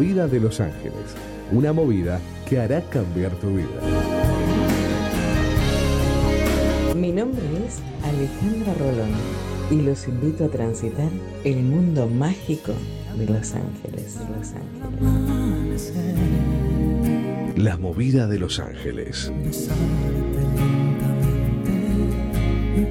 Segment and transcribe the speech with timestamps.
[0.00, 1.14] movida de Los Ángeles,
[1.52, 3.66] una movida que hará cambiar tu vida.
[6.96, 9.10] Mi nombre es Alejandra Rolón
[9.70, 11.10] y los invito a transitar
[11.44, 12.72] el mundo mágico
[13.18, 14.18] de Los Ángeles.
[14.18, 15.92] De Los Ángeles.
[17.58, 19.30] La movida de Los Ángeles.
[22.74, 22.84] y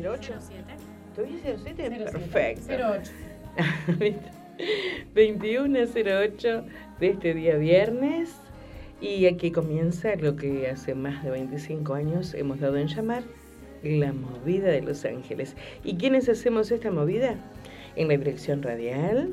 [0.00, 0.34] 2108.
[1.14, 2.04] ¿Todavía 07?
[2.10, 2.72] Perfecto.
[3.98, 4.22] 08.
[5.14, 6.64] 2108
[7.00, 8.34] de este día viernes.
[9.00, 13.24] Y aquí comienza lo que hace más de 25 años hemos dado en llamar
[13.82, 15.56] la movida de Los Ángeles.
[15.82, 17.34] ¿Y quiénes hacemos esta movida?
[17.96, 19.30] En la dirección radial,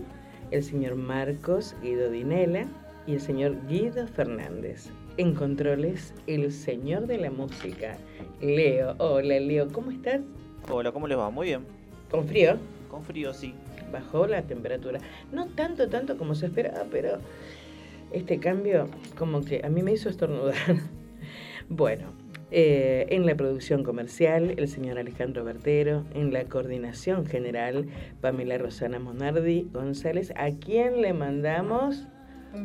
[0.51, 2.65] el señor Marcos Guido Dinela
[3.05, 4.89] y el señor Guido Fernández.
[5.17, 7.97] En controles, el señor de la música,
[8.41, 8.95] Leo.
[8.97, 10.21] Hola, Leo, ¿cómo estás?
[10.69, 11.29] Hola, ¿cómo les va?
[11.29, 11.61] Muy bien.
[12.11, 12.57] ¿Con frío?
[12.89, 13.53] Con frío, sí.
[13.91, 14.99] Bajó la temperatura.
[15.31, 17.17] No tanto, tanto como se esperaba, pero
[18.11, 20.55] este cambio como que a mí me hizo estornudar.
[21.69, 22.07] bueno,
[22.51, 27.87] eh, en la producción comercial, el señor Alejandro Bertero, en la coordinación general,
[28.21, 32.07] Pamela Rosana Monardi González, a quien le mandamos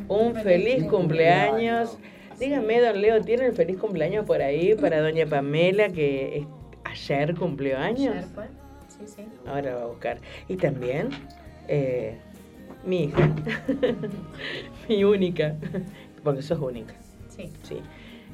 [0.09, 1.99] un feliz cumpleaños.
[2.39, 6.47] Dígame, don Leo, ¿tiene el feliz cumpleaños por ahí para doña Pamela que es-
[6.95, 8.15] ayer cumplió años?
[8.15, 8.45] Ayer fue.
[8.89, 9.25] Sí, sí.
[9.47, 10.19] Ahora va a buscar.
[10.49, 11.09] Y también
[11.69, 12.17] eh,
[12.85, 13.31] mi hija,
[14.89, 15.55] mi única,
[16.23, 16.95] porque sos única,
[17.29, 17.51] Sí.
[17.63, 17.79] sí.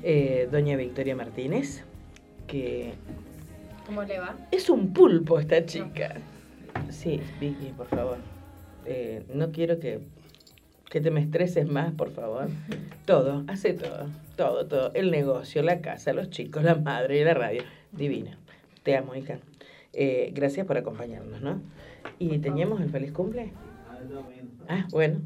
[0.02, 1.84] Eh, doña Victoria Martínez,
[2.46, 2.92] que
[3.86, 4.36] ¿Cómo le va?
[4.50, 6.16] es un pulpo esta chica.
[6.90, 8.18] Sí, Vicky, por favor.
[8.86, 10.00] Eh, no quiero que,
[10.88, 12.48] que te me estreses más, por favor.
[13.06, 14.92] Todo, hace todo, todo, todo.
[14.94, 17.62] El negocio, la casa, los chicos, la madre y la radio.
[17.92, 18.38] Divina.
[18.82, 19.38] Te amo, hija.
[19.92, 21.60] Eh, gracias por acompañarnos, ¿no?
[22.18, 23.52] ¿Y teníamos el feliz cumple?
[24.68, 25.20] Ah, bueno.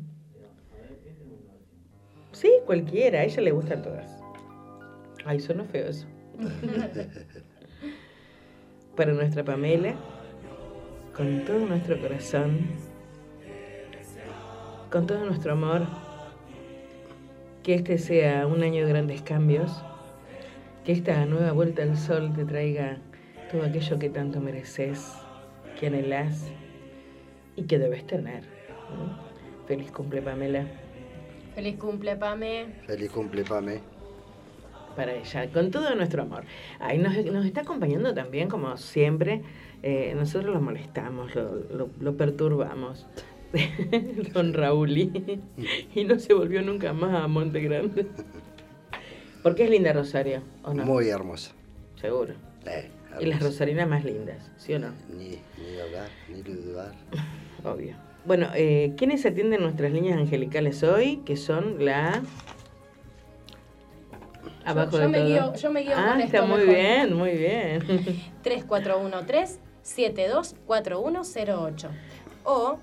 [2.32, 3.20] Sí, cualquiera.
[3.20, 4.20] A ella le gustan todas.
[5.25, 6.06] Ay, sonó feo eso.
[8.97, 9.94] Para nuestra Pamela,
[11.16, 12.60] con todo nuestro corazón,
[14.91, 15.87] con todo nuestro amor,
[17.62, 19.82] que este sea un año de grandes cambios,
[20.84, 22.98] que esta nueva vuelta al sol te traiga
[23.54, 25.12] todo aquello que tanto mereces,
[25.78, 26.50] que anhelás
[27.54, 28.42] y que debes tener.
[28.42, 29.16] ¿no?
[29.69, 30.66] Feliz cumple, Pamela,
[31.54, 32.66] Feliz cumple, Pame.
[32.84, 33.78] Feliz cumple, Pame.
[34.97, 36.43] para ella, con todo nuestro amor.
[36.81, 39.43] Ahí nos, nos está acompañando también, como siempre,
[39.84, 43.06] eh, nosotros lo molestamos, lo, lo- lo perturbamos.
[44.32, 45.41] Don Raúl y,
[45.94, 48.06] y no se volvió nunca más a Monte Grande.
[49.44, 50.84] Porque es linda Rosario, ¿o no?
[50.84, 51.53] Muy hermosa.
[52.00, 52.34] Seguro.
[52.66, 54.92] Eh, Y las rosarinas más lindas, ¿sí o no?
[55.16, 56.92] Ni, ni hablar, ni dudar.
[57.64, 57.94] Obvio.
[58.25, 61.19] Bueno, eh, ¿quiénes atienden nuestras líneas angelicales hoy?
[61.26, 62.22] Que son la...
[64.64, 65.28] Abajo yo de me todo.
[65.28, 66.75] guío- yo me guío ah, con está esto muy mejor.
[66.75, 67.82] bien, muy bien.
[68.42, 71.88] 3413 724108
[72.44, 72.78] o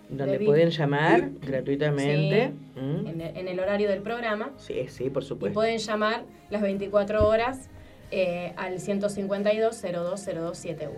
[0.10, 2.52] Donde De pueden llamar gratuitamente.
[2.76, 3.08] ¿Mm?
[3.08, 5.54] en, en el horario del programa Sí, sí, por y supuesto.
[5.54, 7.70] pueden llamar las 24 horas
[8.12, 10.90] eh, al 152-020271.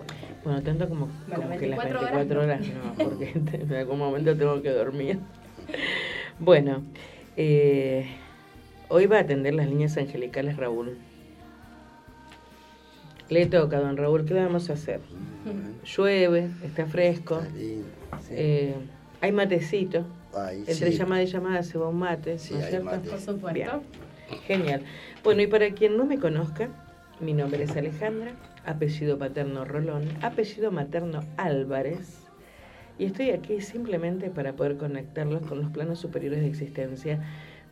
[0.43, 3.31] Bueno, tanto como, Bueno, como que las 24 horas 24 horas, no, porque
[3.63, 5.17] en algún momento tengo que dormir.
[6.37, 6.83] Bueno,
[7.35, 8.05] eh,
[8.89, 10.97] hoy va a atender las líneas angelicales Raúl.
[13.29, 14.99] Le toca, don Raúl, ¿qué le vamos a hacer?
[15.83, 17.87] Llueve, está fresco, Está lindo,
[18.21, 18.27] sí.
[18.31, 18.75] eh,
[19.21, 20.05] hay matecito.
[20.35, 20.97] Ay, Entre sí.
[20.97, 22.85] llamada y llamada se va un mate, Sí, ¿no es hay cierto?
[22.85, 23.09] mate.
[23.09, 23.53] Por supuesto.
[23.53, 23.69] Bien.
[24.45, 24.83] Genial.
[25.23, 26.69] Bueno, y para quien no me conozca,
[27.19, 28.33] mi nombre es Alejandra,
[28.65, 32.27] apellido paterno Rolón, apellido materno Álvarez,
[32.99, 37.19] y estoy aquí simplemente para poder conectarlos con los planos superiores de existencia,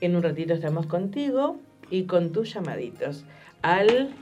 [0.00, 1.58] En un ratito estamos contigo
[1.90, 3.24] y con tus llamaditos
[3.62, 4.14] al...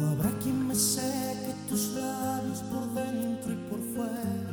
[0.00, 4.50] No habrá quien me seque tus labios por dentro y por fuera.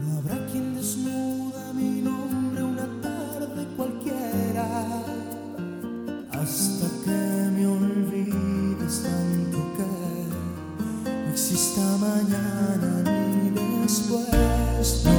[0.00, 5.04] No habrá quien desnuda mi nombre una tarde cualquiera.
[6.30, 13.50] Hasta que me olvides tanto que no exista mañana ni
[13.82, 15.17] después.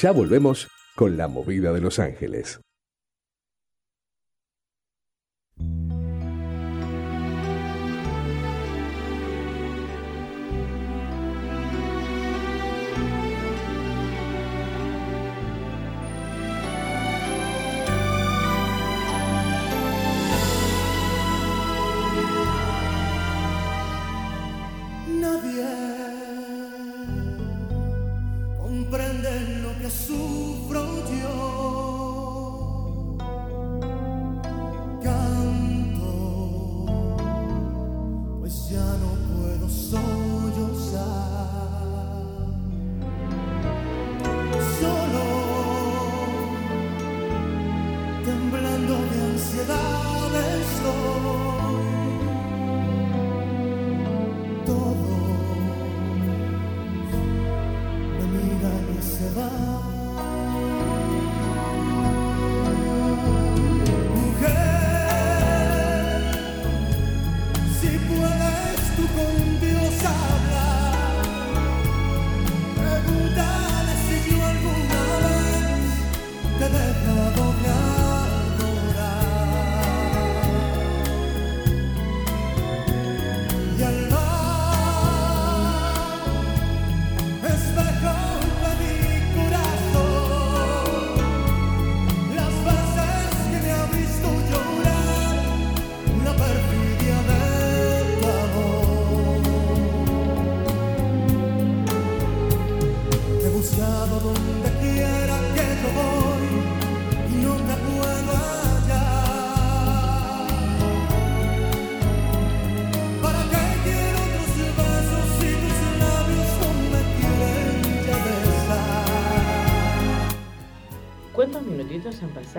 [0.00, 2.58] Ya volvemos con la movida de Los Ángeles.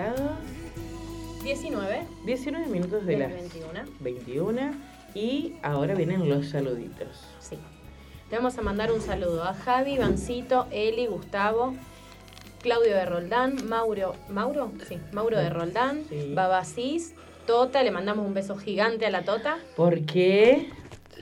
[0.02, 0.36] Minutitos han pasado?
[1.44, 3.80] 19 19 minutos de, las las 21.
[4.00, 4.70] 21
[5.14, 7.26] y ahora vienen los saluditos.
[7.40, 7.58] Sí.
[8.30, 11.74] Le vamos a mandar un saludo a Javi, Vancito, Eli, Gustavo,
[12.62, 14.72] Claudio de Roldán, Mauro, ¿Mauro?
[14.88, 16.32] Sí, Mauro de Roldán, Sí.
[16.34, 17.14] Babasís,
[17.46, 19.58] Tota, le mandamos un beso gigante a la Tota.
[19.76, 20.70] ¿Por qué?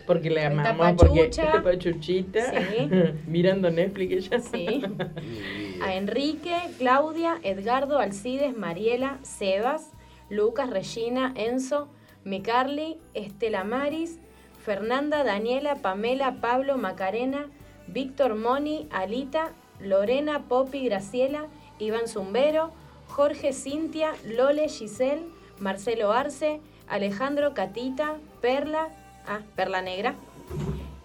[0.07, 2.91] Porque le Está amamos, porque está pachuchita, Sí.
[3.27, 4.41] mirando Netflix ella.
[4.41, 4.83] Sí.
[5.83, 9.91] A Enrique, Claudia, Edgardo, Alcides, Mariela, Sebas,
[10.29, 11.89] Lucas, Regina, Enzo,
[12.23, 14.19] Micarly, Estela Maris,
[14.63, 17.47] Fernanda, Daniela, Pamela, Pablo, Macarena,
[17.87, 21.47] Víctor Moni, Alita, Lorena, Popi, Graciela,
[21.79, 22.73] Iván Zumbero,
[23.09, 25.25] Jorge, Cintia, Lole, Giselle,
[25.59, 28.89] Marcelo Arce, Alejandro, Catita, Perla,
[29.27, 30.15] ah, Perla Negra,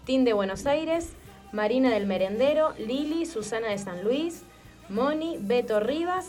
[0.03, 1.13] Tim de Buenos Aires,
[1.53, 4.43] Marina del Merendero, Lili, Susana de San Luis,
[4.89, 6.27] Moni, Beto Rivas,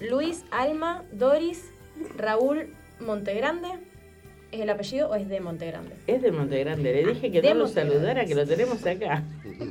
[0.00, 1.70] Luis, Alma, Doris,
[2.16, 2.68] Raúl
[3.00, 3.68] Montegrande.
[4.50, 5.94] ¿Es el apellido o es de Montegrande?
[6.06, 6.92] Es de Montegrande.
[6.92, 9.22] Le dije que De no lo saludara, que lo tenemos acá.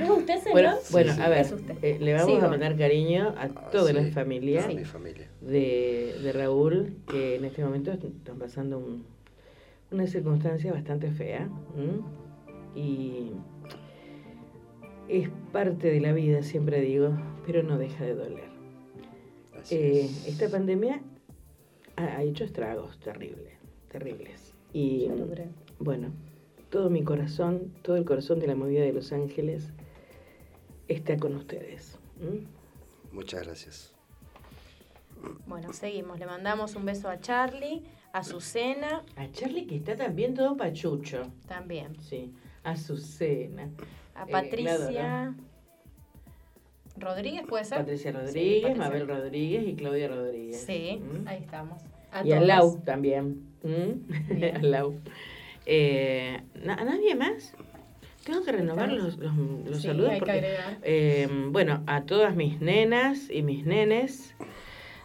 [0.00, 0.52] ¿Es usted, señor?
[0.52, 1.46] Bueno, bueno, a ver,
[1.82, 5.26] eh, le vamos a mandar cariño a Ah, toda sí, la familia a mi familia.
[5.40, 9.04] de, de Raúl, que en este momento están pasando un-
[9.90, 11.48] una circunstancia bastante fea.
[12.76, 13.32] Y
[15.20, 17.10] es parte de la vida, siempre digo,
[17.46, 18.50] pero no deja de doler.
[19.60, 20.26] Así Eh, es.
[20.28, 21.02] esta pandemia
[21.96, 23.52] ha, ha hecho estragos terribles,
[23.90, 24.54] terribles.
[24.72, 25.14] Y Yo
[25.78, 26.08] bueno,
[26.70, 29.72] todo mi corazón, todo el corazón de la movida de Los Ángeles
[30.88, 31.98] está con ustedes.
[33.12, 33.92] Muchas gracias.
[35.46, 36.18] Bueno, seguimos.
[36.18, 41.30] Le mandamos un beso a Charlie, a Azucena A Charlie que está también todo pachucho.
[41.46, 42.32] también, Sí.
[42.64, 43.68] Azucena.
[44.14, 45.34] A Eh, Patricia
[46.96, 47.78] Rodríguez, ¿puede ser?
[47.78, 48.84] Patricia Sí, Rodríguez, Patricia.
[48.88, 50.60] Mabel Rodríguez y Claudia Rodríguez.
[50.64, 51.28] Sí, ¿m?
[51.28, 51.80] ahí estamos.
[52.24, 52.40] Y a.
[52.40, 53.42] Lau también.
[53.64, 53.94] ¿m?
[54.34, 54.56] Bien.
[54.58, 54.94] a Lau.
[55.64, 57.54] Eh, ¿na- ¿A nadie más?
[58.24, 60.54] Tengo que renovar los, los, los Sí, saludos porque.
[60.82, 64.34] Eh, bueno, a todas mis nenas y mis nenes,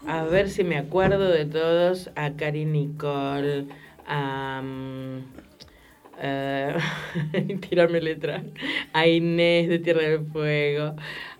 [0.05, 3.67] a ver si me acuerdo de todos, a Cari Nicole,
[4.05, 4.61] a...
[6.19, 6.75] eh,
[7.69, 8.43] tirarme letra,
[8.93, 10.95] a Inés de Tierra del Fuego,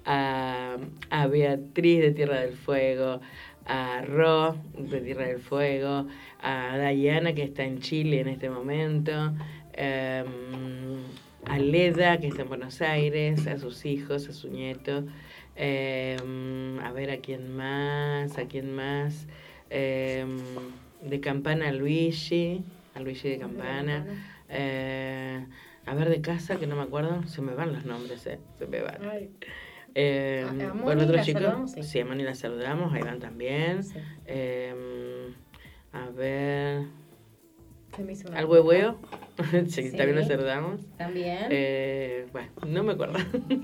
[0.06, 0.78] a,
[1.10, 3.20] a Beatriz de Tierra del Fuego,
[3.66, 6.08] a Ro de Tierra del Fuego,
[6.42, 9.34] a Dayana que está en Chile en este momento,
[9.74, 10.26] em,
[11.46, 15.04] a Leda que está en Buenos Aires, a sus hijos, a su nieto,
[15.56, 19.28] em, a ver a quién más, a quién más,
[19.70, 20.38] em,
[21.02, 22.64] de Campana a Luigi,
[22.96, 24.06] a Luigi de Campana.
[24.50, 25.46] Eh,
[25.86, 28.68] a ver, de casa, que no me acuerdo, se me van los nombres, eh, se
[28.68, 28.98] me van.
[29.10, 29.30] Ay,
[29.96, 31.40] Eh, A- a Moni bueno, otro la chico.
[31.40, 31.82] saludamos, sí.
[31.84, 33.84] Sí, a Moni la saludamos, a Iván también.
[33.84, 33.98] Sí.
[34.28, 35.34] Eh,
[35.94, 36.84] a ver.
[38.36, 38.48] ¿Al
[39.68, 39.98] sí, Sí.
[39.98, 40.82] también lo saludamos.
[40.98, 41.48] También.
[41.50, 43.18] Eh, bueno, no me acuerdo.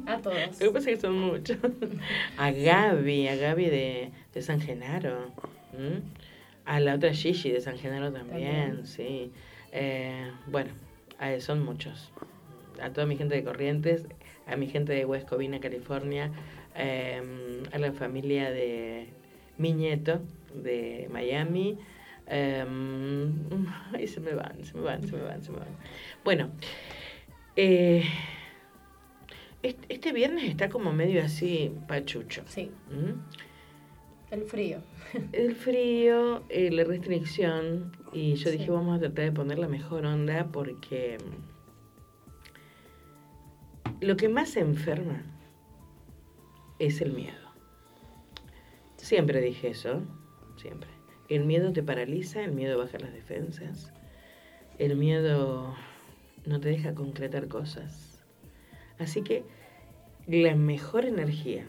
[0.07, 0.35] a todos.
[0.59, 1.57] Lo que pasa es que son muchos.
[2.37, 5.29] A Gaby, a Gaby de, de San Genaro.
[6.65, 8.87] A la otra Gigi de San Genaro también, También.
[8.87, 9.31] sí.
[9.73, 10.71] Eh, bueno,
[11.19, 12.11] a- son muchos.
[12.81, 14.05] A toda mi gente de Corrientes,
[14.47, 16.31] a mi gente de West Covina, California,
[16.75, 19.07] eh, a la familia de
[19.57, 20.21] mi nieto
[20.53, 21.77] de Miami.
[22.27, 22.63] eh,
[23.93, 25.75] ay, se me van, se me van, se me van, se me van.
[26.23, 26.49] Bueno,
[27.55, 28.03] eh,
[29.61, 32.43] este, viernes está como medio así pachucho.
[32.47, 33.15] Sí, ¿m?
[34.31, 34.79] el frío.
[35.31, 38.57] El frío, eh, la restricción, y yo Sí.
[38.57, 41.53] dije vamos a tratar de poner la mejor onda porque mm,
[44.05, 45.21] lo que más enferma
[46.79, 47.37] es el miedo.
[48.97, 50.01] Siempre dije eso,
[50.57, 50.89] siempre.
[51.29, 53.91] El miedo te paraliza, el miedo baja las defensas,
[54.77, 55.73] el miedo
[56.45, 58.23] no te deja concretar cosas.
[58.99, 59.43] Así que
[60.27, 61.65] la mejor energía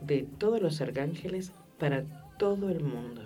[0.00, 2.04] de todos los arcángeles para
[2.38, 3.22] todo el mundo,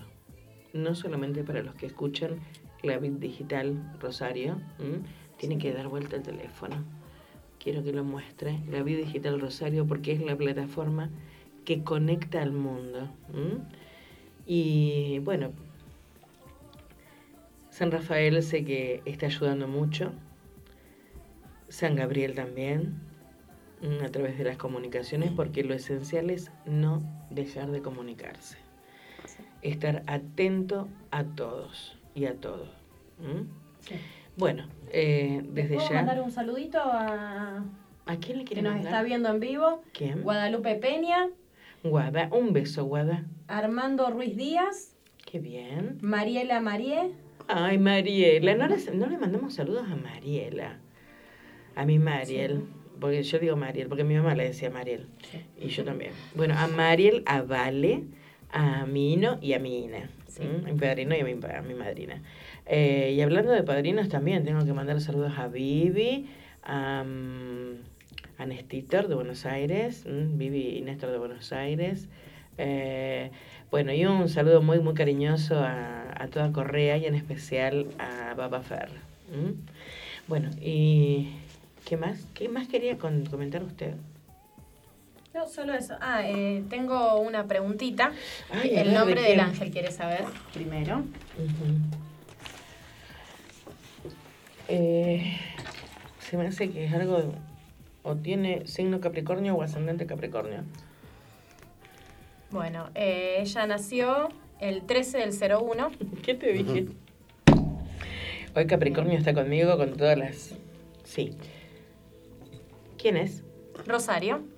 [0.74, 2.40] no solamente para los que escuchan
[2.82, 4.60] la vid digital Rosario,
[5.38, 6.76] tiene que dar vuelta el teléfono.
[7.58, 11.08] Quiero que lo muestre, la vid digital Rosario, porque es la plataforma
[11.64, 13.08] que conecta al mundo.
[14.46, 15.52] Y bueno,
[17.70, 20.12] San Rafael sé que está ayudando mucho,
[21.68, 23.00] San Gabriel también,
[24.02, 28.63] a través de las comunicaciones, porque lo esencial es no dejar de comunicarse.
[29.64, 32.66] Estar atento a todos y a todo.
[33.80, 33.94] Sí.
[34.36, 35.94] Bueno, eh, desde ¿Puedo ya.
[35.96, 37.64] mandar un saludito a
[38.06, 38.92] ¿A quién le que quiere nos mandar?
[38.92, 39.82] está viendo en vivo?
[39.92, 40.22] ¿Quién?
[40.22, 41.28] Guadalupe Peña,
[41.82, 42.28] Guada.
[42.32, 43.24] Un beso, Guada.
[43.48, 45.98] Armando Ruiz Díaz, Qué bien.
[46.02, 47.10] Mariela Marie,
[47.48, 48.54] Ay, Mariela.
[48.54, 50.78] No le, no le mandamos saludos a Mariela.
[51.76, 52.64] A mi Mariel.
[53.00, 55.08] Porque yo digo Mariel, porque mi mamá le decía Mariel.
[55.60, 56.12] Y yo también.
[56.34, 58.04] Bueno, a Mariel, a Vale,
[58.54, 60.08] a Mino y a Mina.
[60.28, 60.42] Sí.
[60.42, 60.68] ¿m?
[60.68, 62.22] A mi padrino y a mi, a mi madrina.
[62.66, 66.26] Eh, y hablando de padrinos también, tengo que mandar saludos a Vivi,
[66.62, 67.74] a, mm,
[68.38, 70.04] a Néstor de Buenos Aires.
[70.06, 72.08] Vivi y Néstor de Buenos Aires.
[72.56, 73.30] Eh,
[73.70, 78.34] bueno, y un saludo muy, muy cariñoso a, a toda Correa y en especial a
[78.34, 78.88] Baba Fer.
[80.28, 81.30] Bueno, y
[81.84, 82.26] ¿qué más?
[82.34, 83.94] ¿Qué más quería con- comentar usted?
[85.34, 85.96] No, solo eso.
[86.00, 88.12] Ah, eh, tengo una preguntita.
[88.50, 90.22] Ay, el ver, nombre ¿de del ángel, ¿quieres saber?
[90.52, 91.02] Primero.
[94.68, 95.36] Eh,
[96.20, 97.34] se me hace que es algo,
[98.04, 100.62] o tiene signo Capricornio o ascendente Capricornio.
[102.52, 104.28] Bueno, eh, ella nació
[104.60, 105.90] el 13 del 01.
[106.22, 106.86] ¿Qué te dije?
[108.54, 110.54] Hoy Capricornio está conmigo con todas las...
[111.02, 111.36] Sí.
[112.96, 113.42] ¿Quién es?
[113.84, 114.53] Rosario.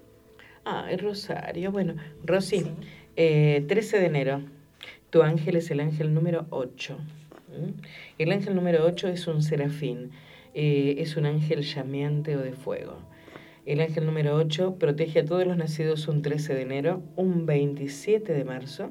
[0.69, 1.71] Ah, Rosario.
[1.71, 2.67] Bueno, Rosy, Sí.
[3.15, 4.41] eh, 13 de enero.
[5.11, 6.99] Tu ángel es el ángel número 8.
[7.49, 7.81] ¿Mm?
[8.19, 10.11] El ángel número 8 es un serafín.
[10.59, 12.97] eh, es un ángel llameante o de fuego.
[13.67, 18.33] El ángel número 8 protege a todos los nacidos un 13 de enero, un 27
[18.33, 18.91] de marzo,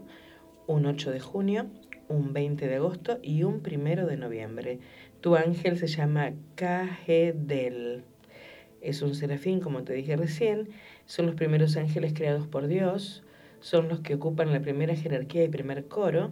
[0.68, 1.66] un 8 de junio,
[2.08, 4.80] un 20 de agosto y un 1 de noviembre.
[5.22, 8.04] Tu ángel se llama Cagedel.
[8.80, 10.70] Es un serafín, como te dije recién.
[11.06, 13.24] Son los primeros ángeles creados por Dios.
[13.60, 16.32] Son los que ocupan la primera jerarquía y primer coro.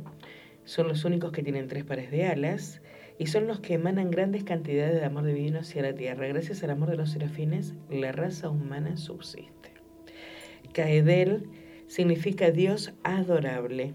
[0.66, 2.82] Son los únicos que tienen tres pares de alas.
[3.20, 6.28] Y son los que emanan grandes cantidades de amor divino hacia la tierra.
[6.28, 9.74] Gracias al amor de los serafines, la raza humana subsiste.
[10.74, 11.48] Caedel
[11.88, 13.94] significa Dios adorable.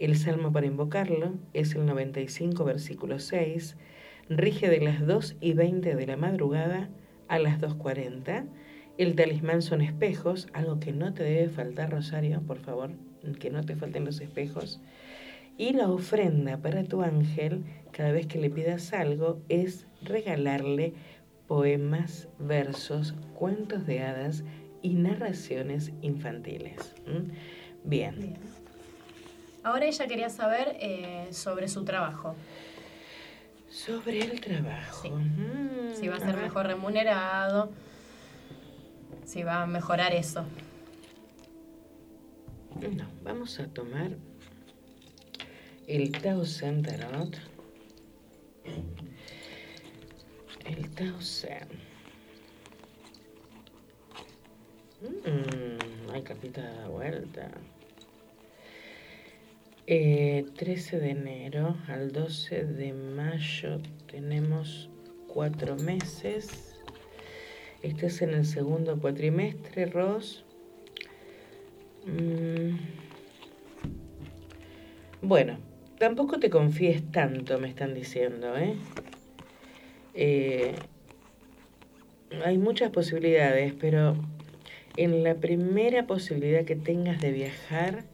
[0.00, 3.76] El salmo para invocarlo es el 95, versículo 6.
[4.28, 6.90] Rige de las 2 y 20 de la madrugada
[7.28, 8.46] a las 2.40.
[8.98, 12.90] El talismán son espejos, algo que no te debe faltar, Rosario, por favor,
[13.38, 14.80] que no te falten los espejos.
[15.58, 20.94] Y la ofrenda para tu ángel, cada vez que le pidas algo, es regalarle
[21.46, 24.44] poemas, versos, cuentos de hadas
[24.82, 26.94] y narraciones infantiles.
[27.84, 28.18] Bien.
[28.18, 28.34] Bien.
[29.62, 32.34] Ahora ella quería saber eh, sobre su trabajo.
[33.68, 35.02] Sobre el trabajo.
[35.02, 35.10] Sí.
[35.10, 37.70] Mm, Si va a ser mejor remunerado.
[39.26, 40.44] Si va a mejorar eso.
[42.96, 44.12] No, vamos a tomar
[45.88, 47.36] el Tao Tarot.
[50.64, 51.18] El Tao.
[55.02, 57.50] Mm, ay, cartita da vuelta.
[59.88, 64.88] Eh, 13 de enero al 12 de mayo tenemos
[65.26, 66.75] cuatro meses.
[67.82, 70.44] Estás en el segundo cuatrimestre, Ros.
[72.06, 72.76] Mm.
[75.22, 75.58] Bueno,
[75.98, 78.74] tampoco te confíes tanto, me están diciendo, ¿eh?
[80.14, 80.74] Eh,
[82.44, 84.16] hay muchas posibilidades, pero
[84.96, 88.04] en la primera posibilidad que tengas de viajar,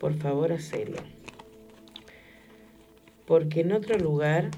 [0.00, 0.98] por favor hacelo.
[3.26, 4.50] Porque en otro lugar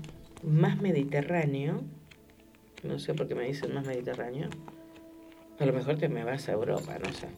[0.42, 1.82] más mediterráneo,
[2.84, 4.48] no sé por qué me dicen más mediterráneo,
[5.58, 7.28] a lo mejor te me vas a Europa, no sé.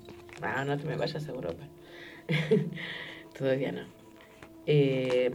[0.40, 1.64] No, no te me vayas a Europa.
[3.38, 3.82] Todavía no.
[4.66, 5.30] Eh,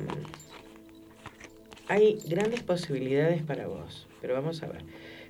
[1.88, 4.84] hay grandes posibilidades para vos, pero vamos a ver.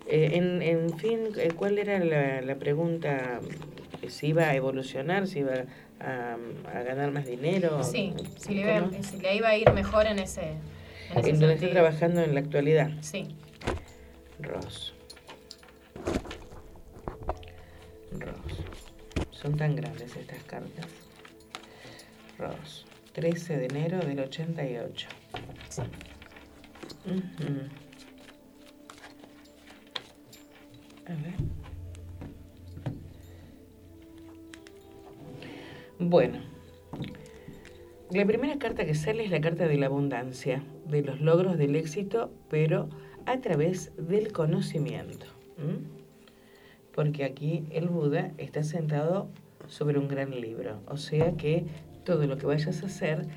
[0.08, 3.40] Eh, en, en, fin, eh, ¿cuál era la, la, pregunta?
[4.08, 5.28] ¿Si iba a evolucionar?
[5.28, 5.54] ¿Si iba
[6.00, 6.38] a,
[6.74, 7.84] a ganar más dinero?
[7.84, 10.54] Sí, si le, iba, si le, iba, a ir mejor en ese.
[11.12, 12.92] En, ese en donde está trabajando en la actualidad.
[13.02, 13.28] Sí.
[14.42, 14.94] Ross.
[18.12, 18.66] Ross.
[19.32, 20.88] Son tan grandes estas cartas.
[22.38, 22.86] Ross.
[23.14, 25.08] 13 de enero del 88.
[25.70, 25.82] Sí.
[27.06, 27.70] Uh -huh.
[31.08, 31.36] A ver.
[36.00, 36.40] Bueno,
[38.12, 41.76] la primera carta que sale es la carta de la abundancia, de los logros del
[41.76, 42.90] éxito, pero
[43.26, 45.26] a través del conocimiento.
[46.94, 49.30] Porque aquí el Buda está sentado
[49.68, 51.66] sobre un gran libro, o sea que
[52.04, 53.28] todo lo que vayas a hacer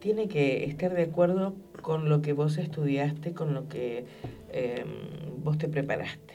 [0.00, 4.06] tiene que estar de acuerdo con lo que vos estudiaste, con lo que
[4.50, 4.84] eh,
[5.42, 6.34] vos te preparaste.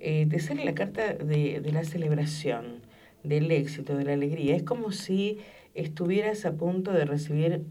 [0.00, 2.82] Eh, te sale la carta de, la celebración,
[3.24, 4.54] del éxito, de la alegría.
[4.54, 5.38] Es como si
[5.74, 7.64] estuvieras a punto de recibir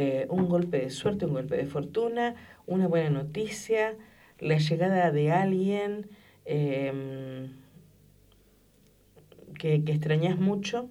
[0.00, 3.96] eh, un golpe de suerte, un golpe de fortuna, una buena noticia,
[4.38, 6.06] la llegada de alguien
[6.44, 7.50] eh,
[9.58, 10.88] que, que, extrañas mucho.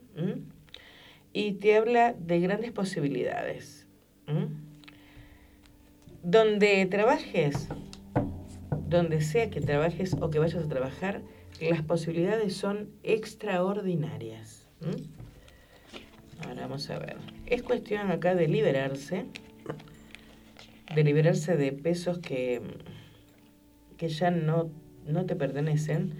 [1.32, 3.88] Y te habla de grandes posibilidades.
[6.22, 7.70] Donde trabajes,
[8.89, 11.22] donde sea que trabajes o que vayas a trabajar,
[11.62, 14.67] las posibilidades son extraordinarias.
[16.45, 17.17] Ahora vamos a ver.
[17.45, 19.26] Es cuestión acá de liberarse,
[20.93, 22.62] de liberarse de pesos que,
[23.97, 24.69] que ya no,
[25.06, 26.13] no te pertenecen.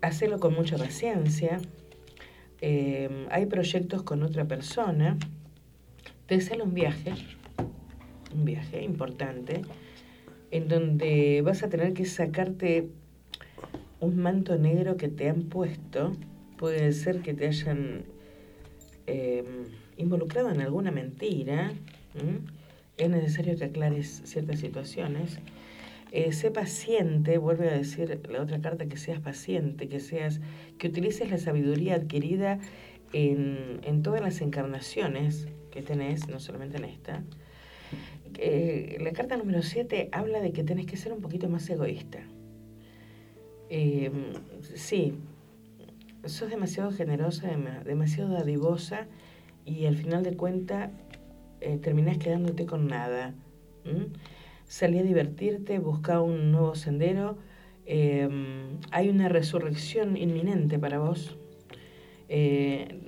[0.00, 1.60] Hacerlo con mucha paciencia.
[2.60, 5.18] Eh, hay proyectos con otra persona.
[6.26, 7.12] Te sale un viaje,
[8.34, 9.62] un viaje importante,
[10.50, 12.88] en donde vas a tener que sacarte
[14.00, 16.16] un manto negro que te han puesto,
[16.56, 18.04] puede ser que te hayan
[19.10, 19.44] eh,
[19.96, 21.72] involucrado en alguna mentira,
[22.96, 25.38] es necesario que aclares ciertas situaciones.
[26.12, 30.40] Eh, sé paciente, vuelve a decir la otra carta que seas paciente, que seas,
[30.78, 32.58] que utilices la sabiduría adquirida
[33.12, 37.22] en, en todas las encarnaciones que tenés, no solamente en esta.
[38.38, 42.20] Eh, la carta número 7 habla de que tenés que ser un poquito más egoísta.
[43.68, 44.10] Eh,
[44.74, 45.14] sí,
[46.24, 47.50] sos demasiado generosa,
[47.84, 49.06] demasiado dadivosa
[49.64, 50.90] y al final de cuentas
[51.60, 53.34] eh, terminás quedándote con nada.
[54.66, 57.38] Salí a divertirte, busca un nuevo sendero.
[57.86, 58.28] Eh,
[58.90, 61.36] hay una resurrección inminente para vos.
[62.28, 63.00] Eh,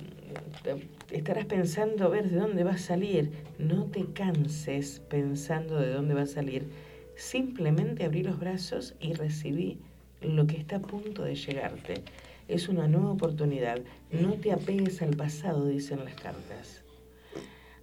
[1.11, 3.31] estarás pensando a ver de dónde va a salir.
[3.59, 6.67] No te canses pensando de dónde va a salir.
[7.15, 9.79] Simplemente abrí los brazos y recibí
[10.21, 12.03] lo que está a punto de llegarte.
[12.47, 13.79] Es una nueva oportunidad.
[14.11, 16.83] No te apegues al pasado, dicen las cartas.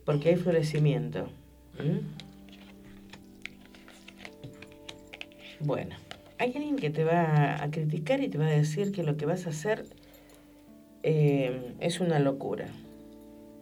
[0.05, 1.29] Porque hay florecimiento.
[1.79, 2.31] ¿Mm?
[5.61, 5.97] Bueno,
[6.39, 9.27] hay alguien que te va a criticar y te va a decir que lo que
[9.27, 9.85] vas a hacer
[11.03, 12.69] eh, es una locura.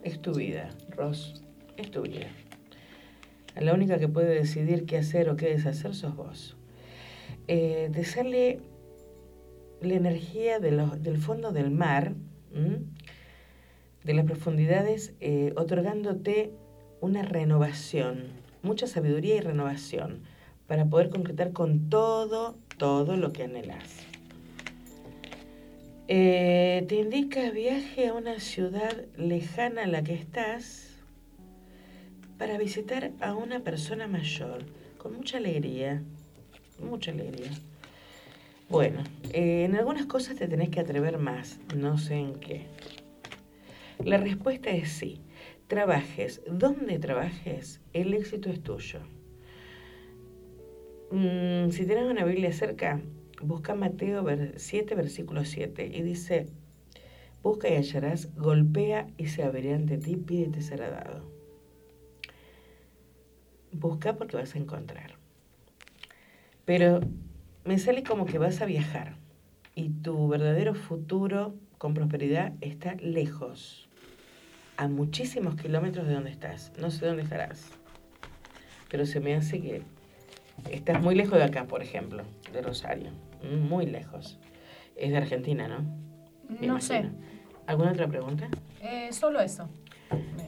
[0.02, 1.42] Es tu vida, Ross.
[1.76, 2.28] Es tu vida.
[3.56, 6.56] La única que puede decidir qué hacer o qué deshacer sos vos.
[7.48, 8.60] Eh, te sale
[9.80, 12.14] la energía del fondo del mar,
[14.04, 16.52] de las profundidades, eh, otorgándote
[17.00, 18.28] una renovación,
[18.62, 20.22] mucha sabiduría y renovación
[20.66, 24.06] para poder concretar con todo, todo lo que anhelas.
[26.08, 30.96] Eh, te indica viaje a una ciudad lejana a la que estás
[32.38, 34.64] para visitar a una persona mayor,
[34.96, 36.02] con mucha alegría,
[36.80, 37.50] mucha alegría.
[38.68, 39.02] Bueno,
[39.32, 42.66] eh, en algunas cosas te tenés que atrever más, no sé en qué.
[44.04, 45.22] La respuesta es sí.
[45.68, 49.00] Trabajes donde trabajes, el éxito es tuyo.
[51.10, 53.00] Mm, si tienes una Biblia cerca,
[53.42, 56.48] busca Mateo ver- 7, versículo 7, y dice,
[57.42, 61.30] busca y hallarás, golpea y se abrirá ante ti, pide y te será dado.
[63.72, 65.16] Busca porque vas a encontrar.
[66.64, 67.00] Pero
[67.68, 69.16] me sale como que vas a viajar
[69.74, 73.90] y tu verdadero futuro con prosperidad está lejos,
[74.78, 76.72] a muchísimos kilómetros de donde estás.
[76.80, 77.68] No sé dónde estarás,
[78.88, 79.82] pero se me hace que
[80.70, 82.22] estás muy lejos de acá, por ejemplo,
[82.54, 83.10] de Rosario,
[83.42, 84.38] muy lejos.
[84.96, 85.84] Es de Argentina, ¿no?
[86.48, 87.10] Me No sé.
[87.66, 88.48] ¿Alguna otra pregunta?
[88.80, 89.68] Eh, solo eso.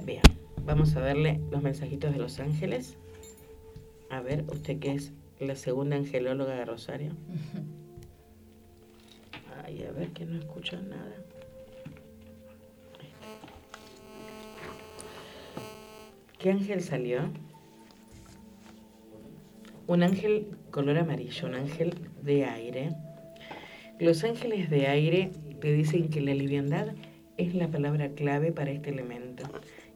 [0.07, 0.23] Bien,
[0.65, 2.97] vamos a darle los mensajitos de Los Ángeles.
[4.09, 7.13] A ver, usted que es la segunda angelóloga de Rosario.
[9.65, 11.15] Ay, a ver que no escucho nada.
[16.39, 17.21] ¿Qué ángel salió?
[19.87, 22.91] Un ángel color amarillo, un ángel de aire.
[23.99, 26.95] Los ángeles de aire te dicen que la liviandad
[27.37, 29.45] es la palabra clave para este elemento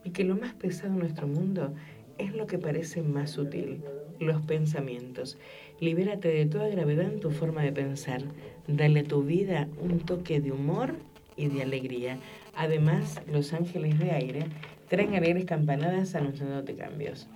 [0.03, 1.73] y que lo más pesado en nuestro mundo
[2.17, 3.81] es lo que parece más sutil,
[4.19, 5.37] los pensamientos.
[5.79, 8.21] Libérate de toda gravedad en tu forma de pensar.
[8.67, 10.95] Dale a tu vida un toque de humor
[11.35, 12.17] y de alegría.
[12.55, 14.45] Además, los ángeles de aire
[14.87, 17.27] traen alegres campanadas anunciándote cambios.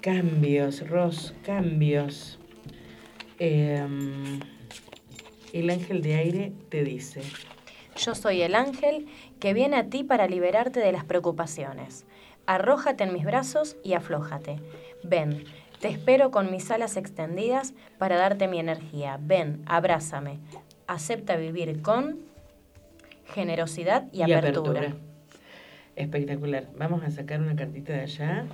[0.00, 2.38] Cambios, Ros, cambios.
[3.38, 4.40] Em,
[5.52, 7.22] el ángel de aire te dice,
[7.96, 9.06] Yo soy el ángel
[9.38, 12.04] que viene a ti para liberarte de las preocupaciones.
[12.48, 14.56] Arrójate en mis brazos y aflójate.
[15.02, 15.44] Ven,
[15.82, 19.18] te espero con mis alas extendidas para darte mi energía.
[19.20, 20.38] Ven, abrázame.
[20.86, 22.20] Acepta vivir con
[23.26, 24.94] generosidad y, apertura.
[25.94, 26.68] Espectacular.
[26.78, 28.46] Vamos a sacar una cartita de allá.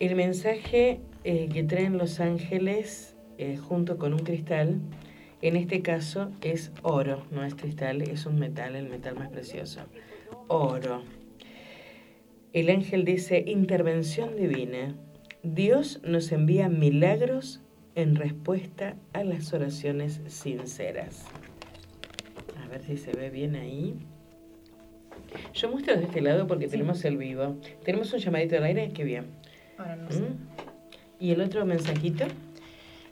[0.00, 4.80] El mensaje eh, que traen los ángeles eh, junto con un cristal,
[5.42, 9.82] en este caso es oro, no es cristal, es un metal, el metal más precioso.
[10.48, 11.02] Oro.
[12.56, 14.94] El ángel dice, intervención divina.
[15.42, 17.60] Dios nos envía milagros
[17.94, 21.26] en respuesta a las oraciones sinceras.
[22.64, 23.98] A ver si se ve bien ahí.
[25.52, 27.56] Yo muestro desde este lado porque tenemos el vivo.
[27.84, 29.26] Tenemos un llamadito al aire, qué bien.
[29.76, 30.20] Ahora no sé.
[30.20, 30.38] ¿Mm?
[31.20, 32.24] ¿Y el otro mensajito?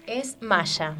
[0.06, 0.96] Es Maya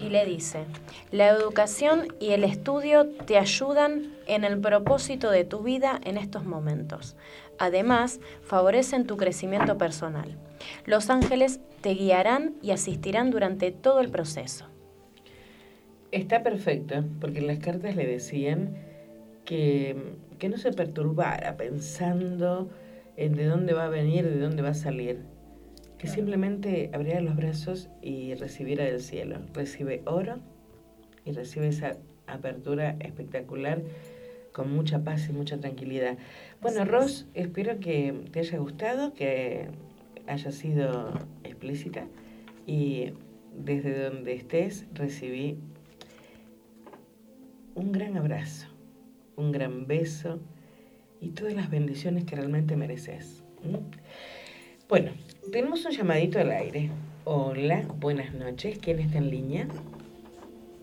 [0.00, 0.64] y le dice,
[1.10, 6.44] la educación y el estudio te ayudan en el propósito de tu vida en estos
[6.44, 7.16] momentos.
[7.58, 10.36] Además, favorecen tu crecimiento personal.
[10.84, 14.66] Los ángeles te guiarán y asistirán durante todo el proceso.
[16.12, 18.76] Está perfecto, porque las cartas le decían
[19.44, 19.96] que,
[20.38, 22.70] que no se perturbara pensando
[23.16, 25.22] en de dónde va a venir, de dónde va a salir.
[25.98, 29.38] Que simplemente abriera los brazos y recibiera del cielo.
[29.54, 30.38] Recibe oro
[31.24, 33.82] y recibe esa apertura espectacular
[34.56, 36.16] con mucha paz y mucha tranquilidad.
[36.62, 36.94] Bueno, Así es.
[36.94, 39.68] Ros, espero que te haya gustado, que
[40.26, 41.12] haya sido
[41.44, 42.06] explícita
[42.66, 43.12] y
[43.52, 45.58] desde donde estés recibí
[47.74, 48.68] un gran abrazo,
[49.36, 50.40] un gran beso
[51.20, 53.44] y todas las bendiciones que realmente mereces.
[54.88, 55.10] Bueno,
[55.52, 56.90] tenemos un llamadito al aire.
[57.24, 58.78] Hola, buenas noches.
[58.78, 59.68] ¿Quién está en línea?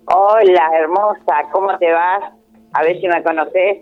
[0.06, 2.43] Hola, hermosa, ¿cómo te vas?
[2.74, 3.80] A ver si me conoces.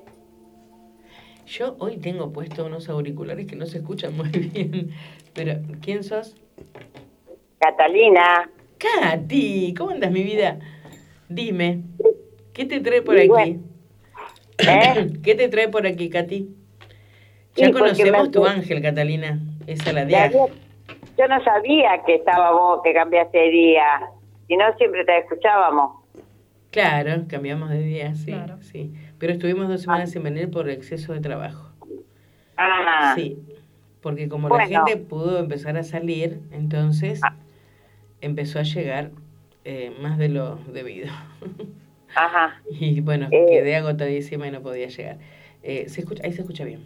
[1.47, 4.91] Yo hoy tengo puesto unos auriculares que no se escuchan muy bien.
[5.33, 6.35] Pero, ¿quién sos?
[7.59, 8.49] Catalina.
[8.77, 10.57] Katy, ¿cómo andas, mi vida?
[11.29, 11.81] Dime,
[12.53, 13.27] ¿qué te trae por Y aquí?
[13.27, 13.59] bueno,
[14.59, 15.11] ¿eh?
[15.23, 16.49] ¿Qué te trae por aquí, Katy?
[17.55, 19.39] Ya Sí, conocemos me- tu ángel, Catalina.
[19.67, 20.13] Esa la de
[21.17, 24.09] Yo no sabía que estaba vos, que cambiaste de día.
[24.47, 26.00] Si no, siempre te escuchábamos.
[26.71, 28.57] Claro, cambiamos de día, sí, Claro.
[28.61, 28.93] sí.
[29.19, 31.69] Pero estuvimos dos semanas sin venir por exceso de trabajo.
[32.57, 33.37] Ah, Sí,
[34.01, 37.35] porque como la gente pudo empezar a salir, entonces Ah.
[38.21, 39.11] empezó a llegar
[39.63, 41.07] eh, más de lo debido.
[42.15, 42.61] ajá.
[42.69, 43.45] y bueno, Eh.
[43.49, 45.17] quedé agotadísima y no podía llegar.
[45.63, 46.85] Eh, se escucha, ahí se escucha bien.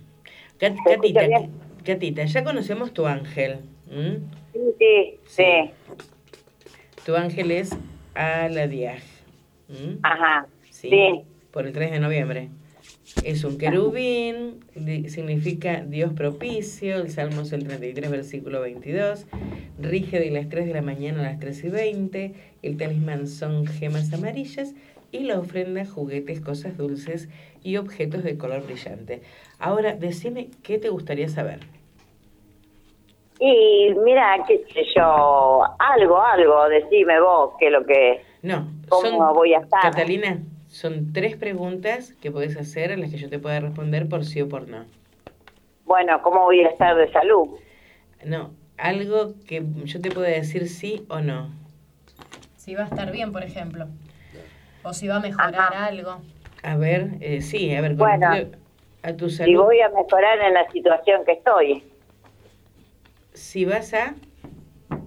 [0.60, 1.52] Cat- ¿Se escucha Catita, bien?
[1.86, 3.60] Catita, ya conocemos tu ángel.
[3.90, 4.20] ¿m?
[4.54, 5.72] Sí, sí, sí.
[7.06, 7.70] Tu ángel es
[8.16, 9.02] Aladiaj.
[10.04, 10.48] Ajá.
[10.70, 11.22] Sí, sí.
[11.52, 12.50] Por el 3 de noviembre.
[13.24, 14.66] Es un querubín,
[15.08, 19.28] significa Dios propicio, el Salmo es el 33, versículo 22,
[19.80, 23.68] rige de las 3 de la mañana a las 3 y 20, el talismán son
[23.68, 24.74] gemas amarillas
[25.12, 27.30] y la ofrenda juguetes, cosas dulces
[27.64, 29.22] y objetos de color brillante.
[29.60, 31.60] Ahora, decime, ¿qué te gustaría saber?
[33.40, 38.22] Y mira, qué sé yo, algo, algo, decime vos, qué es lo que...
[38.46, 39.82] No, ¿Cómo voy a estar?
[39.82, 44.24] Catalina, son tres preguntas que puedes hacer a las que yo te pueda responder por
[44.24, 44.86] sí o por no.
[45.84, 47.58] Bueno, ¿cómo voy a estar de salud?
[48.24, 51.50] No, algo que yo te pueda decir sí o no.
[52.56, 53.88] Si va a estar bien, por ejemplo.
[54.84, 56.22] O si va a mejorar algo.
[56.62, 58.28] A ver, eh, sí, a ver, Bueno,
[59.02, 61.84] a tu Si salud, voy a mejorar en la situación que estoy,
[63.34, 64.14] si vas a,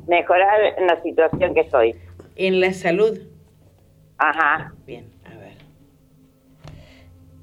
[0.08, 1.94] mejorar en la situación que estoy.
[2.38, 3.18] En la salud,
[4.16, 4.72] Ajá.
[4.86, 5.58] bien, a ver.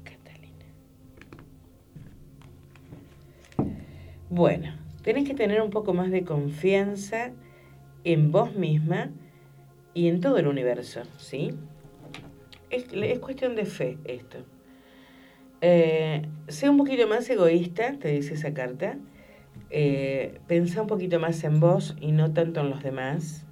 [0.02, 0.64] Catalina.
[4.30, 7.30] Bueno, tenés que tener un poco más de confianza
[8.04, 9.10] en vos misma
[9.94, 11.54] y en todo el universo, ¿sí?
[12.70, 14.38] Es, es cuestión de fe esto.
[15.60, 18.98] Eh, sé un poquito más egoísta, te dice esa carta.
[19.70, 23.44] Eh, pensá un poquito más en vos y no tanto en los demás.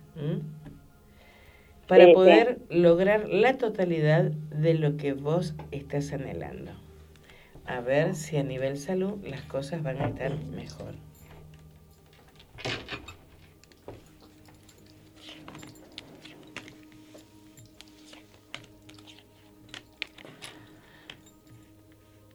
[1.86, 6.72] Para poder lograr la totalidad de lo que vos estás anhelando.
[7.66, 10.94] A ver si a nivel salud las cosas van a estar mejor.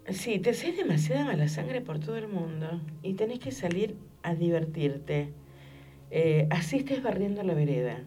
[0.09, 4.33] Sí, te haces demasiada mala sangre por todo el mundo y tenés que salir a
[4.33, 5.33] divertirte.
[6.11, 8.03] Eh, así estés barriendo la vereda.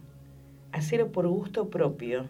[0.72, 2.26] Hacerlo por gusto propio.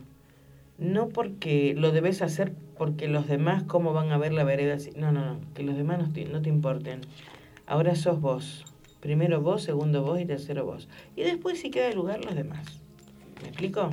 [0.78, 4.74] No porque lo debes hacer porque los demás cómo van a ver la vereda.
[4.74, 4.90] así.
[4.96, 5.40] No, no, no.
[5.54, 7.00] Que los demás no te, no te importen.
[7.66, 8.64] Ahora sos vos.
[9.00, 10.88] Primero vos, segundo vos y tercero vos.
[11.16, 12.80] Y después si queda lugar los demás.
[13.42, 13.90] ¿Me explico?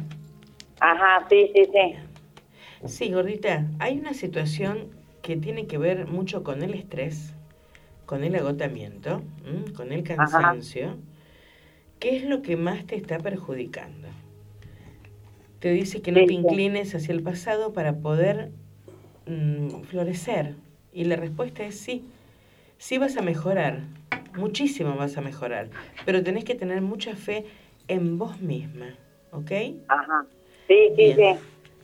[0.80, 2.88] Ajá, sí, sí, sí.
[2.88, 4.88] Sí, gordita, hay una situación
[5.22, 7.34] que tiene que ver mucho con el estrés,
[8.06, 9.22] con el agotamiento,
[9.76, 10.96] con el cansancio.
[12.00, 14.08] ¿Qué es lo que más te está perjudicando?
[15.60, 18.52] Te dice que no te inclines hacia el pasado para poder
[19.26, 20.56] mm, florecer.
[20.94, 22.06] Y la respuesta es sí.
[22.78, 23.82] Sí vas a mejorar,
[24.38, 25.70] muchísimo vas a mejorar,
[26.06, 27.44] pero tenés que tener mucha fe
[27.90, 28.96] en vos misma,
[29.32, 29.52] ¿ok?
[29.90, 30.26] Ajá.
[30.66, 31.40] Sí, sí, Bien.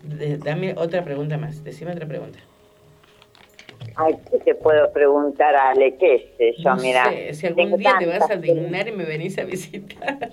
[0.07, 0.37] sí.
[0.37, 2.39] Dame otra pregunta más, decime otra pregunta.
[3.97, 5.97] Ay, ¿qué te puedo preguntar, Ale?
[5.97, 6.75] ¿Qué yo?
[6.75, 7.11] No Mira.
[7.11, 10.31] sé, si algún día te vas a dignar y me venís a visitar.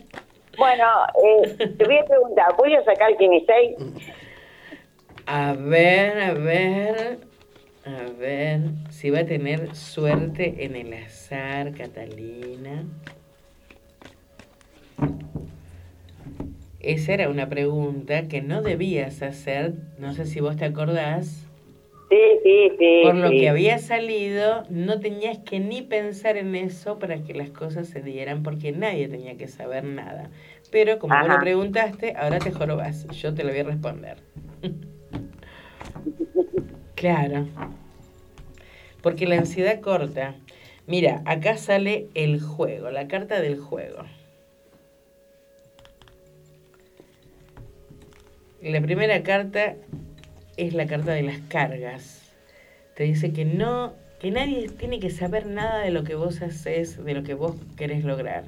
[0.57, 0.85] Bueno,
[1.25, 3.77] eh, te voy a preguntar, ¿voy a sacar Kinisei?
[5.27, 7.19] A ver, a ver,
[7.85, 8.61] a ver,
[8.91, 12.85] si va a tener suerte en el azar, Catalina.
[16.81, 21.42] Esa era una pregunta que no debías hacer, no sé si vos te acordás.
[22.13, 23.01] Sí, sí, sí.
[23.05, 23.39] Por lo sí.
[23.39, 28.03] que había salido, no tenías que ni pensar en eso para que las cosas se
[28.03, 30.31] dieran, porque nadie tenía que saber nada.
[30.71, 31.37] Pero como vos Ajá.
[31.37, 33.07] lo preguntaste, ahora te jorobas.
[33.09, 34.19] Yo te lo voy a responder.
[36.97, 37.47] claro.
[39.01, 40.35] Porque la ansiedad corta.
[40.87, 44.03] Mira, acá sale el juego, la carta del juego.
[48.61, 49.77] La primera carta
[50.57, 52.35] es la carta de las cargas.
[52.95, 57.03] Te dice que no, que nadie tiene que saber nada de lo que vos haces,
[57.03, 58.45] de lo que vos querés lograr.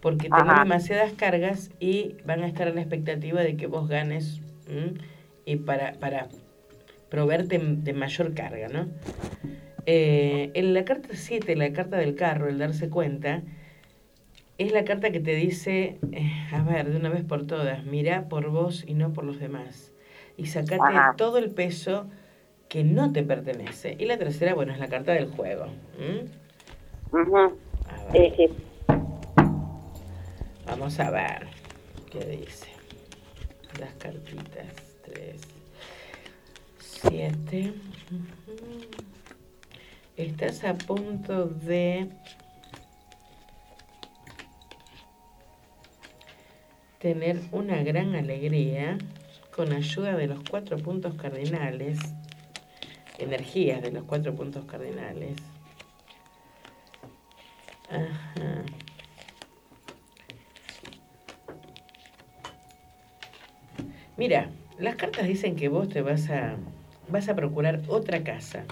[0.00, 0.64] Porque tenés Ajá.
[0.64, 4.40] demasiadas cargas y van a estar a la expectativa de que vos ganes
[5.44, 6.28] y para, para
[7.08, 8.88] proveerte de mayor carga, ¿no?
[9.86, 13.42] Eh, en la carta 7, la carta del carro, el darse cuenta,
[14.58, 18.28] es la carta que te dice, eh, a ver, de una vez por todas, mira
[18.28, 19.91] por vos y no por los demás.
[20.36, 21.14] Y sacate Ajá.
[21.16, 22.06] todo el peso
[22.68, 23.96] que no te pertenece.
[23.98, 25.66] Y la tercera, bueno, es la carta del juego.
[25.98, 26.24] ¿m?
[27.12, 27.36] Ujú.
[27.36, 28.48] A ver, Sí, sí.
[30.66, 31.46] vamos a ver
[32.10, 32.68] qué dice.
[33.78, 34.66] Las cartitas.
[35.04, 35.42] Tres,
[36.78, 37.74] siete.
[40.16, 42.08] Estás a punto de
[46.98, 48.96] tener una gran alegría
[49.54, 51.98] con ayuda de los cuatro puntos cardinales,
[53.18, 55.36] energías de los cuatro puntos cardinales.
[57.90, 58.64] Ajá.
[64.16, 66.56] Mira, las cartas dicen que vos te vas a
[67.08, 68.64] vas a procurar otra casa.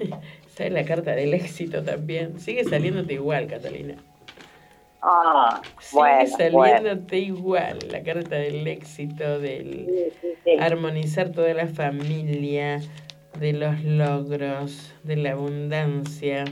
[0.56, 2.40] Sale la carta del éxito también.
[2.40, 3.96] Sigue saliéndote igual, Catalina.
[5.02, 6.76] Ah, Sigue bueno, bueno.
[6.80, 10.50] saliéndote igual la carta del éxito, del Sí, sí, sí.
[10.58, 12.80] armonizar toda la familia,
[13.38, 16.44] de los logros, de la abundancia.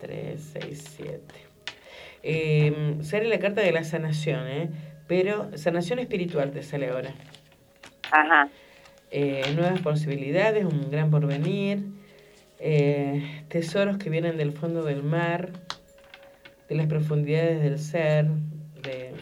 [0.00, 1.20] 3, 6, 7.
[2.22, 4.70] Eh, sale la carta de la sanación, ¿eh?
[5.06, 7.12] pero sanación espiritual te sale ahora.
[8.10, 8.48] Ajá.
[9.10, 11.80] Eh, nuevas posibilidades, un gran porvenir,
[12.60, 15.50] eh, tesoros que vienen del fondo del mar,
[16.68, 18.26] de las profundidades del ser,
[18.82, 19.12] de,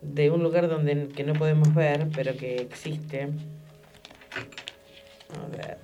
[0.00, 3.28] de un lugar donde que no podemos ver, pero que existe.
[5.30, 5.78] A ver.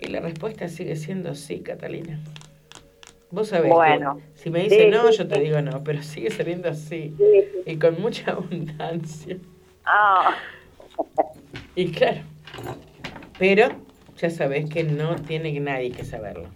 [0.00, 2.20] Y la respuesta sigue siendo sí, Catalina.
[3.30, 4.16] Vos sabés Bueno.
[4.16, 5.40] que si me dice Sí, no, sí, yo te sí.
[5.42, 7.24] digo no, pero sigue saliendo así Sí,
[7.64, 7.72] sí.
[7.72, 9.38] y con mucha abundancia.
[9.84, 10.36] Ah,
[11.74, 12.20] Y claro,
[13.38, 13.68] pero
[14.16, 16.48] ya sabés que no tiene nadie que saberlo.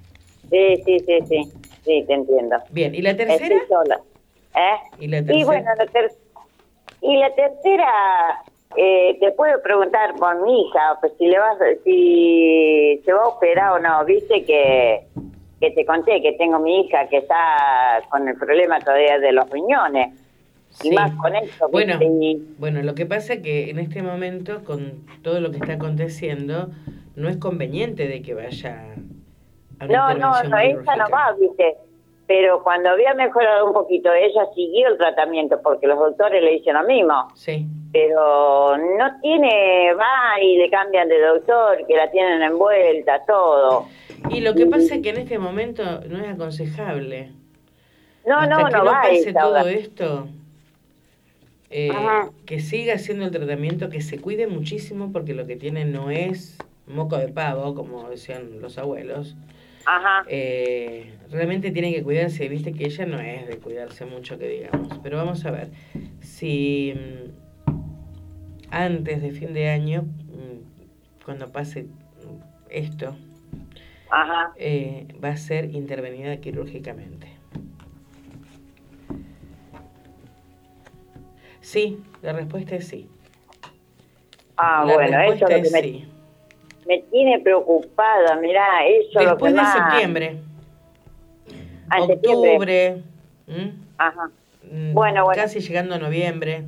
[0.51, 1.53] sí, sí, sí, sí.
[1.89, 2.57] Sí, te entiendo.
[2.71, 3.55] Bien, ¿y la tercera?
[3.57, 3.99] Estoy sola.
[4.55, 4.77] ¿Eh?
[5.01, 5.47] ¿Y la Y tercera?
[5.47, 6.13] bueno, la ter-
[7.01, 8.43] y la tercera,
[8.77, 13.29] eh, te puedo preguntar por mi hija, pues si le vas, si se va a
[13.29, 14.05] operar o no.
[14.05, 15.07] Viste que,
[15.61, 19.49] que te conté que tengo mi hija que está con el problema todavía de los
[19.49, 20.13] riñones.
[20.69, 20.89] Sí.
[20.89, 21.99] Y más con eso, Bueno.
[22.03, 25.73] Y- bueno, lo que pasa es que en este momento, con todo lo que está
[25.73, 26.69] aconteciendo,
[27.17, 28.95] no es conveniente de que vaya
[29.81, 31.09] No, no, no, ella no quirúrgica.
[31.09, 31.77] va, viste.
[32.27, 36.75] Pero cuando había mejorado un poquito, ella siguió el tratamiento porque los doctores le dicen
[36.75, 37.29] lo mismo.
[37.35, 43.87] Sí, Pero no tiene, va y le cambian de doctor, que la tienen envuelta, todo.
[44.29, 47.33] y lo que pasa es que en este momento no es aconsejable.
[48.27, 50.29] No, Hasta no, que no va pase todo esto,
[51.71, 51.91] eh,
[52.45, 56.59] que siga haciendo el tratamiento, que se cuide muchísimo porque lo que tiene no es
[56.87, 59.35] moco de pavo, como decían los abuelos.
[59.91, 60.23] Ajá.
[60.29, 65.01] Eh, realmente tiene que cuidarse, viste que ella no es de cuidarse mucho, que digamos.
[65.03, 65.71] Pero vamos a ver,
[66.21, 67.73] si mm,
[68.71, 71.87] antes de fin de año, mm, cuando pase
[72.69, 73.17] esto,
[74.11, 74.53] Ajá.
[74.57, 77.29] eh, va a ser intervenida quirúrgicamente.
[81.63, 83.09] Sí, la respuesta es sí.
[84.59, 86.08] Ah, la bueno, eso es lo que me, sí.
[86.89, 89.73] Me tiene preocupada, mirá, eso es lo que Después de más...
[89.75, 90.37] septiembre,
[91.91, 93.03] Ah, octubre,
[93.47, 93.73] ¿m?
[93.97, 94.31] Ajá.
[94.71, 95.41] Mm, Bueno, bueno.
[95.43, 96.65] casi llegando a noviembre.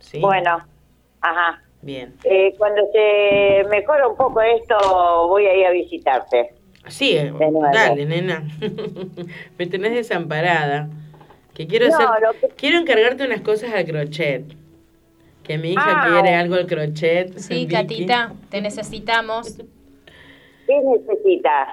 [0.00, 0.20] ¿sí?
[0.20, 0.58] Bueno,
[1.20, 1.62] ajá.
[1.82, 2.14] Bien.
[2.24, 6.54] Eh, cuando se mejora un poco esto, voy a ir a visitarte.
[6.88, 7.32] Sí, eh,
[7.72, 8.42] dale, nena.
[9.58, 10.88] Me tenés desamparada.
[11.54, 12.08] Que quiero No, hacer,
[12.40, 14.44] que- quiero encargarte unas cosas al crochet.
[15.48, 16.08] Que mi hija Ah.
[16.12, 17.36] quiere algo al crochet.
[17.38, 17.74] Sí, Vicky.
[17.74, 19.56] Catita, te necesitamos.
[20.66, 21.68] ¿Qué necesitas?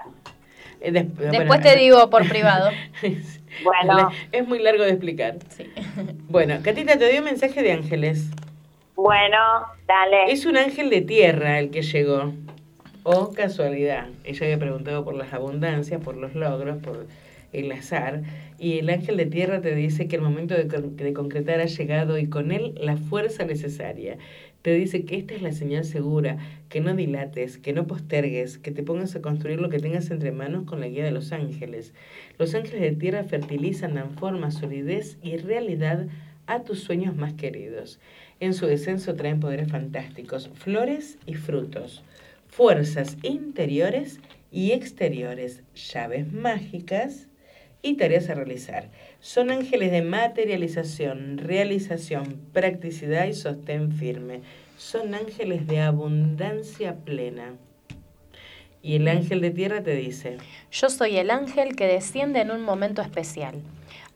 [0.79, 2.71] Eh, des- Después bueno, te digo por privado.
[3.63, 4.09] Bueno.
[4.33, 5.35] Es muy largo de explicar.
[5.49, 5.65] Sí.
[6.27, 8.29] Bueno, Catita, te doy un mensaje de ángeles.
[8.95, 9.37] Bueno,
[9.87, 10.29] dale.
[10.31, 12.33] Es un ángel de tierra el que llegó.
[13.03, 14.07] O casualidad.
[14.25, 17.07] Ella había preguntado por las abundancias, por los logros, por
[17.59, 18.23] el azar.
[18.57, 21.65] Y el ángel de tierra te dice que el momento de, con- de concretar ha
[21.65, 24.17] llegado y con él la fuerza necesaria.
[24.61, 26.37] Te dice que esta es la señal segura,
[26.69, 30.31] que no dilates, que no postergues, que te pongas a construir lo que tengas entre
[30.31, 31.93] manos con la guía de los ángeles.
[32.39, 36.07] Los ángeles de tierra fertilizan, dan forma, solidez y realidad
[36.47, 37.99] a tus sueños más queridos.
[38.39, 42.03] En su descenso traen poderes fantásticos, flores y frutos,
[42.47, 44.19] fuerzas interiores
[44.51, 47.27] y exteriores, llaves mágicas
[47.85, 48.89] y tareas a realizar.
[49.19, 54.41] Son ángeles de materialización, realización, practicidad y sostén firme.
[54.75, 57.53] Son ángeles de abundancia plena.
[58.81, 60.37] Y el ángel de tierra te dice,
[60.71, 63.61] Yo soy el ángel que desciende en un momento especial.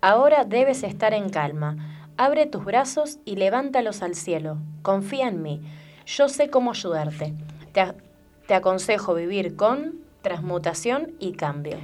[0.01, 2.07] Ahora debes estar en calma.
[2.17, 4.57] Abre tus brazos y levántalos al cielo.
[4.81, 5.61] Confía en mí.
[6.07, 7.33] Yo sé cómo ayudarte.
[7.71, 7.83] Te,
[8.47, 11.77] te aconsejo vivir con transmutación y cambio.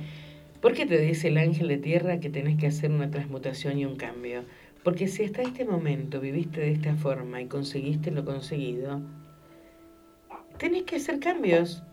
[0.66, 3.86] ¿Por qué te dice el ángel de tierra que tenés que hacer una transmutación y
[3.86, 4.46] un cambio?
[4.84, 9.00] Porque si hasta este momento viviste de esta forma y conseguiste lo conseguido,
[10.58, 11.84] tenés que hacer cambios.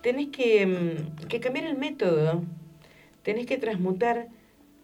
[0.00, 2.44] Tenés que, mm, que cambiar el método.
[3.24, 4.28] Tenés que transmutar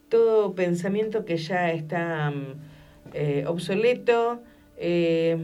[0.09, 2.55] todo pensamiento que ya está mm,
[3.15, 4.43] eh, obsoleto.
[4.77, 5.39] eh,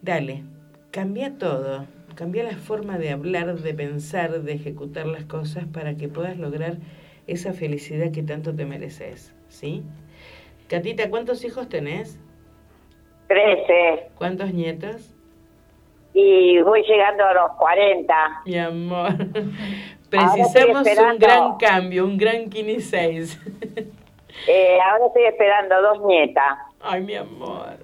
[0.00, 0.44] dale,
[0.92, 1.88] cambia todo.
[2.14, 6.76] Cambia la forma de hablar, de pensar, de ejecutar las cosas para que puedas lograr
[7.26, 9.34] esa felicidad que tanto te mereces.
[9.48, 9.82] ¿Sí?
[10.68, 12.20] Catita, ¿cuántos hijos tenés?
[13.28, 14.10] 13.
[14.16, 15.14] ¿Cuántos nietos?
[16.12, 18.42] Y voy llegando a los 40.
[18.46, 19.10] Mi amor.
[20.10, 23.40] Precisamos un gran cambio, un gran Kini 6.
[24.48, 26.58] Eh, ahora estoy esperando dos nietas.
[26.80, 27.78] Ay, mi amor.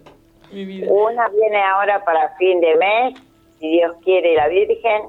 [0.51, 0.89] Mi vida.
[0.91, 3.23] Una viene ahora para fin de mes,
[3.61, 5.03] si Dios quiere la Virgen,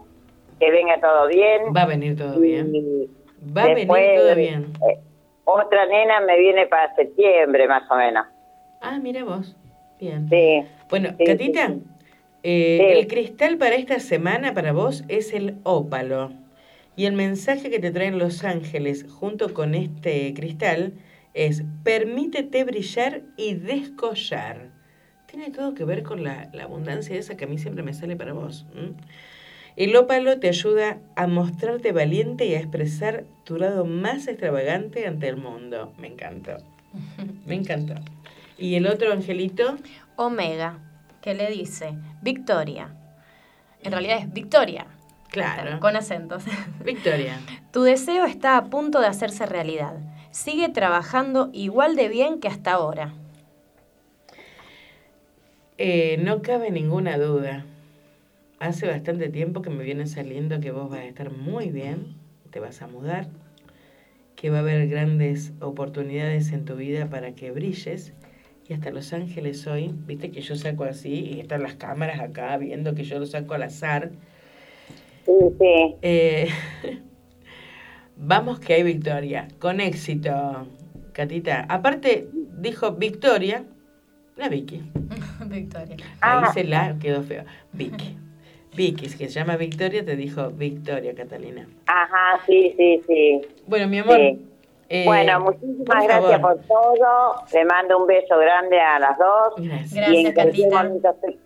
[0.60, 1.62] que venga todo bien.
[1.76, 2.76] Va a venir todo bien.
[2.76, 3.10] Y
[3.58, 4.74] Va a venir todo bien.
[4.88, 5.00] eh,
[5.46, 8.28] otra nena me viene para septiembre, más o menos.
[8.82, 9.56] Ah, mira vos.
[10.00, 10.28] Bien.
[10.30, 10.64] Sí.
[10.90, 11.82] Bueno, Sí, Catita, sí,
[12.44, 13.00] eh, Sí.
[13.00, 16.32] el cristal para esta semana para vos es el ópalo.
[16.96, 20.94] Y el mensaje que te traen los ángeles junto con este cristal
[21.34, 24.71] es permítete brillar y descollar.
[25.32, 28.18] Tiene todo que ver con la, la abundancia esa que a mí siempre me sale
[28.18, 28.66] para vos.
[28.76, 28.96] ¿m?
[29.78, 35.30] El ópalo te ayuda a mostrarte valiente y a expresar tu lado más extravagante ante
[35.30, 35.94] el mundo.
[35.98, 36.58] Me encantó.
[37.46, 37.96] Me encantó.
[38.58, 39.78] ¿Y el otro angelito?
[40.18, 40.80] Omega,
[41.22, 42.94] que le dice, Victoria.
[43.84, 44.88] En realidad es Victoria.
[45.30, 45.80] Claro.
[45.80, 46.44] Con acentos.
[46.84, 47.40] Victoria.
[47.72, 49.94] Tu deseo está a punto de hacerse realidad.
[50.32, 53.14] Sigue trabajando igual de bien que hasta ahora.
[55.84, 57.66] Eh, no cabe ninguna duda.
[58.60, 62.18] Hace bastante tiempo que me viene saliendo que vos vas a estar muy bien,
[62.52, 63.30] te vas a mudar,
[64.36, 68.14] que va a haber grandes oportunidades en tu vida para que brilles.
[68.70, 72.56] Y hasta Los Ángeles hoy, viste que yo saco así y están las cámaras acá
[72.58, 74.12] viendo que yo lo saco al azar.
[75.26, 75.96] Sí, sí.
[76.04, 76.50] Eh,
[78.18, 80.68] vamos que hay victoria, con éxito,
[81.14, 81.66] Catita.
[81.70, 82.28] Aparte,
[82.60, 83.66] dijo Victoria,
[84.42, 84.82] la Vicky.
[85.46, 85.96] Victoria.
[86.22, 86.52] Ahí Ah.
[86.54, 87.44] se la quedó feo.
[87.74, 88.18] Vicky.
[88.76, 91.68] Vicky, que se llama Victoria, te dijo Victoria, Catalina.
[91.88, 93.42] Ajá, sí, sí, sí.
[93.68, 94.16] Bueno, mi amor.
[94.18, 94.46] Sí.
[94.90, 96.58] eh, bueno, muchísimas por gracias favor.
[96.58, 97.34] por todo.
[97.54, 99.54] Le mando un beso grande a las dos.
[99.58, 99.92] Gracias.
[99.92, 100.84] y Gracias, en cualquier Catita.
[100.84, 101.40] momento estoy,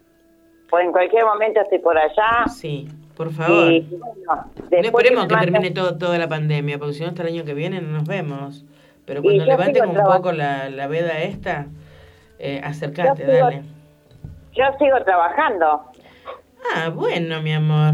[0.69, 2.45] pues en cualquier momento estoy por allá.
[2.55, 2.87] Sí,
[3.17, 3.71] por favor.
[3.71, 7.23] Y bueno, no después esperemos que termine todo, toda la pandemia, porque si no hasta
[7.23, 8.65] el año que viene no nos vemos.
[9.05, 11.67] Pero Y cuando levanten un poco la, la veda esta,
[12.39, 13.63] eh, Yo sigo- dale.
[14.53, 15.81] Yo sigo trabajando.
[16.75, 17.93] Ah, bueno, mi amor.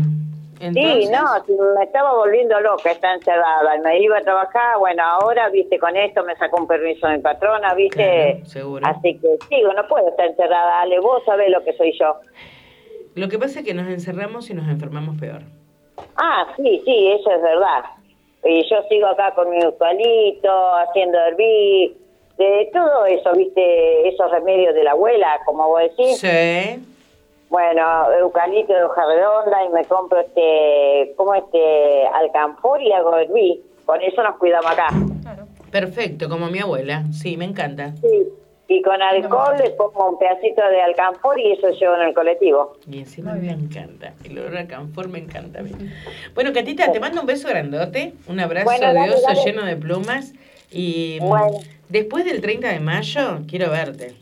[0.59, 3.77] Entonces, Sí, no, me estaba volviendo loca, está encerrada.
[3.83, 7.73] Me iba a trabajar, bueno, ahora, viste, con esto me sacó un permiso mi patrona,
[7.73, 8.33] viste.
[8.35, 8.87] Claro, seguro.
[8.87, 10.81] Así que sigo, no puedo estar encerrada.
[10.81, 12.15] Ale, vos sabés lo que soy yo.
[13.15, 15.41] Lo que pasa es que nos encerramos y nos enfermamos peor.
[16.17, 17.83] Ah, sí, sí, eso es verdad.
[18.43, 21.97] Y yo sigo acá con mi eucalipto, haciendo hervir,
[22.43, 26.19] de todo eso, viste, esos remedios de la abuela, como vos decís.
[26.19, 26.85] Sí.
[27.49, 27.83] Bueno,
[28.13, 33.61] eucalipto de hoja redonda y me compro este, como este, alcanfor y hago hervir.
[33.85, 34.87] Con eso nos cuidamos acá.
[35.21, 35.43] Claro.
[35.69, 37.03] Perfecto, como mi abuela.
[37.11, 37.93] Sí, me encanta.
[37.97, 38.27] Sí.
[38.69, 42.77] Y con alcohol le pongo un pedacito de alcanfor y eso llevo en el colectivo.
[42.89, 44.13] Y encima me encanta.
[44.23, 45.71] El olor a canfor me encanta a mí.
[46.33, 48.13] Bueno, Catita, te mando un beso grandote.
[48.29, 49.41] Un abrazo Bueno, de oso dale.
[49.43, 50.31] lleno de plumas.
[50.71, 51.57] Y Bueno.
[51.91, 54.15] Después del 30 de mayo, quiero verte.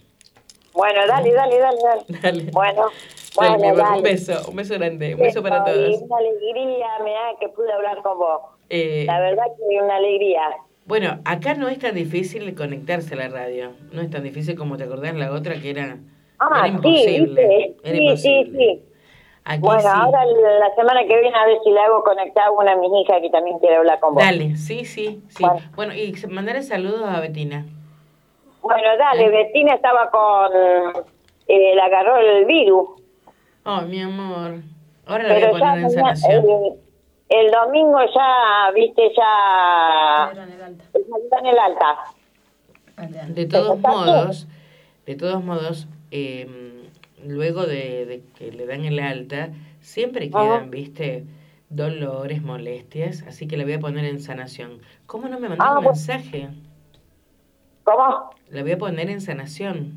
[0.73, 2.03] Bueno, dale, dale, dale, dale.
[2.21, 2.51] Dale.
[2.51, 2.83] Bueno,
[3.35, 3.97] Dale, bueno, dale.
[3.97, 5.13] Un beso, un beso grande.
[5.15, 6.01] Un beso para y todos.
[6.01, 8.41] Una alegría, mirá, que pude hablar con vos.
[8.69, 10.41] Eh, La verdad que una alegría.
[10.85, 13.71] bueno, acá no es tan difícil conectarse a la radio.
[13.91, 15.97] No es tan difícil como te acordás la otra que era,
[16.39, 17.47] Ah, era sí, imposible.
[17.47, 17.75] ¿viste?
[17.83, 18.45] Era Sí, imposible.
[18.45, 18.83] sí, sí.
[19.51, 19.87] Aquí Bueno, sí.
[19.91, 22.91] ahora la semana que viene a ver si le hago conectar a una de mis
[23.01, 24.23] hijas que también quiere hablar con vos.
[24.23, 25.43] Dale, sí, sí, sí.
[25.43, 25.59] Bueno.
[25.75, 27.65] Bueno, y mandarle saludos a Betina.
[28.61, 30.51] Bueno, dale, Betina estaba con...
[31.47, 32.89] Eh, le agarró el virus.
[33.65, 34.59] Oh, mi amor.
[35.07, 36.45] Ahora la voy a poner en sanación.
[36.47, 36.73] el,
[37.29, 40.31] el domingo ya, viste, ya...
[40.93, 41.97] Está en el alta.
[43.29, 44.47] De todos modos,
[45.07, 46.68] de todos modos, eh,
[47.25, 49.49] luego de, de que le dan el alta,
[49.81, 50.43] siempre Ajá.
[50.43, 51.25] quedan, viste,
[51.69, 54.81] dolores, molestias, así que la voy a poner en sanación.
[55.05, 56.49] ¿Cómo no me mandó Ah, un mensaje?
[57.83, 58.29] ¿Cómo?
[58.49, 59.93] La voy a poner en sanación,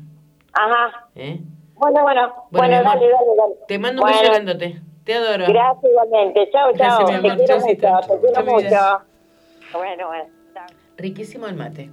[0.53, 1.07] Ajá.
[1.15, 1.39] ¿eh?
[1.75, 2.33] Bueno, bueno.
[2.51, 3.55] Bueno, Bueno, dale, dale, dale.
[3.67, 4.81] Te mando un Bueno, grandote.
[5.03, 5.45] Te adoro.
[5.47, 6.49] Gracias igualmente.
[6.51, 7.05] Chao, chao.
[7.05, 7.75] Te quiero mucho.
[7.75, 9.01] Te quiero mucho.
[9.73, 10.25] Bueno, bueno.
[10.53, 10.65] Chao.
[10.97, 11.89] Riquísimo el mate.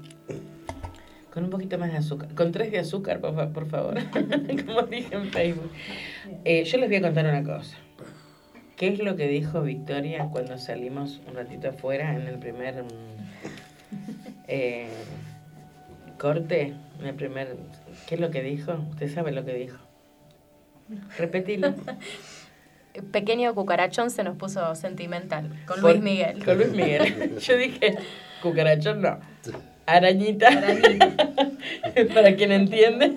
[1.40, 2.34] Con un poquito más de azúcar.
[2.34, 3.94] Con tres de azúcar, por, por favor.
[4.66, 5.70] Como dije en Facebook.
[6.44, 7.78] Eh, yo les voy a contar una cosa.
[8.76, 12.88] ¿Qué es lo que dijo Victoria cuando salimos un ratito afuera en el primer mm,
[14.48, 14.90] eh,
[16.18, 16.74] corte?
[17.00, 17.56] En el primer.
[18.06, 18.74] ¿Qué es lo que dijo?
[18.90, 19.78] Usted sabe lo que dijo.
[21.16, 21.72] Repetilo.
[23.12, 26.44] Pequeño cucarachón se nos puso sentimental con Luis Miguel.
[26.44, 27.38] Con Luis Miguel.
[27.40, 27.96] Yo dije,
[28.42, 29.20] cucarachón no.
[29.96, 30.48] Arañita.
[32.14, 33.16] Para quien entiende.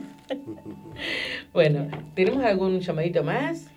[1.54, 3.68] Bueno, ¿tenemos algún llamadito más?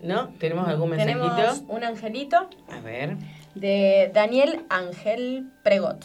[0.00, 0.28] ¿No?
[0.38, 1.34] ¿Tenemos algún mensajito?
[1.34, 3.16] Tenemos un angelito A ver,
[3.54, 6.04] de Daniel Ángel Pregot.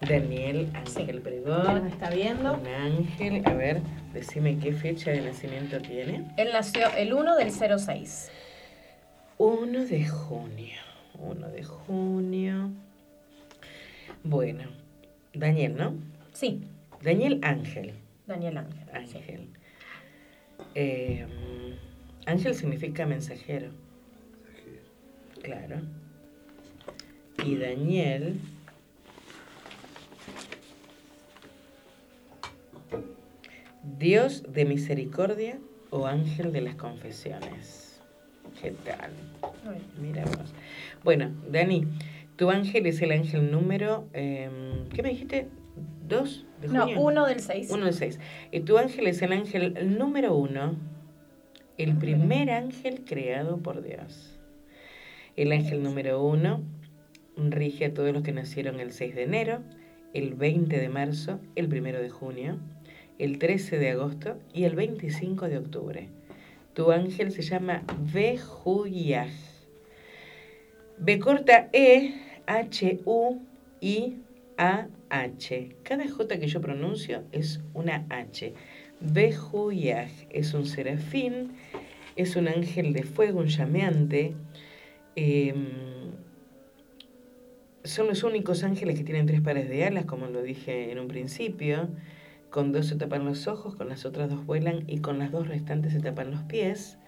[0.00, 1.84] Daniel Ángel ¿Quién Pregón.
[1.84, 2.54] nos está viendo?
[2.54, 3.82] Un ángel, a ver,
[4.14, 6.24] decime qué fecha de nacimiento tiene.
[6.38, 8.30] Él nació el 1 del 06.
[9.36, 10.80] 1 de junio.
[11.18, 12.70] 1 de junio.
[14.22, 14.64] Bueno,
[15.34, 15.94] Daniel, ¿no?
[16.32, 16.62] Sí,
[17.02, 17.94] Daniel Ángel.
[18.26, 19.06] Daniel Ángel.
[19.06, 19.16] sí.
[19.18, 19.48] Ángel.
[20.74, 21.26] Eh,
[22.26, 23.70] ángel significa mensajero.
[25.42, 25.80] Claro.
[27.44, 28.38] Y Daniel.
[33.98, 35.58] Dios de misericordia
[35.90, 38.00] o ángel de las confesiones.
[38.60, 39.10] ¿Qué tal?
[40.00, 40.52] Mira vos.
[41.02, 41.86] Bueno, Dani,
[42.40, 44.08] tu ángel es el ángel número.
[44.14, 44.48] eh,
[44.94, 45.48] ¿Qué me dijiste?
[46.08, 47.00] ¿Dos de No, junio?
[47.02, 47.70] 1 del 6.
[47.70, 48.18] Uno de seis.
[48.50, 50.74] Y tu ángel es el ángel número uno,
[51.76, 54.38] el primer ángel creado por Dios.
[55.36, 56.62] El ángel número uno
[57.36, 59.60] rige a todos los que nacieron el 6 de enero,
[60.14, 62.56] el 20 de marzo, el 1 de junio,
[63.18, 66.08] el 13 de agosto y el 25 de octubre.
[66.72, 67.82] Tu ángel se llama
[68.14, 69.28] Behuyah.
[71.02, 72.12] B corta E,
[72.50, 73.38] H, U,
[73.80, 74.16] I,
[74.58, 75.76] A, H.
[75.84, 78.54] Cada J que yo pronuncio es una H.
[78.98, 81.52] Behuyah es un serafín,
[82.16, 84.34] es un ángel de fuego, un llameante.
[85.14, 85.68] em,
[87.84, 91.06] son los únicos ángeles que tienen tres pares de alas, como lo dije en un
[91.06, 91.88] principio.
[92.50, 95.46] Con dos se tapan los ojos, con las otras dos vuelan y con las dos
[95.46, 96.98] restantes se tapan los pies.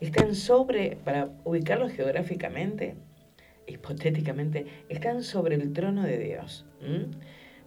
[0.00, 2.96] Están sobre, para ubicarlos geográficamente,
[3.70, 6.66] hipotéticamente, están sobre el trono de Dios,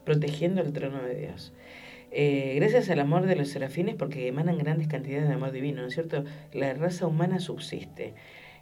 [0.04, 1.54] protegiendo el trono de Dios.
[2.12, 5.88] Eh, gracias al amor de los serafines, porque emanan grandes cantidades de amor divino, ¿no
[5.88, 6.24] es cierto?
[6.54, 8.14] La raza humana subsiste.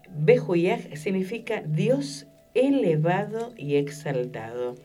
[0.10, 4.76] Behuyah significa Dios elevado y exaltado.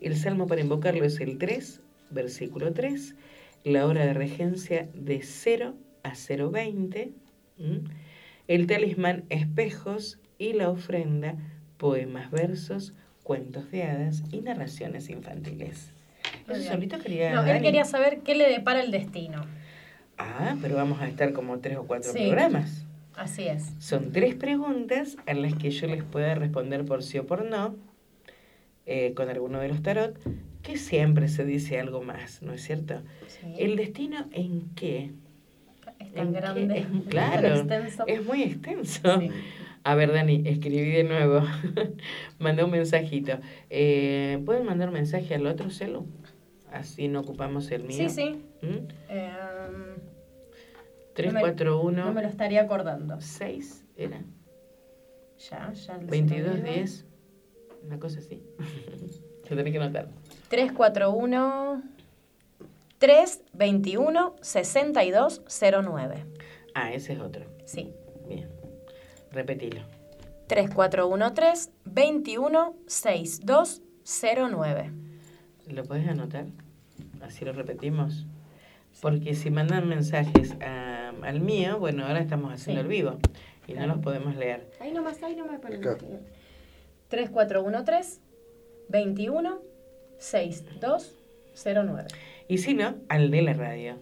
[0.00, 3.14] El salmo para invocarlo es el 3, versículo 3,
[3.64, 7.12] la hora de regencia de 0 a 020,
[7.58, 7.80] ¿m?
[8.48, 11.36] el talismán espejos y la ofrenda
[11.78, 15.92] poemas, versos, cuentos de hadas y narraciones infantiles.
[16.48, 17.62] Eso solito quería No, él Dani.
[17.62, 19.42] quería saber qué le depara el destino.
[20.18, 22.18] Ah, pero vamos a estar como tres o cuatro Sí.
[22.26, 22.84] programas.
[23.16, 23.72] Así es.
[23.78, 27.74] Son tres preguntas a las que yo les pueda responder por sí o por no,
[28.86, 30.16] eh, con alguno de los tarot,
[30.62, 33.02] que siempre se dice algo más, ¿no es cierto?
[33.26, 33.54] Sí.
[33.58, 35.10] ¿El destino en qué?
[35.98, 38.04] es tan ¿En grande, Es- claro, extenso.
[38.06, 39.20] es muy extenso.
[39.20, 39.30] Sí.
[39.86, 41.42] A ver, Dani, escribí de nuevo.
[42.40, 43.38] Mandé un mensajito.
[43.70, 46.08] Eh, ¿Pueden mandar mensaje al otro celu?
[46.72, 47.96] Así no ocupamos el mío.
[47.96, 48.42] Sí, sí.
[48.62, 48.88] ¿Mm?
[49.08, 49.30] Eh,
[51.14, 53.20] 341 no me lo estaría acordando.
[53.20, 54.24] 6 era.
[55.48, 55.98] Ya, ya.
[55.98, 56.66] lo 22 digo.
[56.66, 57.06] 10.
[57.84, 58.42] Una cosa así.
[59.48, 60.08] Lo tenés que anotar.
[60.48, 61.82] 341
[62.98, 66.24] 321 6209.
[66.74, 67.46] Ah, ese es otro.
[67.64, 67.92] Sí.
[68.26, 68.55] Bien.
[69.36, 69.82] Repetilo.
[70.48, 74.90] 3413 21 6209.
[75.68, 76.46] ¿Lo podés anotar?
[77.20, 78.24] Así lo repetimos.
[79.02, 82.86] Porque si mandan mensajes a- al mío, bueno, ahora estamos haciendo Sí.
[82.86, 83.18] el vivo
[83.66, 83.94] y no Claro.
[83.96, 84.70] los podemos leer.
[84.80, 85.98] Ahí nomás, ahí nomás para Acá.
[87.08, 88.20] 3413
[88.88, 89.60] 21
[90.18, 92.08] 6209.
[92.48, 93.96] Y si no, al de la radio.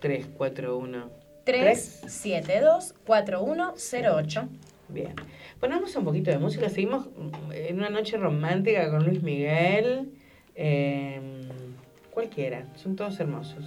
[0.00, 1.10] 341.
[1.44, 4.48] 372 4108.
[4.88, 5.14] Bien.
[5.60, 6.68] Ponemos un poquito de música.
[6.68, 10.12] Seguimos mm, en una noche romántica con Luis Miguel.
[10.54, 11.20] eh,
[12.10, 12.66] cualquiera.
[12.74, 13.64] Son todos hermosos.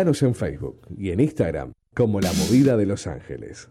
[0.00, 3.68] En Facebook y en Instagram como La Movida de Los Ángeles.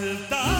[0.00, 0.59] altar.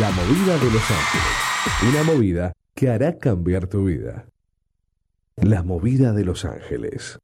[0.00, 1.88] La Movida de Los Ángeles.
[1.88, 4.26] Una movida que hará cambiar tu vida.
[5.36, 7.20] La Movida de Los Ángeles.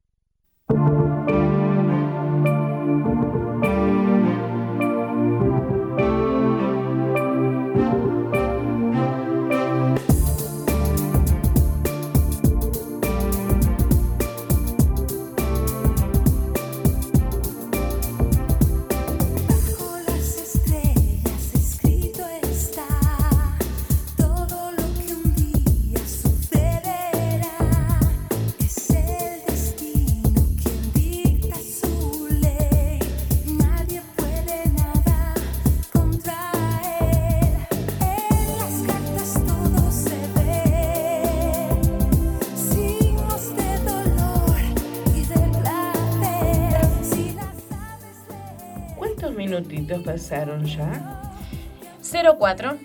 [52.40, 52.78] 04.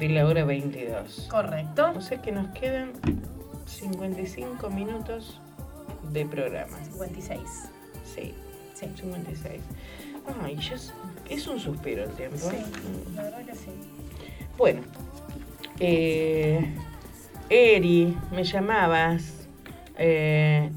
[0.00, 1.28] De la hora 22.
[1.30, 1.92] Correcto.
[1.96, 2.90] O sea que nos quedan
[3.66, 5.40] 55 minutos
[6.10, 6.76] de programa.
[6.84, 7.40] 56.
[8.04, 8.34] Sí,
[8.74, 8.88] Sí.
[8.96, 9.62] 56.
[10.42, 10.92] Ay, ya es,
[11.30, 12.50] es un suspiro el tiempo.
[12.50, 12.64] ¿eh?
[12.64, 13.70] Sí, la verdad que sí.
[14.58, 14.82] Bueno,
[15.78, 16.74] eh,
[17.48, 19.46] Eri, me llamabas.
[19.96, 20.70] Eh,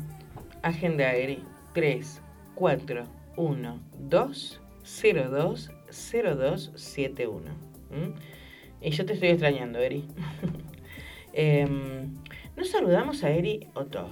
[0.61, 1.43] agenda Eri.
[1.73, 2.21] 3,
[2.53, 3.03] 4,
[3.35, 7.64] 1, 2, 0, 2, 0, 2, 7, 1.
[7.89, 8.85] ¿Mm?
[8.85, 10.05] Y yo te estoy extrañando, Eri.
[11.33, 12.13] Em,
[12.55, 14.11] Nos saludamos a Eri Otov,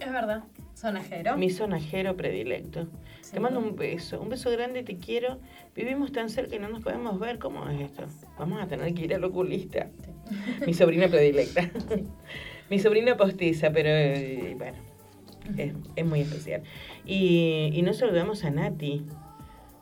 [0.00, 0.42] Es verdad.
[0.74, 1.36] Sonajero.
[1.38, 2.88] mi sonajero predilecto.
[3.22, 3.32] Sí.
[3.32, 5.38] Te mando un beso, un beso grande, te quiero.
[5.74, 7.38] Vivimos tan cerca y no nos podemos ver.
[7.38, 8.04] ¿Cómo es esto?
[8.38, 9.88] Vamos a tener que ir al oculista.
[10.66, 11.70] Mi sobrina predilecta.
[12.70, 14.76] Mi sobrina postiza, pero eh, bueno,
[15.56, 16.62] es, es muy especial.
[17.06, 19.06] Y, y no saludamos a Nati,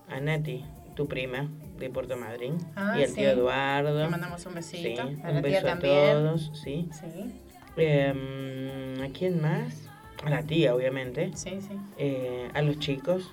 [0.09, 0.63] a Nati,
[0.95, 1.49] tu prima
[1.79, 3.17] de Puerto Madryn, Ah, y al sí.
[3.17, 4.03] tío Eduardo.
[4.03, 5.03] Le mandamos un besito.
[5.09, 6.13] Sí, A la un tía beso a también.
[6.13, 6.89] todos, sí.
[6.93, 7.41] Sí,
[7.77, 9.89] Em, ¿A quién más?
[10.25, 11.33] A la tía, obviamente.
[11.35, 11.77] sí, sí.
[11.99, 13.33] Eh, a los chicos.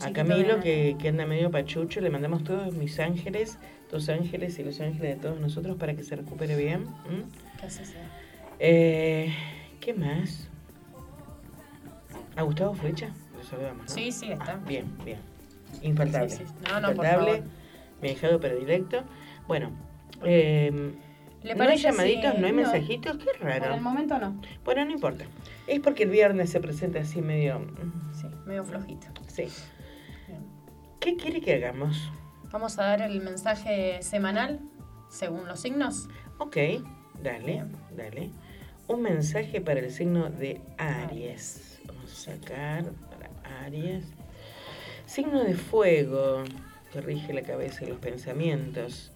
[0.00, 3.58] A Camilo, que, que anda medio pachucho, le mandamos todos mis ángeles,
[3.90, 6.86] tus ángeles y los ángeles de todos nosotros para que se recupere bien.
[8.60, 9.34] Eh,
[9.80, 10.48] ¿Qué más?
[12.36, 13.10] ¿A Gustavo Flecha?
[13.36, 13.94] Lo saludamos, ¿no?
[13.94, 14.52] Sí, sí, está.
[14.52, 15.18] Ah, bien, bien.
[15.82, 16.30] Infaltable.
[16.30, 16.54] Sí, sí.
[16.68, 17.42] No, no, Infaltable.
[18.02, 19.02] Mi dejado predilecto.
[19.46, 19.70] Bueno,
[20.24, 20.92] eh,
[21.42, 23.76] ¿Le no hay llamaditos, si- no hay mensajitos, qué Por el raro.
[23.80, 24.40] momento no.
[24.64, 25.24] Bueno, no importa.
[25.66, 27.58] Es porque el viernes se presenta así medio...
[27.60, 29.06] mm, Sí, medio flojito.
[29.28, 29.46] Sí.
[30.26, 30.40] Bien.
[31.00, 32.10] ¿Qué quiere que hagamos?
[32.50, 34.60] Vamos a dar el mensaje semanal
[35.10, 36.08] según los signos.
[36.38, 36.56] Ok,
[37.22, 37.72] dale, Bien.
[37.96, 38.30] dale.
[38.88, 41.80] Un mensaje para el signo de Aries.
[41.84, 43.30] Vamos a sacar para
[43.64, 44.06] Aries.
[45.08, 46.44] Signo de fuego,
[46.92, 49.10] que rige la cabeza y los pensamientos.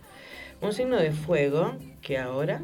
[0.63, 2.63] Un signo de fuego que ahora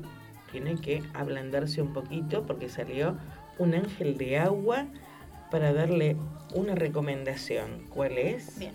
[0.51, 3.19] tiene que ablandarse un poquito porque salió
[3.59, 4.87] un ángel de agua
[5.51, 6.17] para darle
[6.55, 7.85] una recomendación.
[7.91, 8.59] ¿Cuál es?
[8.59, 8.73] Bien.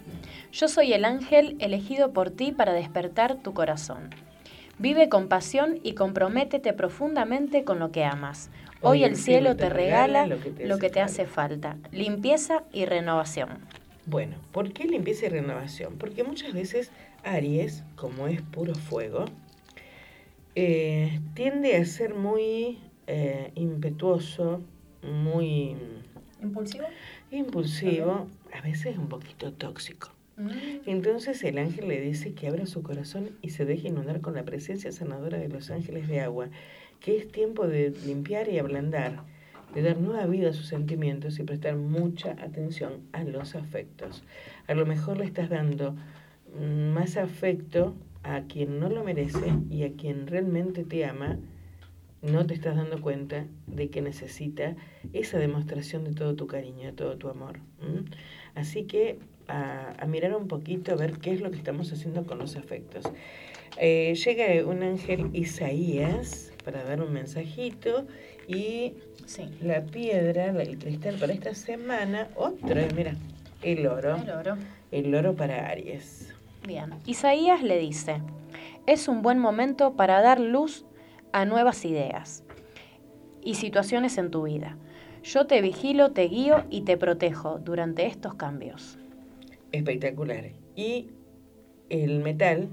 [0.52, 4.12] Yo soy el ángel elegido por ti para despertar tu corazón.
[4.78, 8.52] Vive con pasión y comprométete profundamente con lo que amas.
[8.82, 13.50] Hoy el cielo te regala lo que te hace falta, limpieza y renovación.
[14.06, 15.96] Bueno, ¿por qué limpieza y renovación?
[15.98, 16.92] Porque muchas veces
[17.24, 19.26] Aries, como es puro fuego,
[20.56, 24.62] eh, tiende a ser muy eh, impetuoso,
[25.02, 25.76] muy
[26.42, 26.86] ¿Impulsivo?
[27.32, 30.10] impulsivo, a veces un poquito tóxico.
[30.36, 30.50] Mm,
[30.86, 34.44] Entonces el ángel le dice que abra su corazón y se deje inundar con la
[34.44, 36.50] presencia sanadora de los ángeles de agua,
[37.00, 39.24] que es tiempo de limpiar y ablandar,
[39.74, 44.24] de dar nueva vida a sus sentimientos y prestar mucha atención a los afectos.
[44.68, 45.96] A lo mejor le estás dando
[46.94, 51.40] más afecto a quien no lo merece y a quien realmente te ama,
[52.22, 54.76] no te estás dando cuenta de que necesita
[55.12, 57.60] esa demostración de todo tu cariño, de todo tu amor.
[58.56, 62.26] Así que a, a mirar un poquito, a ver qué es lo que estamos haciendo
[62.26, 63.06] con los afectos.
[63.78, 68.08] Eh, llega un ángel Isaías para dar un mensajito
[68.48, 68.94] y
[69.26, 69.50] Sí.
[69.62, 73.16] la piedra, el cristal para esta semana, otra, mira,
[73.62, 74.58] el oro, El oro.
[74.92, 76.34] el oro para Aries.
[76.68, 76.92] Bien.
[77.06, 78.22] Isaías le dice,
[78.86, 80.86] es un buen momento para dar luz
[81.32, 82.44] a nuevas ideas
[83.42, 84.78] y situaciones en tu vida.
[85.24, 88.98] Yo te vigilo, te guío y te protejo durante estos cambios.
[89.72, 90.52] Espectacular.
[90.76, 91.08] Y
[91.90, 92.68] el metal,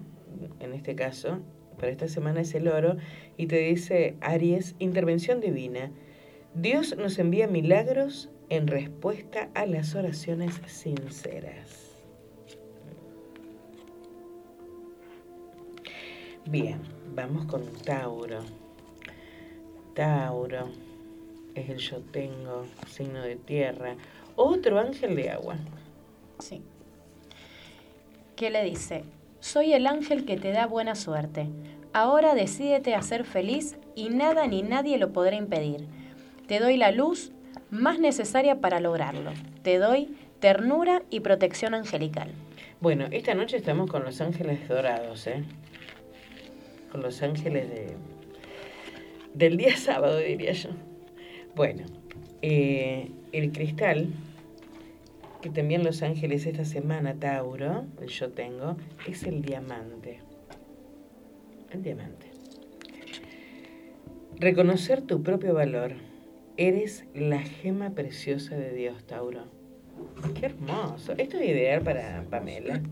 [0.59, 1.39] en este caso,
[1.79, 2.97] para esta semana es el oro,
[3.37, 5.91] y te dice Aries, intervención divina.
[6.55, 11.93] Dios nos envía milagros en respuesta a las oraciones sinceras.
[16.47, 16.81] Bien,
[17.15, 18.41] vamos con Tauro.
[19.95, 20.69] Tauro
[21.55, 23.95] es el yo tengo, signo de tierra.
[24.35, 25.57] Otro ángel de agua.
[26.41, 26.63] Sí.
[28.35, 29.05] ¿Qué le dice?
[29.39, 31.47] Soy el ángel que te da buena suerte.
[31.93, 35.87] Ahora decídete a ser feliz y nada ni nadie lo podrá impedir.
[36.51, 37.31] Te doy la luz
[37.71, 39.31] más necesaria para lograrlo.
[39.63, 42.33] Te doy ternura y protección angelical.
[42.81, 45.45] Bueno, esta noche estamos con los ángeles dorados, ¿eh?
[46.91, 47.97] Con los ángeles de,
[49.33, 50.71] del día sábado, diría yo.
[51.55, 51.87] Bueno,
[52.43, 54.09] eh, el cristal
[55.43, 58.77] que envían los ángeles esta semana, Tauro, yo tengo,
[59.07, 60.19] es el diamante.
[61.71, 62.27] El diamante.
[64.41, 66.10] Reconocer tu propio valor.
[66.65, 69.45] Eres la gema preciosa de Dios, Tauro.
[70.39, 71.15] Qué hermoso.
[71.17, 72.83] Esto es ideal para Pamela.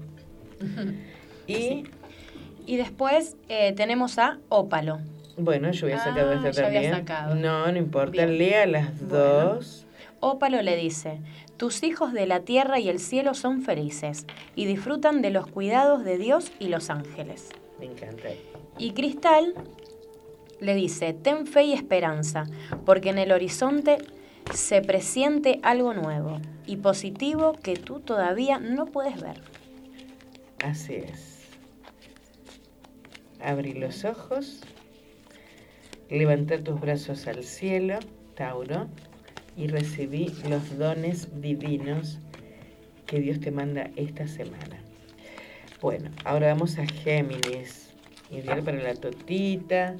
[1.47, 1.85] Y
[2.66, 5.01] Y después eh, tenemos a Ópalo.
[5.37, 6.95] bueno, yo había sacado Ah, esta ya había también.
[7.07, 7.35] sacado.
[7.35, 8.25] No, no importa.
[8.25, 8.39] Bien.
[8.39, 9.16] Lea las Bueno.
[9.55, 9.85] dos.
[10.21, 11.21] Ópalo le dice,
[11.59, 16.05] tus hijos de la tierra y el cielo son felices y disfrutan de los cuidados
[16.05, 17.51] de Dios y los ángeles.
[17.79, 18.29] Me encanta.
[18.79, 19.53] Y Cristal
[20.61, 22.46] le dice, ten fe y esperanza,
[22.84, 23.98] porque en el horizonte
[24.54, 29.40] se presiente algo nuevo y positivo que tú todavía no puedes ver.
[30.64, 31.38] Así es.
[33.40, 34.62] Abrí los ojos.
[36.11, 37.98] Levanta tus brazos al cielo,
[38.34, 38.88] Tauro,
[39.56, 42.18] y recibí los dones divinos
[43.06, 44.82] que Dios te manda esta semana.
[45.80, 47.90] Bueno, ahora vamos a Géminis.
[48.30, 49.96] Ideal para la totita,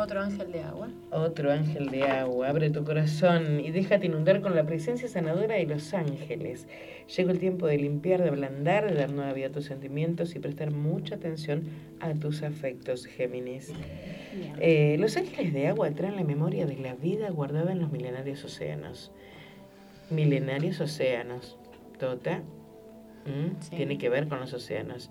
[0.00, 0.88] Otro ángel de agua.
[1.10, 5.66] Otro ángel de agua, abre tu corazón y déjate inundar con la presencia sanadora de
[5.66, 6.66] los ángeles.
[7.14, 10.38] Llegó el tiempo de limpiar, de ablandar, de dar nueva vida a tus sentimientos y
[10.38, 11.64] prestar mucha atención
[12.00, 13.74] a tus afectos, Géminis.
[14.58, 18.42] Eh, los ángeles de agua traen la memoria de la vida guardada en los milenarios
[18.42, 19.12] océanos.
[20.08, 21.58] Milenarios océanos.
[21.98, 22.38] Tota.
[23.26, 23.60] ¿Mm?
[23.60, 23.76] Sí.
[23.76, 25.10] Tiene que ver con los océanos.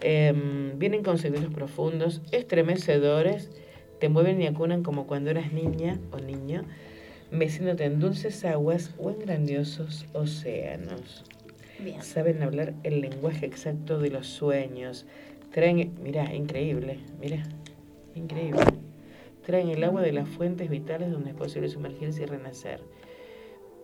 [0.00, 3.50] Em, vienen con secretos profundos, estremecedores,
[3.98, 6.62] te mueven y acunan como cuando eras niña o niño,
[7.30, 11.24] meciéndote en dulces aguas o en grandiosos océanos.
[11.78, 12.02] Bien.
[12.02, 15.06] Saben hablar el lenguaje exacto de los sueños.
[15.52, 17.42] Traen, mira, increíble, mira,
[18.14, 18.62] increíble.
[19.44, 22.80] Traen el agua de las fuentes vitales donde es posible sumergirse y renacer.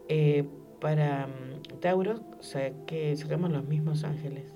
[0.09, 0.45] Eh,
[0.81, 2.21] para mm, Tauro,
[2.87, 4.53] que sacamos los mismos ángeles.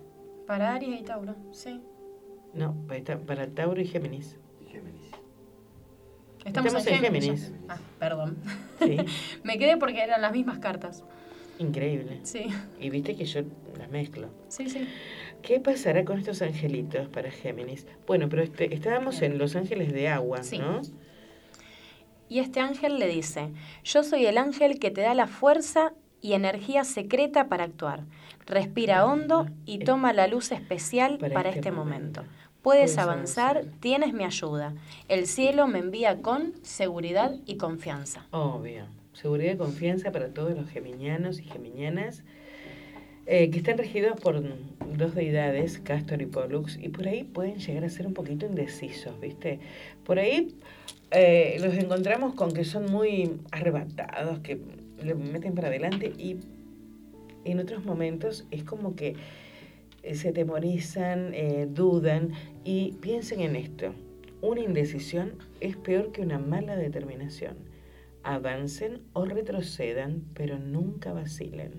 [0.47, 1.81] Para Aries y Tauro, sí.
[2.53, 3.87] No, para, para Tauro y.
[3.87, 4.37] Géminis.
[6.47, 7.53] Estamos, Estamos en en Géminis.
[7.69, 8.37] Ah, perdón.
[8.79, 8.97] Sí,
[9.45, 11.05] Me quedé porque eran las mismas cartas.
[11.59, 12.21] increíble.
[12.23, 12.47] Sí,
[12.81, 13.41] Y viste que yo
[13.79, 14.29] las mezclo.
[14.49, 14.87] sí, sí.
[15.43, 17.87] ¿Qué pasará con estos angelitos para Géminis?
[18.07, 20.59] Bueno, pero este, estábamos en los ángeles de agua, Sí.
[20.59, 20.81] ¿no?
[22.29, 23.51] Y este ángel le dice,
[23.85, 28.05] yo soy el ángel que te da la fuerza y energía secreta para actuar.
[28.47, 32.23] Respira hondo y toma la luz especial Para para, este este momento.
[32.23, 32.46] momento.
[32.67, 34.75] Puedes avanzar, tienes mi ayuda.
[35.09, 38.27] El cielo me envía con seguridad y confianza.
[38.33, 38.87] Obvio.
[39.13, 42.25] Seguridad y confianza para todos los geminianos y geminianas
[43.27, 44.43] eh, que están regidos por
[44.99, 49.21] dos deidades, Castor y Pollux, y por ahí pueden llegar a ser un poquito indecisos,
[49.21, 49.61] ¿viste?
[50.05, 50.57] Por ahí
[51.13, 54.59] eh, los encontramos con que son muy arrebatados, que
[55.05, 56.39] le meten para adelante y
[57.45, 59.15] en otros momentos es como que
[60.07, 62.31] eh, se atemorizan, eh, dudan
[62.67, 63.95] y piensen en esto.
[64.43, 67.57] Una indecisión es peor que una mala determinación.
[68.25, 71.73] Avancen o retrocedan, pero nunca vacilen.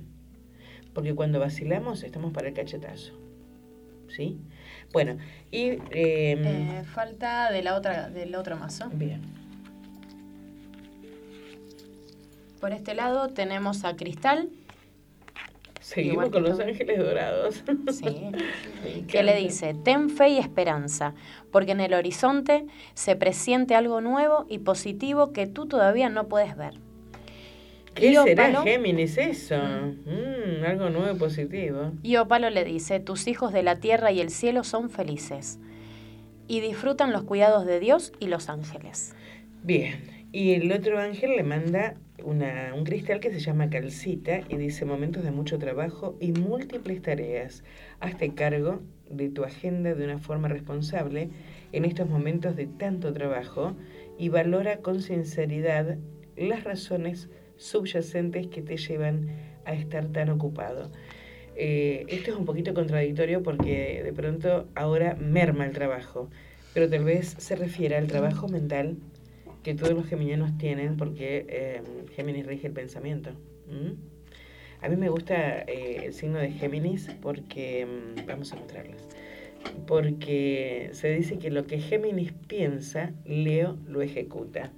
[0.94, 3.14] Porque cuando vacilamos estamos para el cachetazo.
[4.08, 4.40] ¿Sí?
[4.94, 5.18] Bueno,
[5.52, 5.72] y...
[5.72, 8.90] eh, Eh, falta de la otra, del otro mazo.
[8.94, 9.22] bien.
[12.62, 14.50] Por este lado tenemos a Cristal,
[15.88, 17.64] Seguimos con los ángeles dorados.
[17.94, 18.04] sí,
[19.08, 21.14] que le dice, ten fe y esperanza,
[21.50, 26.58] porque en el horizonte se presiente algo nuevo y positivo que tú todavía no puedes
[26.58, 26.74] ver.
[27.96, 29.56] ¿Qué Y será Ópalo- Géminis eso?
[29.58, 31.94] Mm, algo nuevo y positivo.
[32.04, 35.58] Y Opalo le dice, tus hijos de la tierra y el cielo son felices
[36.50, 39.16] y disfrutan los cuidados de Dios y los ángeles.
[39.64, 40.02] Bien,
[40.34, 44.86] y el otro ángel le manda una, un cristal que se llama calcita y dice
[44.86, 47.64] momentos de mucho trabajo y múltiples tareas.
[48.00, 51.30] Hazte cargo de tu agenda de una forma responsable
[51.72, 53.76] en estos momentos de tanto trabajo
[54.18, 55.98] y valora con sinceridad
[56.36, 59.30] las razones subyacentes que te llevan
[59.66, 60.92] a estar tan ocupado.
[61.56, 66.30] Eh, esto es un poquito contradictorio porque de pronto ahora merma el trabajo,
[66.74, 68.98] pero tal vez se refiere al trabajo mental
[69.68, 71.82] que todos los geminianos tienen porque eh,
[72.16, 73.32] Géminis rige el pensamiento.
[74.82, 78.96] A mí me gusta eh, el signo de Géminis porque, mm, vamos a mostrarles,
[79.86, 84.72] porque se dice que lo que Géminis piensa, Leo lo ejecuta.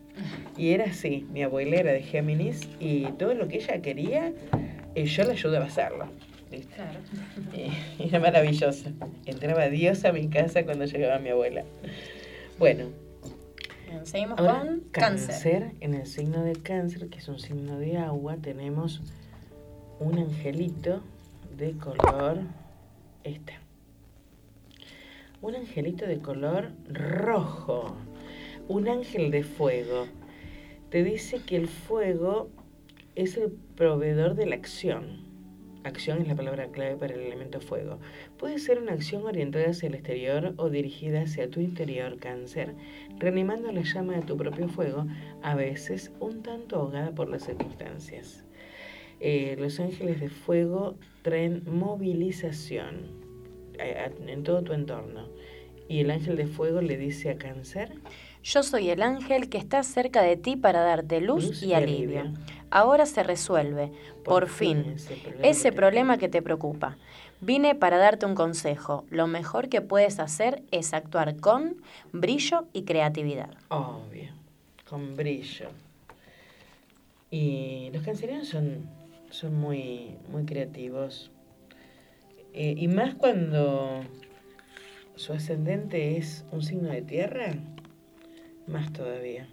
[0.58, 4.34] Y era así, mi abuela era de Géminis y todo lo que ella quería,
[4.96, 6.08] eh, yo la ayudaba a hacerlo.
[6.52, 8.90] Y era maravilloso.
[9.28, 11.64] Entraba Dios a mi casa cuando llegaba mi abuela.
[12.58, 12.86] Bueno,
[14.10, 15.28] seguimos Ahora, con cáncer.
[15.30, 15.72] cáncer.
[15.80, 19.02] En el signo de cáncer, que es un signo de agua, tenemos
[20.00, 21.02] un angelito
[21.56, 22.40] de color.
[23.24, 23.54] Este.
[25.42, 27.96] Un angelito de color rojo.
[28.68, 30.08] Un ángel de fuego.
[30.90, 32.50] Te dice que el fuego
[33.16, 35.29] es el proveedor de la acción.
[35.84, 38.00] Acción es la palabra clave para el elemento fuego.
[38.38, 42.76] Puede ser una acción orientada hacia el exterior o dirigida hacia tu interior, cáncer,
[43.18, 45.08] reanimando la llama de tu propio fuego,
[45.42, 48.44] a veces un tanto ahogada por las circunstancias.
[49.22, 53.12] Eh, los ángeles de fuego traen movilización
[53.80, 55.30] eh, en todo tu entorno.
[55.88, 57.94] Y el ángel de fuego le dice a cáncer,
[58.44, 61.74] Yo soy el ángel que está cerca de ti para darte luz, Luz y y
[61.74, 62.32] alivio.
[62.72, 63.92] Ahora se resuelve,
[64.24, 66.98] por, fin, ese problema ese que te- problema que te preocupa.
[67.42, 69.06] Vine para darte un consejo.
[69.10, 71.78] Lo mejor que puedes hacer es actuar con
[72.12, 73.50] brillo y creatividad.
[73.70, 74.32] Obvio,
[74.88, 75.70] con brillo.
[77.32, 78.90] Y los cancerianos son,
[79.30, 81.32] son muy, muy creativos.
[82.54, 84.02] Eh, y más cuando
[85.16, 87.54] su ascendente es un signo de tierra,
[88.70, 89.48] Más todavía.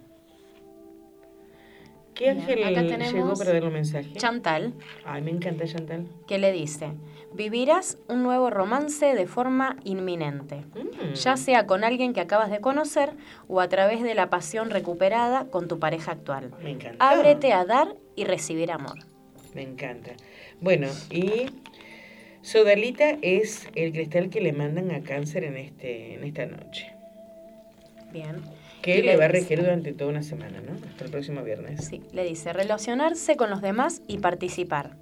[2.13, 4.11] ¿Qué ángel acá llegó tenemos para darle un mensaje?
[4.13, 4.73] Chantal,
[5.05, 6.07] Ay, me encanta Chantal.
[6.27, 6.93] que le dice,
[7.33, 11.13] vivirás un nuevo romance de forma inminente, Mm.
[11.13, 13.11] ya sea con alguien que acabas de conocer
[13.47, 16.51] o a través de la pasión recuperada con tu pareja actual.
[16.63, 17.07] Me encanta.
[17.07, 18.97] Ábrete a dar y recibir amor.
[19.53, 20.13] Me encanta.
[20.59, 21.45] Bueno, y
[22.41, 26.91] Sodalita es el cristal que le mandan a cáncer en, este, en esta noche.
[28.11, 28.41] Bien.
[28.81, 30.73] Que le va a regir durante toda una semana, ¿no?
[30.89, 31.85] Hasta el próximo viernes.
[31.85, 34.97] Sí, le dice relacionarse con los demás y participar.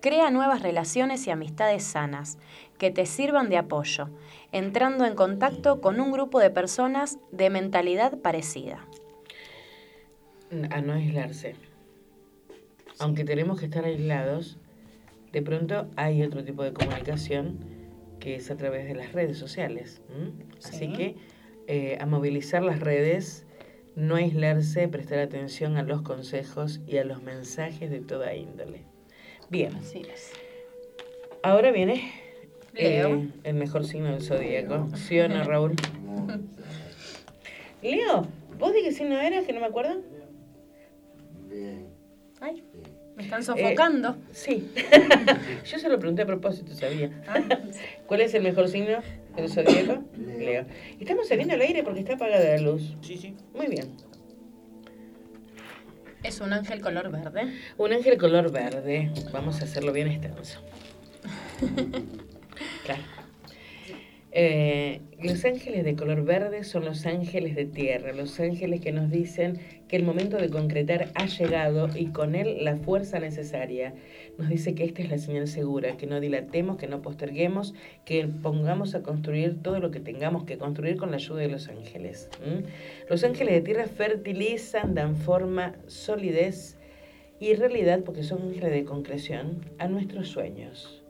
[0.00, 2.38] Crea nuevas relaciones y amistades sanas
[2.78, 4.08] que te sirvan de apoyo,
[4.52, 8.86] entrando en contacto con un grupo de personas de mentalidad parecida.
[10.70, 11.56] A no aislarse.
[13.00, 14.58] Aunque tenemos que estar aislados,
[15.32, 17.58] de pronto hay otro tipo de comunicación
[18.20, 20.00] que es a través de las redes sociales.
[20.64, 20.92] Así Sí.
[20.92, 21.16] que
[21.68, 23.44] eh, a movilizar las redes,
[23.94, 28.82] no aislarse, prestar atención a los consejos y a los mensajes de toda índole.
[29.50, 30.32] Bien, Así es.
[31.42, 32.10] ahora viene
[32.74, 33.16] Leo.
[33.16, 34.88] eh, el mejor signo del zodíaco.
[34.96, 35.74] ¿Sí o no, Raúl?
[37.82, 38.26] Leo,
[38.58, 40.00] ¿vos de qué signo eras que no me acuerdo?
[41.48, 41.86] Bien.
[42.40, 42.62] Ay,
[43.16, 44.16] me están sofocando.
[44.32, 44.70] Sí.
[45.64, 47.10] Yo se lo pregunté a propósito, sabía.
[48.06, 48.98] ¿Cuál es el mejor signo
[49.40, 50.04] del zodíaco?
[50.16, 50.66] Leo.
[51.00, 52.96] Estamos saliendo al aire porque está apagada la luz.
[53.00, 53.34] Sí, sí.
[53.54, 53.96] Muy bien.
[56.22, 57.52] Es un ángel color verde.
[57.76, 59.10] Un ángel color verde.
[59.32, 60.60] Vamos a hacerlo bien extenso.
[62.84, 63.02] Claro.
[64.32, 69.10] Eh, los ángeles de color verde son los ángeles de tierra, los ángeles que nos
[69.10, 69.58] dicen
[69.88, 73.94] que el momento de concretar ha llegado y con él la fuerza necesaria.
[74.38, 77.74] Nos dice que esta es la señal segura, que no dilatemos, que no posterguemos,
[78.04, 81.68] que pongamos a construir todo lo que tengamos que construir con la ayuda de los
[81.68, 82.30] ángeles.
[83.10, 86.78] Los ángeles de tierra fertilizan, dan forma, solidez
[87.40, 91.02] y realidad, porque son ángeles de concreción, a nuestros sueños.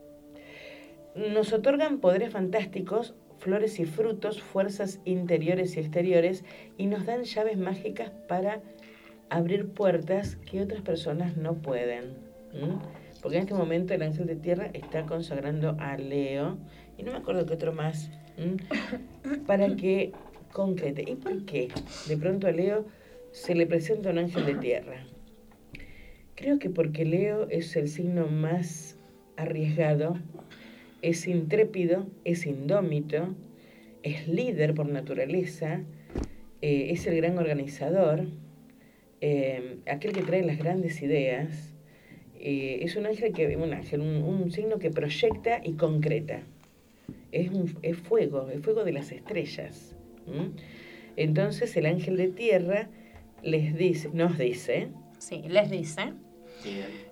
[1.13, 6.43] Nos otorgan poderes fantásticos, flores y frutos, fuerzas interiores y exteriores,
[6.79, 8.63] y nos dan llaves mágicas para
[9.29, 12.27] abrir puertas que otras personas no pueden.
[13.21, 16.57] Porque en este momento el ángel de tierra está consagrando a Leo,
[16.97, 18.57] y no me acuerdo qué otro más, ¿m?
[19.47, 20.11] para que
[20.51, 21.03] concrete.
[21.07, 21.69] ¿Y por qué?
[22.07, 22.85] De pronto a Leo
[23.31, 25.05] se le presenta un ángel de tierra.
[26.35, 28.97] Creo que porque Leo es el signo más
[29.35, 30.17] arriesgado,
[31.01, 33.35] es intrépido, es indómito,
[34.03, 35.81] es líder por naturaleza,
[36.61, 38.25] eh, es el gran organizador,
[39.21, 41.73] eh, aquel que trae las grandes ideas.
[42.39, 46.41] Eh, es un ángel que, un ángel, un, un signo que proyecta y concreta.
[47.31, 49.95] Es, un, es fuego, es fuego de las estrellas.
[51.15, 52.89] Entonces el ángel de tierra
[53.43, 54.89] les dice, nos dice,
[55.19, 56.13] Sí, les dice.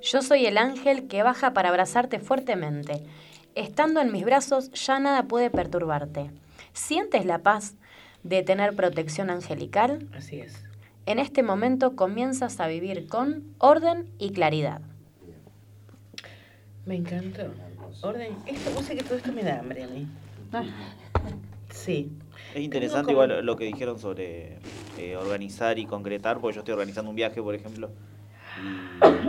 [0.01, 3.03] Yo soy el ángel que baja para abrazarte fuertemente.
[3.55, 6.31] Estando en mis brazos ya nada puede perturbarte.
[6.73, 7.75] ¿Sientes la paz
[8.23, 10.07] de tener protección angelical?
[10.15, 10.63] así es.
[11.05, 14.81] En este momento comienzas a vivir con orden y claridad.
[16.87, 17.43] Me encantó.
[18.01, 20.07] Orden, esto, vos sé que todo esto me da hambre a mí.
[21.69, 22.11] Sí.
[22.55, 24.57] Es interesante como- igual lo que dijeron sobre
[24.97, 27.91] eh, organizar y concretar, porque yo estoy organizando un viaje, por ejemplo,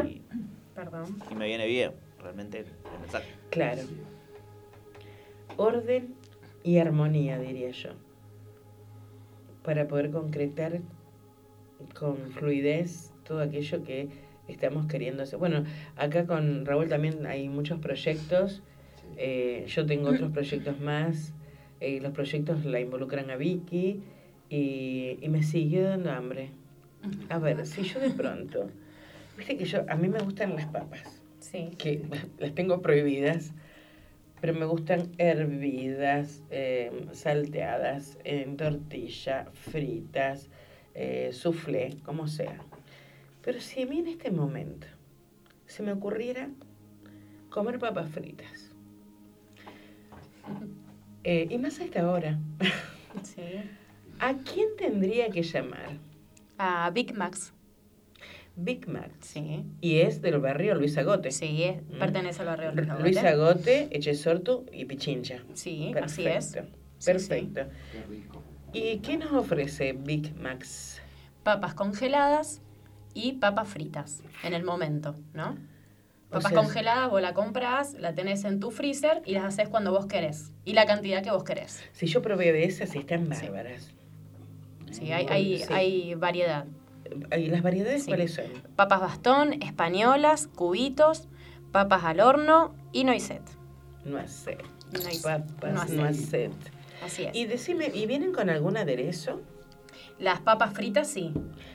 [0.07, 0.23] y,
[0.75, 1.19] Perdón.
[1.31, 3.29] y me viene bien, realmente, el mensaje.
[3.51, 3.83] Claro.
[5.57, 6.15] Orden
[6.63, 7.91] y armonía, diría yo.
[9.65, 10.81] Para poder concretar
[11.99, 14.09] con fluidez todo aquello que
[14.49, 15.39] estamos queriendo hacer.
[15.39, 15.65] Bueno,
[15.97, 18.63] acá con Raúl también hay muchos proyectos.
[19.17, 21.33] eh, yo tengo otros proyectos más.
[21.81, 24.01] eh, los proyectos la involucran a Vicky
[24.51, 26.51] y, y me sigue dando hambre.
[27.29, 28.71] A ver, si yo de pronto,
[29.37, 31.71] viste que yo, a mí me gustan las papas Sí.
[31.79, 32.03] que
[32.39, 33.53] las tengo prohibidas,
[34.41, 40.49] pero me gustan hervidas, eh, salteadas, en tortilla, fritas,
[40.95, 42.59] eh, soufflé, como sea.
[43.43, 44.87] Pero si a mí en este momento
[45.67, 46.49] se me ocurriera
[47.51, 48.71] comer papas fritas,
[51.25, 52.39] eh, y más a esta hora,
[53.23, 53.43] Sí.
[54.21, 55.97] ¿a quién tendría que llamar?
[56.59, 57.53] A Big Max.
[58.57, 59.11] Big Mac.
[59.21, 59.63] Sí.
[59.81, 61.31] Y es del barrio Luis Agote.
[61.31, 61.99] Sí, es- Mm.
[62.01, 63.03] pertenece al barrio Luis Agote.
[63.05, 65.45] Luis Agote, Echesortu y Pichincha.
[65.55, 66.55] Sí, así es.
[66.55, 66.77] Perfecto.
[66.99, 67.67] Sí, Perfecto.
[68.73, 71.01] ¿Y qué nos ofrece Big Max?
[71.45, 72.61] Papas congeladas
[73.15, 75.57] y papas fritas en el momento, ¿no?
[76.31, 79.69] O Papas sea, congeladas vos la compras, la tenés en tu freezer y las haces
[79.71, 80.53] cuando vos querés.
[80.67, 81.83] Y la cantidad que vos querés.
[81.93, 83.95] Si yo probé de esas, están bárbaras.
[84.91, 85.73] Sí, hay, hay, Sí.
[85.73, 86.67] hay variedad.
[87.37, 88.09] ¿Y las variedades Sí.
[88.11, 88.45] cuáles son?
[88.77, 91.29] Papas bastón, españolas, cubitos,
[91.73, 93.49] papas al horno y noisette.
[94.05, 94.63] Noisette.
[95.23, 96.53] Papas, noisette.
[97.03, 97.35] Así es.
[97.35, 99.41] Y decime, ¿y vienen con algún aderezo?
[100.19, 101.33] Las papas fritas, sí.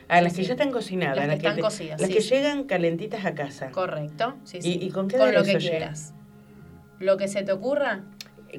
[0.10, 1.16] A Sí, las que ya están cocinadas.
[1.18, 3.72] Las que están te- cocidas, Las sí, que llegan calentitas a casa.
[3.72, 4.36] Correcto.
[4.44, 4.80] Sí, ¿Y- sí.
[4.82, 5.70] y con qué lo aderezo que llega?
[5.78, 6.14] quieras.
[7.00, 8.04] Lo que se te ocurra,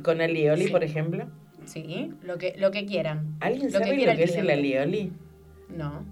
[0.02, 1.27] Con alioli, por ejemplo.
[1.66, 2.12] sí.
[2.23, 3.36] Lo que, lo que quieran.
[3.40, 5.12] ¿Alguien Lo que sabe quiera lo que el es el alioli?
[5.69, 6.05] No.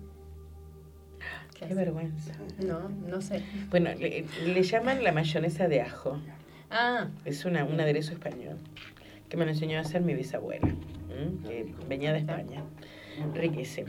[1.59, 2.35] ¿Qué vergüenza.
[2.67, 3.43] No, no sé.
[3.71, 6.19] Bueno, le, le llaman la mayonesa de ajo.
[6.71, 8.57] Ah, Es una, un aderezo español
[9.29, 10.69] que me lo enseñó a hacer mi bisabuela,
[11.47, 12.65] que venía de España.
[13.35, 13.89] Riquísimo.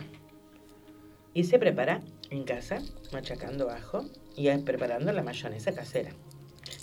[1.33, 2.79] Y se prepara en casa,
[3.11, 4.05] machacando ajo
[4.35, 6.11] y preparando la mayonesa casera.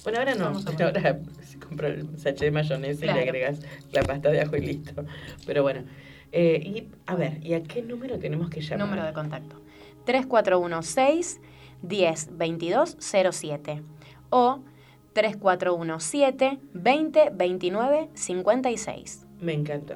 [0.03, 3.17] Bueno, ahora no, ahora se compra el sachet de mayonesa y Claro.
[3.19, 3.61] le agregas
[3.93, 5.05] la pasta de ajo y listo.
[5.47, 5.85] Pero bueno,
[6.33, 8.87] eh, y a ver, ¿y a qué número tenemos que llamar?
[8.87, 9.57] número de contacto.
[10.07, 11.41] 3416
[11.83, 13.83] 10 22 07
[14.31, 14.61] o
[15.13, 19.27] 3417 20 29 56.
[19.41, 19.95] Me encantó.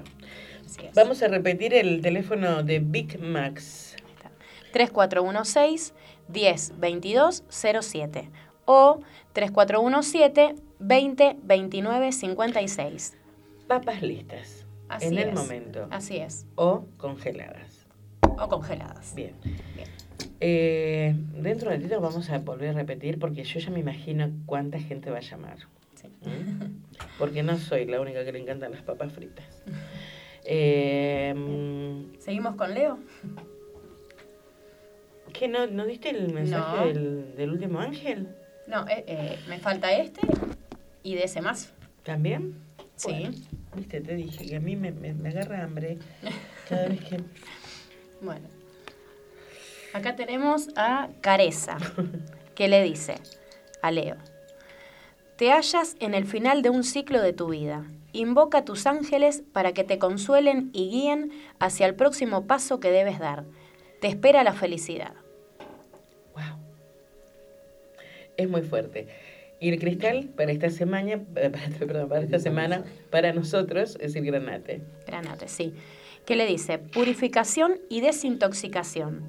[0.76, 0.94] Así es.
[0.94, 3.94] Vamos a repetir el teléfono de Big Max.
[4.04, 4.30] Ahí está.
[4.72, 5.94] 3416
[6.28, 8.30] 10 22 07
[8.64, 9.00] o
[9.32, 13.16] 3417 20 29 56.
[13.68, 14.66] Papas listas.
[14.88, 15.34] Así en el es.
[15.34, 15.86] momento.
[15.90, 16.46] Así es.
[16.56, 17.86] O congeladas.
[18.20, 19.14] O congeladas.
[19.14, 19.34] Bien.
[19.44, 19.88] Bien.
[20.40, 24.30] Eh, dentro de un ratito vamos a volver a repetir porque yo ya me imagino
[24.44, 25.58] cuánta gente va a llamar.
[25.94, 26.08] Sí.
[26.22, 26.82] ¿Mm?
[27.18, 29.62] Porque no soy la única que le encantan las papas fritas.
[30.44, 32.98] Eh, mm, ¿Seguimos con Leo?
[35.32, 35.48] ¿Qué?
[35.48, 36.86] ¿No, ¿No diste el mensaje No.
[36.86, 38.28] del, del último ángel?
[38.66, 40.20] No, eh, eh, me falta este
[41.02, 41.72] y de ese más.
[42.02, 42.54] ¿También?
[42.96, 43.10] Sí.
[43.12, 43.30] Bueno,
[43.76, 45.98] Viste, te dije que a mí me, me- me agarra hambre
[46.68, 47.16] cada vez que...
[48.20, 48.46] Bueno.
[49.92, 51.76] Acá tenemos a Careza,
[52.54, 53.14] que le dice
[53.82, 54.16] a Leo.
[55.36, 57.84] Te hallas en el final de un ciclo de tu vida.
[58.14, 62.92] Invoca a tus ángeles para que te consuelen y guíen hacia el próximo paso que
[62.92, 63.44] debes dar.
[64.00, 65.14] Te espera la felicidad.
[66.32, 66.56] Wow.
[68.36, 69.08] Es muy fuerte.
[69.58, 74.14] Y el cristal para esta semana, eh, para, perdón, para esta semana, para nosotros es
[74.14, 74.82] el granate.
[75.08, 75.74] Granate, sí.
[76.24, 79.28] Que le dice, purificación y desintoxicación.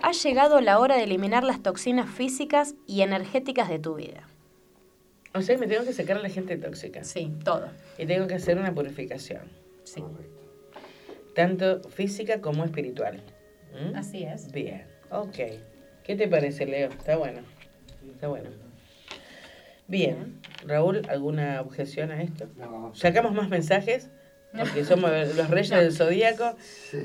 [0.00, 4.28] Ha llegado la hora de eliminar las toxinas físicas y energéticas de tu vida.
[5.34, 7.02] O sea, me tengo que sacar a la gente tóxica.
[7.04, 7.68] Sí, todo.
[7.98, 9.42] Y tengo que hacer una purificación,
[9.84, 10.02] Sí.
[11.34, 13.20] tanto física como espiritual.
[13.72, 13.96] ¿Mm?
[13.96, 14.52] Así es.
[14.52, 15.36] Bien, ok.
[16.04, 16.88] ¿Qué te parece, Leo?
[16.90, 17.40] Está bueno.
[18.12, 18.50] Está bueno.
[19.88, 20.40] Bien.
[20.66, 22.46] Raúl, ¿alguna objeción a esto?
[22.56, 24.10] No, ¿Sacamos más mensajes?
[24.56, 26.56] Porque somos los reyes del zodíaco.
[26.60, 26.98] sí.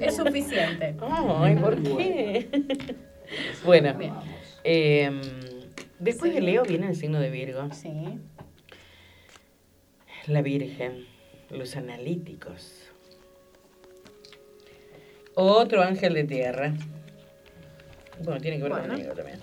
[0.00, 0.94] Es suficiente.
[1.00, 2.46] Ay, ¿por qué?
[3.64, 4.12] bueno, Bien.
[5.98, 6.40] Después de.
[6.40, 8.18] Leo viene el signo de Virgo, Sí.
[10.26, 11.06] la Virgen,
[11.50, 12.90] los analíticos.
[15.34, 16.72] Otro ángel de tierra.
[18.22, 18.88] Bueno, tiene que ver Bueno.
[18.88, 19.40] conmigo también.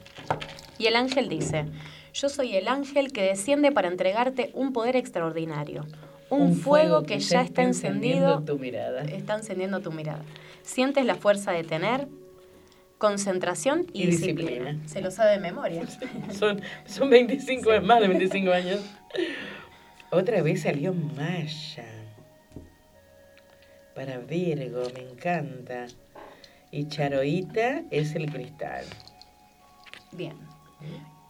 [0.77, 1.65] Y el ángel dice,
[2.13, 5.85] yo soy el ángel que desciende para entregarte un poder extraordinario.
[6.29, 9.01] Un, fuego, que ya está encendido, tu mirada.
[9.01, 10.23] está encendiendo tu mirada.
[10.63, 12.07] Sientes la fuerza de tener
[13.01, 14.51] concentración y, Y disciplina.
[14.51, 14.87] disciplina.
[14.87, 15.81] Se lo sabe de memoria.
[16.29, 18.79] Son, son 25, más de 25 años.
[20.11, 21.87] Otra vez salió Maya.
[23.95, 25.87] Para Virgo, me encanta.
[26.69, 28.85] Y Charoita es el cristal.
[30.11, 30.37] Bien.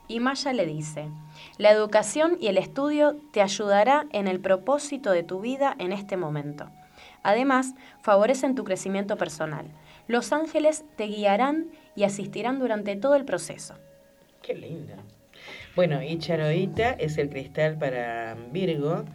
[0.09, 1.07] Y Maya le dice,
[1.57, 6.17] la educación y el estudio te ayudará en el propósito de tu vida en este
[6.17, 6.69] momento.
[7.23, 9.67] Además, favorecen tu crecimiento personal.
[10.11, 13.75] Los ángeles te guiarán y asistirán durante todo el proceso.
[14.41, 14.97] Qué linda.
[15.73, 19.05] Bueno, y Charoita es el cristal para Virgo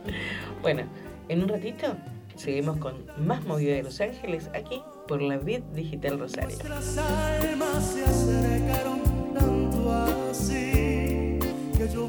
[0.64, 0.84] Bueno,
[1.28, 1.96] en un ratito
[2.36, 6.48] seguimos con más movida de Los Ángeles aquí por la Vid Digital Rosario.
[6.50, 9.00] Nuestras almas se acercaron
[9.34, 11.40] tanto así
[11.78, 12.08] que yo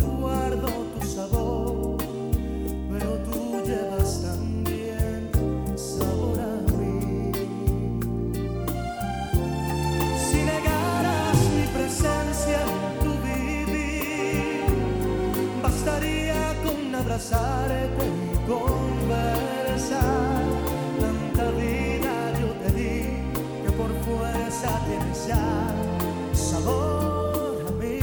[17.20, 20.42] abrazarte y conversar.
[20.98, 22.94] Tanta vida yo te di
[23.62, 25.74] que por fuerza tienes ya
[26.32, 28.00] sabor a mí.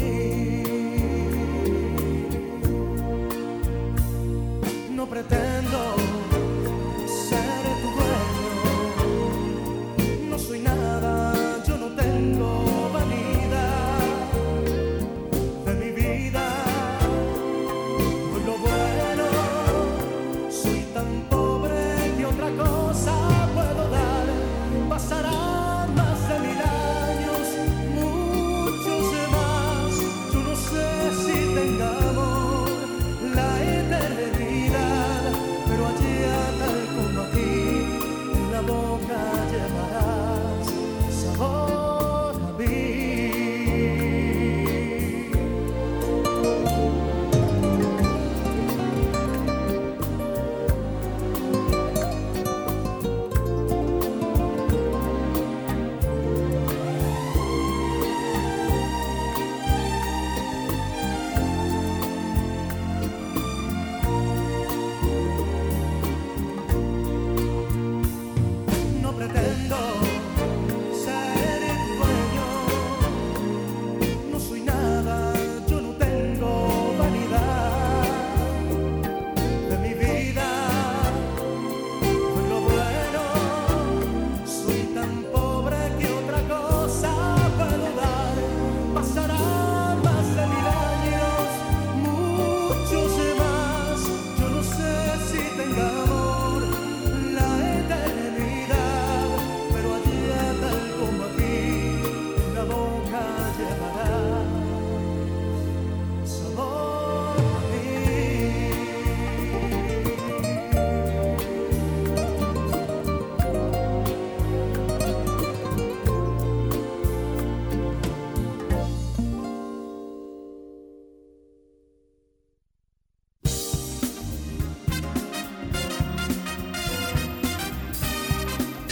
[4.95, 5.56] No pretendo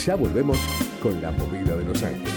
[0.06, 0.60] Ya volvemos
[1.02, 2.35] con la movida de Los Ángeles.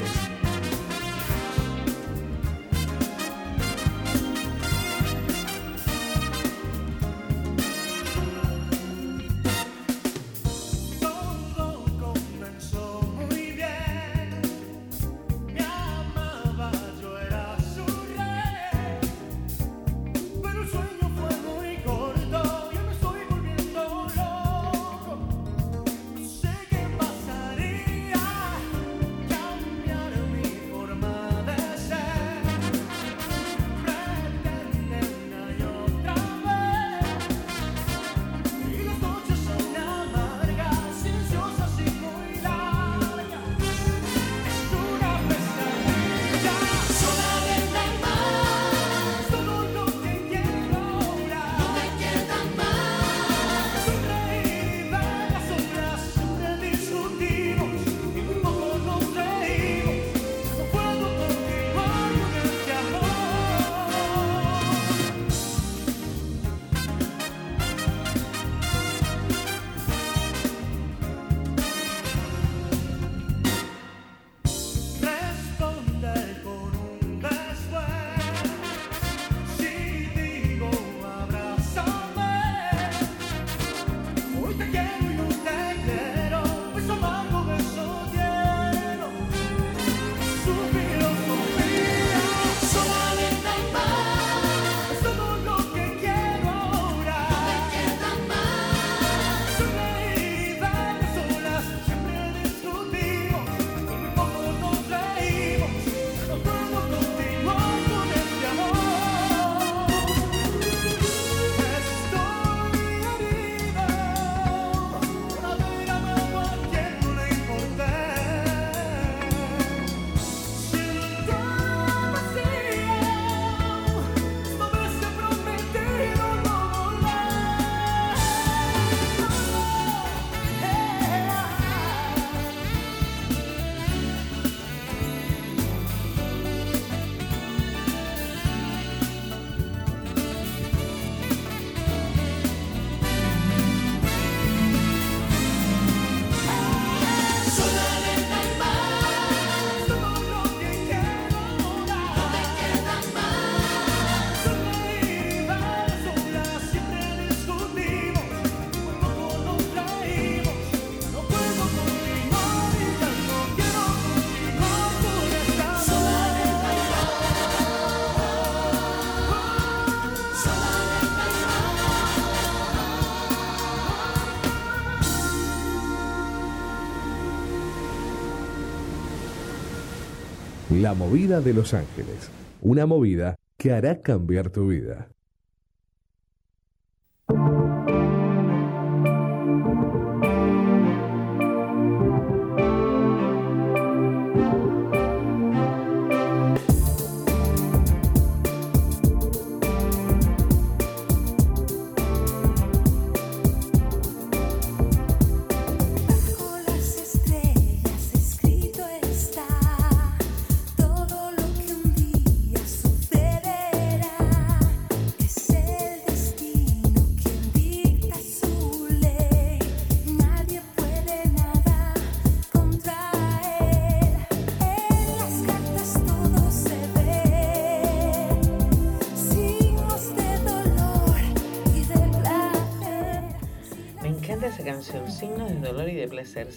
[180.80, 182.30] La movida de Los Ángeles.
[182.62, 185.09] Una movida que hará cambiar tu vida.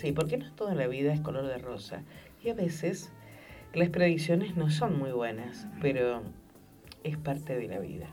[0.02, 2.02] Sí, porque no toda la vida es color de rosa.
[2.44, 3.12] Y a veces
[3.72, 6.24] las predicciones no son muy buenas, pero
[7.04, 8.08] es parte de la vida.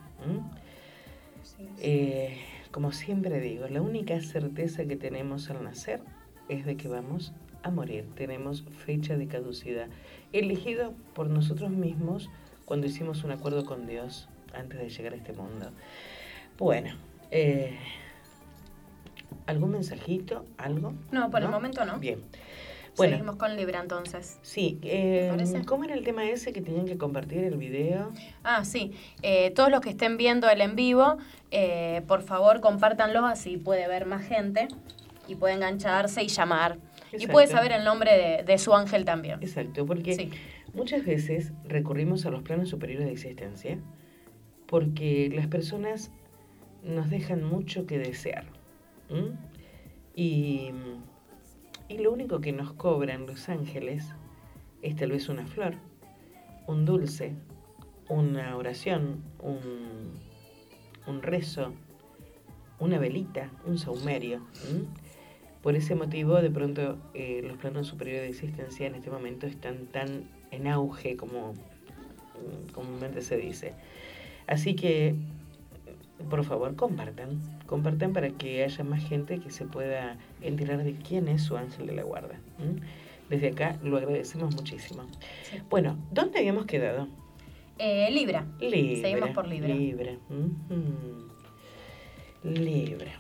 [1.78, 2.36] Eh,
[2.72, 6.02] como siempre digo, la única certeza que tenemos al nacer
[6.50, 7.32] es de que vamos
[7.62, 8.04] a morir.
[8.14, 9.88] Tenemos fecha de caducidad,
[10.34, 12.28] elegido por nosotros mismos
[12.66, 15.70] cuando hicimos un acuerdo con Dios antes de llegar a este mundo.
[16.58, 16.90] Bueno,
[17.30, 17.78] eh,
[19.48, 20.44] ¿algún mensajito?
[20.58, 20.92] ¿Algo?
[21.10, 21.98] No, por el momento no.
[21.98, 22.20] Bien.
[22.96, 24.38] Bueno, Seguimos con Libra entonces.
[24.42, 24.78] sí.
[24.82, 25.30] eh?
[25.66, 28.10] ¿Cómo era el tema ese que tenían que compartir el video?
[28.42, 28.92] Ah, sí.
[29.22, 31.16] Eh, todos los que estén viendo el en vivo,
[31.52, 34.66] eh, por favor compártanlo, así puede ver más gente
[35.28, 36.78] y puede engancharse y llamar.
[37.12, 39.38] Y puede saber el nombre de, de su ángel también.
[39.42, 40.30] Exacto, porque Sí.
[40.74, 43.78] muchas veces recurrimos a los planos superiores de existencia
[44.66, 46.10] porque las personas
[46.82, 48.44] nos dejan mucho que desear.
[49.08, 49.32] ¿M?
[50.14, 50.70] Y,
[51.88, 54.04] y lo único que nos cobran los ángeles
[54.82, 55.74] es tal vez una flor,
[56.66, 57.34] un dulce,
[58.08, 60.12] una oración, un,
[61.06, 61.72] un rezo,
[62.78, 64.42] una velita, un saumerio.
[64.70, 64.86] ¿m?
[65.62, 69.86] Por ese motivo, de pronto, eh, los planos superiores de existencia en este momento están
[69.86, 73.74] tan en auge como mm, comúnmente se dice.
[74.46, 75.16] Así que,
[76.30, 77.40] por favor, compartan.
[77.66, 81.86] Compartan para que haya más gente que se pueda enterar de quién es su ángel
[81.86, 82.40] de la guarda.
[83.28, 85.04] Desde acá lo agradecemos muchísimo.
[85.42, 85.58] Sí.
[85.68, 87.08] Bueno, ¿dónde habíamos quedado?
[87.78, 88.46] Eh, Libra.
[88.58, 89.02] Libra.
[89.02, 89.68] Seguimos por Libra.
[89.68, 90.12] Libra.
[92.42, 93.12] Libra.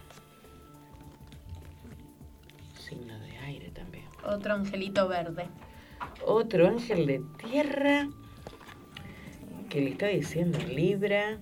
[2.78, 4.04] Signo de aire también.
[4.24, 5.44] Otro angelito verde.
[6.24, 8.08] Otro ángel de tierra
[9.68, 11.38] que le está diciendo Libra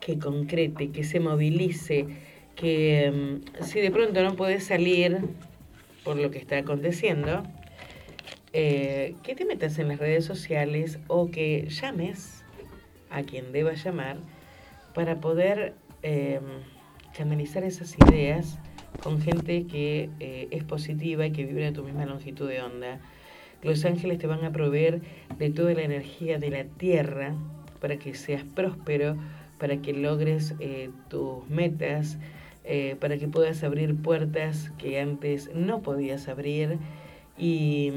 [0.00, 2.06] que concrete, que se movilice,
[2.56, 5.18] que mm, si de pronto no puede salir
[6.04, 7.42] por lo que está aconteciendo,
[8.52, 12.44] eh, que te metas en las redes sociales o que llames
[13.10, 14.16] a quien deba llamar
[14.94, 16.40] para poder eh,
[17.16, 18.58] canalizar esas ideas
[19.02, 22.98] con gente que eh, es positiva y que vibra a tu misma longitud de onda.
[23.62, 25.00] Los ángeles te van a proveer
[25.38, 27.34] de toda la energía de la tierra
[27.80, 29.16] para que seas próspero,
[29.60, 32.18] para que logres eh, tus metas,
[32.64, 36.78] eh, para que puedas abrir puertas que antes no podías abrir
[37.38, 37.92] y,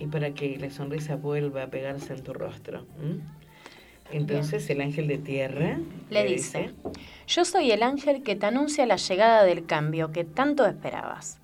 [0.00, 2.86] y para que la sonrisa vuelva a pegarse en tu rostro.
[4.10, 5.78] Entonces el ángel de tierra
[6.10, 6.70] Le dice,
[7.26, 11.38] yo soy el ángel que te anuncia la llegada del cambio que tanto esperabas.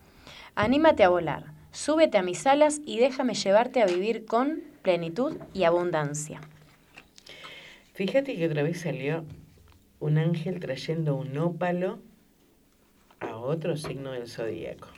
[0.55, 5.65] Anímate a volar, súbete a mis alas y déjame llevarte a vivir con plenitud y
[5.65, 6.41] abundancia.
[7.95, 9.25] Fíjate que otra vez salió
[10.01, 11.99] un ángel trayendo un ópalo
[13.21, 14.89] a otro signo del zodíaco.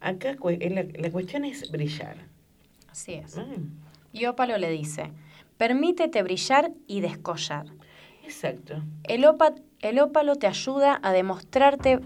[0.00, 2.16] Acá eh, la, la cuestión es brillar.
[2.90, 3.36] Así es.
[3.36, 3.70] Mm,
[4.12, 5.12] Y Ópalo le dice,
[5.56, 7.66] permítete brillar y descollar.
[8.24, 8.82] exacto.
[9.04, 12.00] El, opa- el ópalo te ayuda a demostrarte,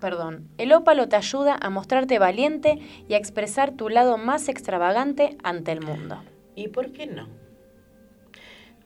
[0.00, 5.36] perdón, el ópalo te ayuda a mostrarte valiente y a expresar tu lado más extravagante
[5.42, 6.22] ante el mundo.
[6.54, 7.26] ¿Y por qué no?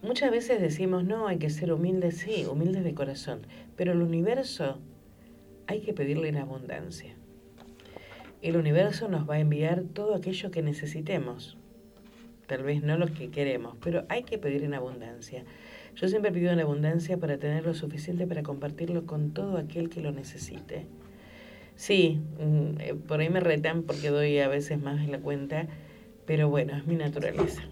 [0.02, 3.40] Muchas veces decimos, no, hay que ser humildes, sí, humildes de corazón,
[3.76, 4.78] pero el universo
[5.66, 7.14] hay que pedirle en abundancia.
[8.42, 11.56] El universo nos va a enviar todo aquello que necesitemos.
[12.46, 15.44] Tal vez no lo que queremos, pero hay que pedir en abundancia.
[15.96, 20.02] Yo siempre pido en abundancia para tener lo suficiente para compartirlo con todo aquel que
[20.02, 20.86] lo necesite.
[21.74, 25.66] Sí, mm, eh, por ahí me retan porque doy a veces más de la cuenta,
[26.26, 27.62] pero bueno, es mi naturaleza.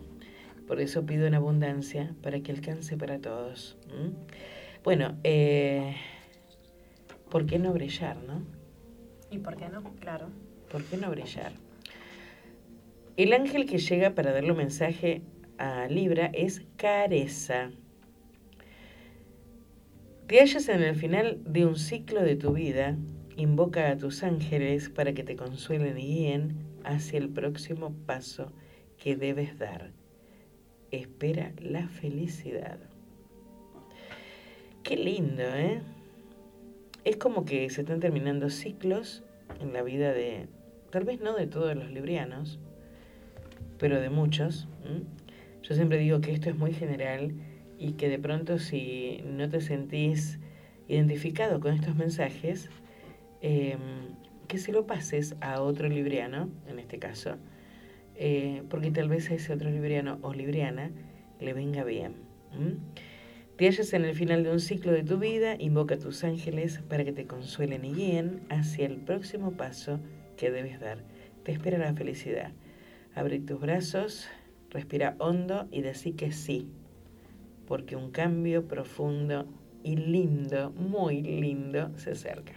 [0.66, 3.76] Por eso pido en abundancia para que alcance para todos.
[4.82, 5.94] Bueno, eh,
[7.30, 8.42] ¿por qué no brillar, no?
[9.30, 9.82] ¿Y por qué no?
[10.00, 10.28] Claro.
[10.70, 11.52] ¿Por qué no brillar?
[13.16, 15.22] El ángel que llega para darle un mensaje
[15.58, 17.70] a Libra es Careza.
[20.26, 22.96] Te hallas en el final de un ciclo de tu vida.
[23.36, 28.52] Invoca a tus ángeles para que te consuelen y guíen hacia el próximo paso
[28.96, 29.92] que debes dar.
[30.94, 32.78] Espera la felicidad.
[34.84, 35.82] Qué lindo, ¿eh?
[37.02, 39.24] Es como que se están terminando ciclos
[39.60, 40.46] en la vida de,
[40.90, 42.60] tal vez no de todos los librianos,
[43.76, 44.68] pero de muchos.
[45.64, 47.32] Yo siempre digo que esto es muy general
[47.76, 50.38] y que de pronto si no te sentís
[50.86, 52.70] identificado con estos mensajes,
[53.40, 53.76] eh,
[54.46, 57.36] que se lo pases a otro libriano, en este caso,
[58.16, 60.90] eh, porque tal vez a ese otro libriano o libriana
[61.40, 62.14] le venga bien.
[62.52, 62.76] ¿m?
[63.56, 66.80] Te hallas en el final de un ciclo de tu vida, invoca a tus ángeles
[66.88, 70.00] para que te consuelen y guíen hacia el próximo paso
[70.36, 71.04] que debes dar.
[71.44, 72.52] Te espera la felicidad.
[73.14, 74.28] Abre tus brazos,
[74.70, 76.68] respira hondo y decí que sí,
[77.68, 79.46] porque un cambio profundo
[79.84, 82.54] y lindo, muy lindo, se acerca.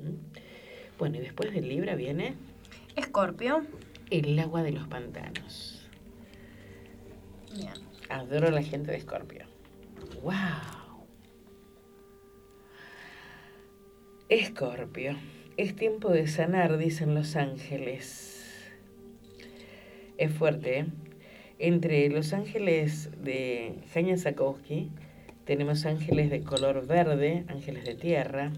[0.00, 0.98] ¿Mm?
[0.98, 2.34] Bueno, y después del Libra viene
[2.96, 3.64] Escorpio.
[4.18, 5.88] El agua de los pantanos.
[8.08, 9.46] Adoro a la gente de Escorpio.
[10.22, 11.06] ¡Wow!
[14.28, 15.16] Escorpio.
[15.56, 18.72] Es tiempo de sanar, dicen los ángeles.
[20.16, 20.86] Es fuerte, ¿eh?
[21.58, 24.90] Entre los ángeles de Jaña Sakowski
[25.44, 28.52] tenemos ángeles de color verde, ángeles de tierra,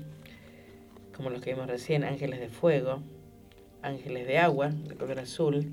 [1.14, 3.02] como los que vimos recién, ángeles de fuego,
[3.82, 5.66] ángeles de agua, de color azul,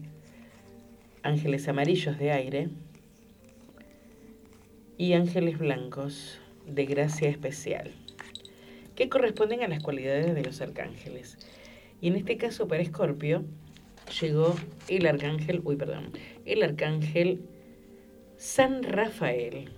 [1.22, 2.70] ángeles amarillos de aire,
[4.98, 7.92] y ángeles blancos de gracia especial,
[8.96, 11.38] que corresponden a las cualidades de los arcángeles.
[12.00, 13.44] Y en este caso para Escorpio
[14.22, 14.56] llegó
[14.88, 16.12] el arcángel, uy, perdón,
[16.46, 17.42] el arcángel
[18.38, 19.70] San Rafael.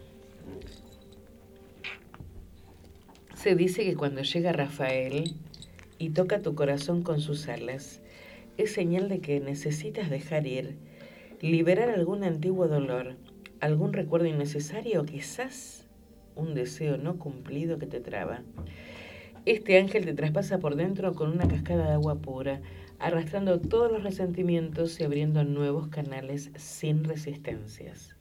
[3.36, 5.36] Se dice que cuando llega Rafael
[6.00, 8.02] y toca tu corazón con sus alas,
[8.58, 10.78] es señal de que necesitas dejar ir,
[11.42, 13.16] liberar algún antiguo dolor,
[13.60, 15.88] algún recuerdo innecesario quizás
[16.36, 18.44] un deseo no cumplido que te traba.
[19.46, 22.62] Este ángel te traspasa por dentro con una cascada de agua pura,
[23.00, 28.16] arrastrando todos los resentimientos y abriendo nuevos canales sin resistencias.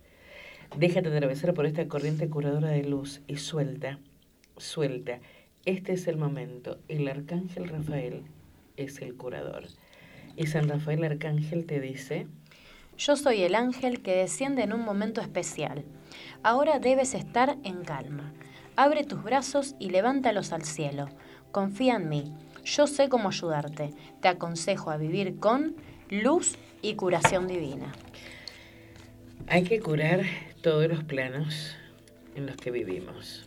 [0.77, 4.01] Déjate atravesar por esta corriente curadora de luz y suelta,
[4.56, 5.20] suelta.
[5.65, 6.78] Este es el momento.
[6.89, 8.24] El arcángel Rafael
[8.77, 9.65] es el curador.
[10.36, 12.27] Y San Rafael Arcángel te dice,
[12.98, 15.85] Yo soy el ángel que desciende en un momento especial.
[16.43, 18.32] Ahora debes estar en calma.
[18.77, 21.09] Abre tus brazos y levántalos al cielo.
[21.52, 22.32] Confía en mí.
[22.65, 23.90] Yo sé cómo ayudarte.
[24.20, 25.77] Te aconsejo a vivir con
[26.11, 27.93] luz y curación divina.
[29.47, 30.23] hay que curar
[30.62, 31.77] todos los planos
[32.35, 33.47] en los que vivimos.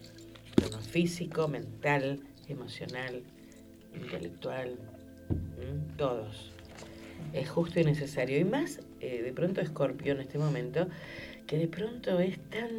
[0.55, 3.21] Plano físico, mental, emocional,
[3.93, 4.77] intelectual,
[5.97, 6.56] todos.
[7.33, 8.37] Es justo y necesario.
[8.39, 10.87] Y más, eh, de pronto Escorpio en este momento,
[11.45, 12.69] que de pronto es tan,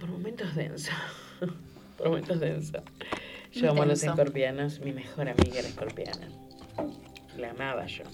[0.00, 0.92] por momentos denso,
[1.98, 2.82] por momentos denso.
[3.52, 6.28] Yo amo a los escorpianos, mi mejor amiga era escorpiana.
[7.38, 8.04] La amaba yo.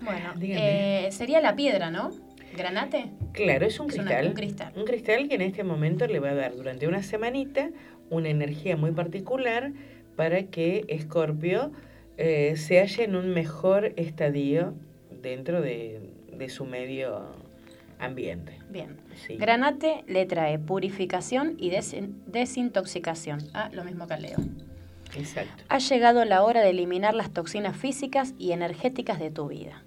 [0.00, 2.10] Bueno, eh, sería la piedra, ¿no?
[2.56, 3.12] ¿Granate?
[3.32, 4.26] Claro, es un Es una- cristal.
[4.26, 4.72] un cristal.
[4.76, 7.70] Un cristal que en este momento le va a dar durante una semanita
[8.10, 9.72] una energía muy particular
[10.16, 11.72] para que Escorpio
[12.16, 14.74] eh, se halle en un mejor estadio
[15.22, 16.00] dentro de,
[16.32, 17.22] de su medio
[17.98, 18.58] ambiente.
[18.70, 18.96] Bien.
[19.26, 19.36] Sí.
[19.36, 23.40] Granate le trae purificación y desin- desintoxicación.
[23.54, 24.38] Ah, lo mismo que Leo.
[25.16, 25.62] Exacto.
[25.68, 29.84] Ha llegado la hora de eliminar las toxinas físicas y energéticas de tu vida.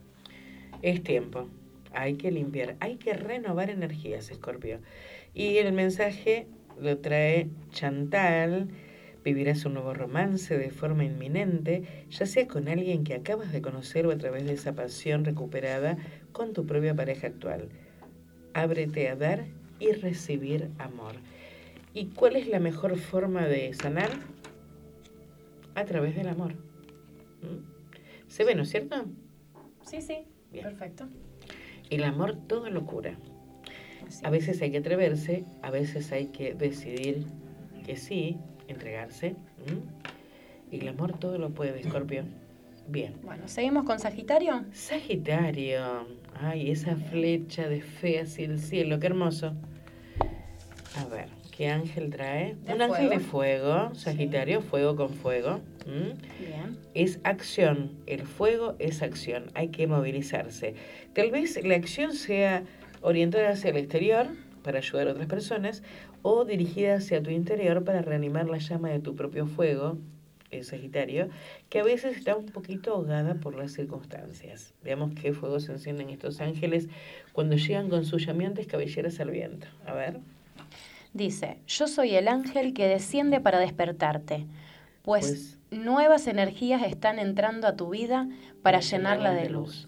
[0.82, 1.50] Es tiempo.
[1.94, 4.80] Hay que limpiar, hay que renovar energías, Escorpio.
[5.34, 6.48] Y el mensaje
[6.80, 8.68] lo trae Chantal.
[9.26, 14.06] Vivirás un nuevo romance de forma inminente, ya sea con alguien que acabas de conocer
[14.06, 15.98] o a través de esa pasión recuperada
[16.32, 17.70] con tu propia pareja actual.
[18.54, 19.46] Ábrete a dar
[19.80, 21.16] y recibir amor.
[21.96, 24.12] ¿Y cuál es la mejor forma de sanar?
[25.74, 26.54] A través del amor.
[27.42, 28.28] ¿Mm?
[28.28, 29.06] Se ve, ¿no es cierto?
[29.82, 30.20] Sí, sí.
[30.52, 30.66] Bien.
[30.66, 31.08] Perfecto.
[31.90, 33.18] El amor todo lo cura.
[34.24, 37.26] A veces hay que atreverse, a veces hay que decidir
[37.88, 39.36] que sí, entregarse.
[40.72, 42.24] Y el amor todo lo puede, Escorpio.
[42.88, 43.16] Bien.
[43.24, 44.64] Bueno, seguimos con Sagitario.
[44.72, 46.08] Sagitario.
[46.40, 49.54] Ay, esa flecha de fe hacia el cielo, qué hermoso.
[50.98, 52.58] A ver, ¿Qué ángel trae?
[52.66, 53.96] De un ángel de fuego.
[53.96, 55.62] Sagitario, fuego con fuego.
[55.86, 56.78] Bien.
[56.94, 60.76] Es acción, el fuego es acción, hay que movilizarse.
[61.14, 62.64] Tal vez la acción sea
[63.02, 64.28] orientada hacia el exterior
[64.64, 65.82] para ayudar a otras personas
[66.28, 70.00] o dirigida hacia tu interior para reanimar la llama de tu propio fuego,
[70.50, 71.30] el Sagitario,
[71.70, 74.74] que a veces está un poquito ahogada por las circunstancias.
[74.84, 76.90] Veamos qué fuego se encienden estos ángeles
[77.32, 79.68] cuando llegan con sus llameantes cabelleras al viento.
[79.86, 80.20] A ver.
[81.14, 84.48] Dice, yo soy el ángel que desciende para despertarte,
[85.04, 88.28] pues, Pues- nuevas energías están entrando a tu vida
[88.64, 89.88] para llenarla de luz.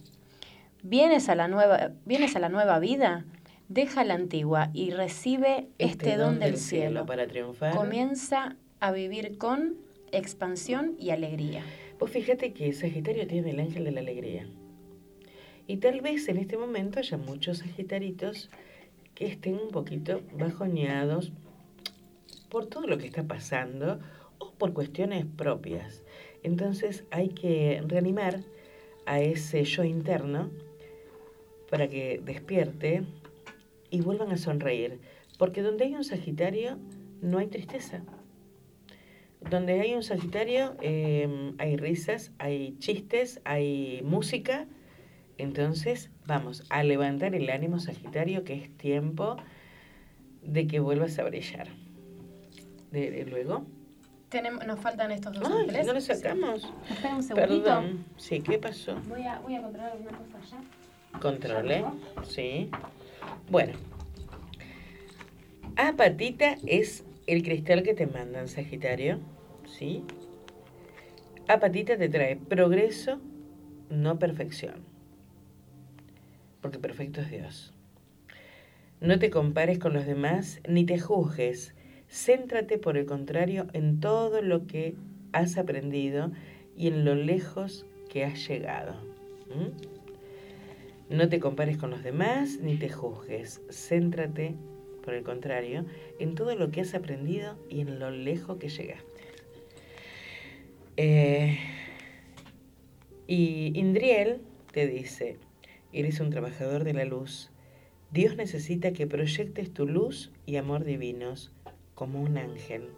[0.83, 3.25] ¿Vienes a la nueva, vienes a la nueva vida?
[3.69, 7.05] Deja la antigua y recibe este, don del cielo.
[7.05, 7.75] para triunfar.
[7.75, 9.75] Comienza a vivir con
[10.11, 11.63] expansión y alegría.
[11.99, 14.47] Vos fíjate que Sagitario tiene el ángel de la alegría.
[15.67, 18.49] Y tal vez en este momento haya muchos Sagitaritos
[19.15, 21.33] que estén un poquito bajoneados
[22.49, 23.99] por todo lo que está pasando
[24.37, 26.03] o por cuestiones propias.
[26.43, 28.41] Entonces hay que reanimar
[29.05, 30.51] a ese yo interno
[31.69, 33.03] para que despierte
[33.89, 34.99] y vuelvan a sonreír.
[35.37, 36.77] Porque donde hay un Sagitario
[37.21, 38.01] no hay tristeza.
[39.49, 44.67] Donde hay un Sagitario eh, hay risas, hay chistes, hay música.
[45.37, 49.37] Entonces vamos a levantar el ánimo Sagitario que es tiempo
[50.41, 51.67] de que vuelvas a brillar.
[52.91, 53.65] De, de luego.
[54.29, 55.87] Tenemos, nos faltan estos dos Ay, ángeles.
[55.87, 56.61] no lo sacamos.
[56.61, 56.93] Sí.
[56.93, 57.63] Espera un segundito.
[57.63, 58.05] Perdón.
[58.17, 58.95] Sí, ¿qué pasó?
[59.07, 61.19] Voy a, voy a controlar alguna cosa allá.
[61.21, 61.85] Controle.
[62.23, 62.69] Sí.
[63.49, 63.73] Bueno.
[65.75, 69.19] Apatita es el cristal que te mandan, Sagitario.
[69.65, 70.03] ¿Sí?
[71.47, 73.19] Apatita te trae progreso,
[73.89, 74.85] no perfección.
[76.61, 77.73] Porque perfecto es Dios.
[78.99, 81.75] No te compares con los demás ni te juzgues.
[82.09, 84.95] Céntrate, por el contrario, en todo lo que
[85.33, 86.31] has aprendido
[86.75, 88.95] y en lo lejos que has llegado.
[89.47, 89.96] ¿Mm?
[91.09, 93.61] No te compares con los demás ni te juzgues.
[93.69, 94.55] Céntrate,
[95.03, 95.85] por el contrario,
[96.19, 99.21] en todo lo que has aprendido y en lo lejos que llegaste.
[100.97, 101.57] Eh,
[103.27, 105.37] y Indriel te dice,
[105.93, 107.51] eres un trabajador de la luz.
[108.11, 111.51] Dios necesita que proyectes tu luz y amor divinos
[111.93, 112.89] como un ángel,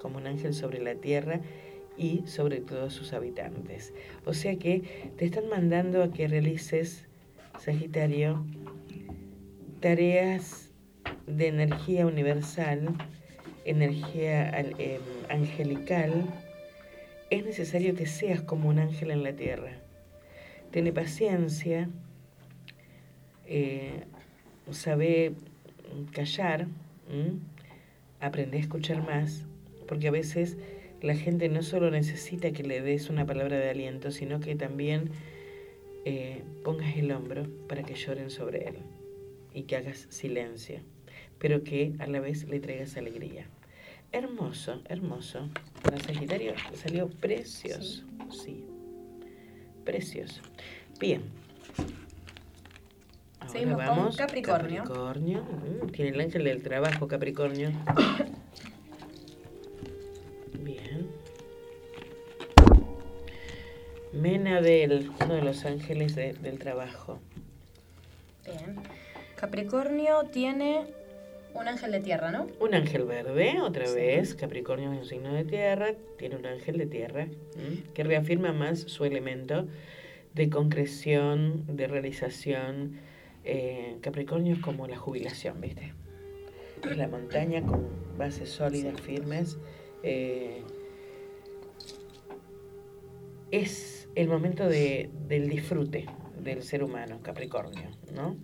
[0.00, 1.40] como un ángel sobre la tierra
[1.96, 3.92] y sobre todos sus habitantes.
[4.24, 7.07] O sea que te están mandando a que realices,
[7.58, 8.44] Sagitario,
[9.80, 10.70] tareas
[11.26, 12.88] de energía universal,
[13.64, 16.24] energía em, angelical.
[17.30, 19.72] Es necesario que seas como un ángel en la tierra.
[20.70, 21.88] Tiene paciencia,
[23.46, 24.04] eh,
[24.70, 25.32] sabe
[26.12, 26.66] callar,
[28.20, 29.44] aprende a escuchar más,
[29.86, 30.56] porque a veces
[31.00, 35.10] la gente no solo necesita que le des una palabra de aliento, sino que también
[36.04, 38.76] eh, pongas el hombro para que lloren sobre él
[39.54, 40.80] y que hagas silencio,
[41.38, 43.46] pero que a la vez le traigas alegría.
[44.12, 45.48] Hermoso, hermoso.
[45.82, 48.64] Para Sagitario salió precioso, sí.
[49.84, 50.40] Precioso.
[50.98, 51.22] Bien.
[53.40, 54.16] Ahora Seguimos con vamos.
[54.16, 54.82] Capricornio.
[54.84, 55.42] Capricornio.
[55.42, 57.70] Mm, tiene el ángel del trabajo, Capricornio.
[64.12, 67.18] Menabel, uno de los ángeles de- del trabajo.
[68.44, 68.76] Bien.
[69.36, 70.84] Capricornio tiene
[71.54, 72.46] un ángel de tierra, ¿no?
[72.60, 73.94] Un ángel verde, otra Sí.
[73.94, 74.34] vez.
[74.34, 77.22] Capricornio es un signo de tierra, tiene un ángel de tierra
[77.56, 77.82] ¿m?
[77.94, 79.66] que reafirma más su elemento
[80.34, 82.98] de concreción, de realización.
[83.44, 85.92] Eh, Capricornio es como la jubilación, ¿viste?
[86.88, 89.58] Es la montaña con bases sólidas, firmes.
[90.02, 90.62] eh,
[93.50, 96.06] es el momento de, del disfrute
[96.42, 98.36] del ser humano, Capricornio, ¿no?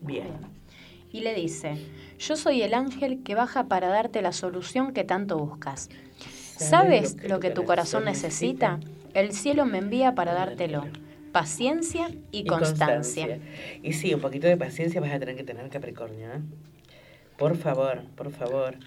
[0.00, 0.26] Bien.
[1.12, 1.76] Y le dice,
[2.18, 5.88] yo soy el ángel que baja para darte la solución que tanto buscas.
[6.56, 8.80] ¿Sabes lo que tu corazón necesita?
[9.14, 10.88] El cielo me envía para dártelo.
[11.30, 13.38] Paciencia y, constancia.
[13.84, 16.26] Y sí, un poquito de paciencia vas a tener que tener Capricornio.
[16.26, 16.40] ¿eh?
[17.38, 18.78] Por favor, por favor.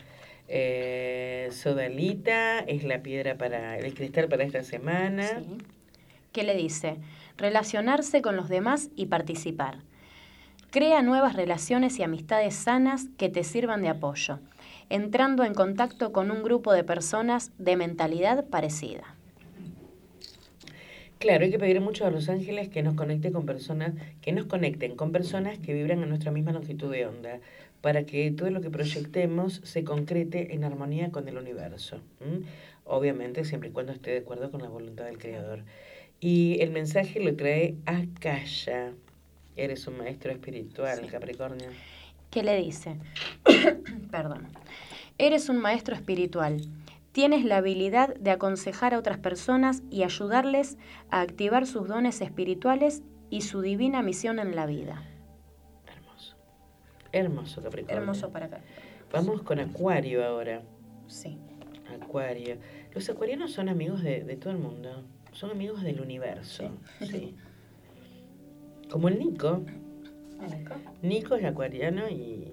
[0.49, 5.39] Eh, sodalita es la piedra para el cristal para esta semana.
[5.39, 5.57] Sí.
[6.33, 6.97] ¿Qué le dice?
[7.37, 9.77] Relacionarse con los demás y participar.
[10.71, 14.39] Crea nuevas relaciones y amistades sanas que te sirvan de apoyo,
[14.89, 19.15] entrando en contacto con un grupo de personas de mentalidad parecida.
[21.19, 24.45] Claro, hay que pedir mucho a los ángeles que nos conecte con personas, que nos
[24.47, 27.39] conecten con personas que vibran a nuestra misma longitud de onda,
[27.81, 32.01] para que todo lo que proyectemos se concrete en armonía con el universo.
[32.19, 32.41] ¿m?
[32.85, 35.63] Obviamente, siempre y cuando esté de acuerdo con la voluntad del Creador.
[36.25, 38.93] Y el mensaje lo trae Akasha.
[39.57, 41.07] Eres un maestro espiritual, Sí.
[41.07, 41.67] Capricornio.
[42.31, 42.95] ¿Qué le dice?
[44.11, 44.47] Perdón.
[45.17, 46.61] Eres un maestro espiritual.
[47.11, 50.77] Tienes la habilidad de aconsejar a otras personas y ayudarles
[51.09, 55.03] a activar sus dones espirituales y su divina misión en la vida.
[55.85, 56.37] Hermoso.
[57.11, 57.99] Hermoso, Capricornio.
[57.99, 58.61] Hermoso para acá.
[59.11, 60.61] Vamos con Acuario ahora.
[61.07, 61.37] Sí.
[62.01, 62.55] Acuario.
[62.93, 65.03] Los acuarianos son amigos de, de todo el mundo.
[65.33, 66.69] Son amigos del universo.
[67.01, 67.35] Sí.
[68.89, 69.63] Como el Nico.
[71.01, 72.51] Nico es acuariano y,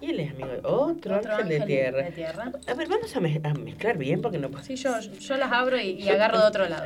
[0.00, 2.02] y él es amigo de otro, Otro ángel, de tierra.
[2.04, 2.52] de tierra.
[2.66, 5.78] A ver, vamos a, mez- a mezclar bien porque no Sí, yo, yo las abro
[5.80, 6.84] y, y agarro de otro lado.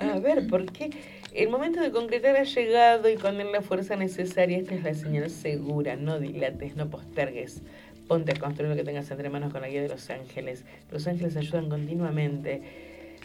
[0.00, 0.90] A ver, ¿por qué?
[1.32, 4.94] El momento de concretar ha llegado y con él la fuerza necesaria, esta es la
[4.94, 5.96] señal segura.
[5.96, 7.62] No dilates, no postergues.
[8.08, 10.64] Ponte a construir lo que tengas entre manos con la guía de los ángeles.
[10.90, 12.60] Los ángeles ayudan continuamente.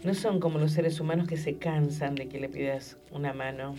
[0.07, 3.75] No son como los seres humanos que se cansan de que le pidas una mano.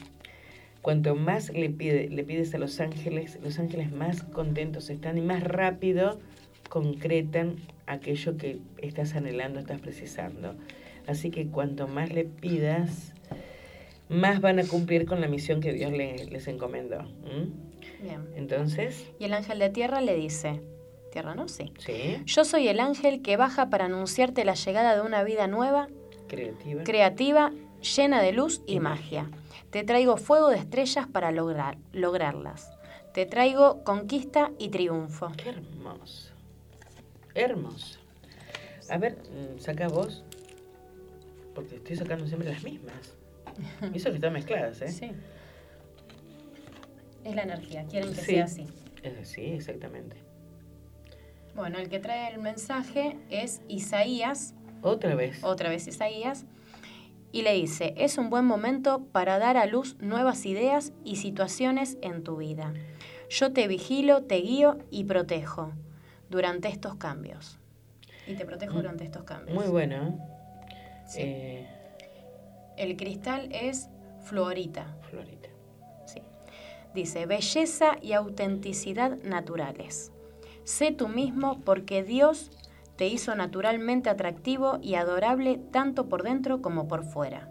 [0.83, 5.23] Cuanto más le, pide, le pides a los ángeles, los ángeles más contentos están y
[5.23, 6.19] más rápido
[6.69, 7.57] concretan
[7.87, 10.55] aquello que estás anhelando, estás precisando.
[11.07, 13.15] Así que cuanto más le pidas,
[14.11, 17.07] más van a cumplir con la misión que Dios le- les encomendó.
[18.03, 18.29] Bien.
[18.37, 20.61] Entonces, Y el ángel de tierra le dice,
[21.11, 21.73] tierra no, sí.
[21.79, 25.89] sí, Yo soy el ángel que baja para anunciarte la llegada de una vida nueva,
[26.29, 26.85] creativa.
[26.85, 27.53] creativa,
[27.97, 29.31] llena de luz y magia.
[29.71, 32.71] Te traigo fuego de estrellas para lograr, lograrlas.
[33.13, 35.33] Te traigo conquista y triunfo.
[35.37, 36.33] Qué hermoso.
[37.35, 37.99] Hermoso.
[38.91, 40.25] A ver, mm, saca vos.
[41.55, 43.15] Porque estoy sacando siempre las mismas.
[43.93, 44.89] Y Eso que están mezcladas, ¿eh?
[44.89, 45.11] Sí.
[47.25, 48.35] Es la energía, quieren que Sí.
[48.35, 48.67] sea así.
[49.03, 50.17] Es- Sí, exactamente.
[51.55, 55.43] Bueno, el que trae el mensaje es Isaías, Otra vez.
[55.43, 56.45] otra vez Isaías,
[57.31, 61.99] y le dice, es un buen momento para dar a luz nuevas ideas y situaciones
[62.01, 62.73] en tu vida.
[63.29, 65.73] Yo te vigilo, te guío y protejo
[66.31, 67.59] durante estos cambios.
[68.27, 69.55] Y te protejo durante estos cambios.
[69.55, 69.97] Muy bueno.
[69.97, 71.05] ¿eh?
[71.07, 71.21] Sí.
[71.23, 71.67] Eh,
[72.77, 73.89] El cristal es
[74.23, 74.97] fluorita.
[75.11, 75.49] Florita.
[76.07, 76.23] Sí.
[76.95, 80.13] Dice, belleza y autenticidad naturales.
[80.65, 82.51] Sé tú mismo porque Dios
[82.99, 87.49] te hizo naturalmente atractivo y adorable tanto por dentro como por fuera.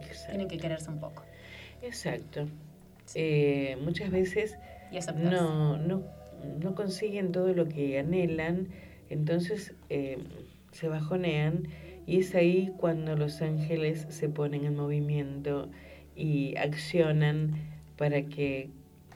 [0.00, 0.30] Exacto.
[0.30, 1.22] Tienen que quererse un poco.
[1.80, 2.48] Exacto.
[3.14, 4.58] Eh, muchas veces
[4.90, 6.02] Y no, no,
[6.60, 8.68] no consiguen todo lo que anhelan,
[9.08, 10.18] entonces eh,
[10.72, 11.68] se bajonean
[12.06, 15.68] y es ahí cuando los ángeles se ponen en movimiento
[16.16, 17.54] y accionan
[17.96, 18.70] para que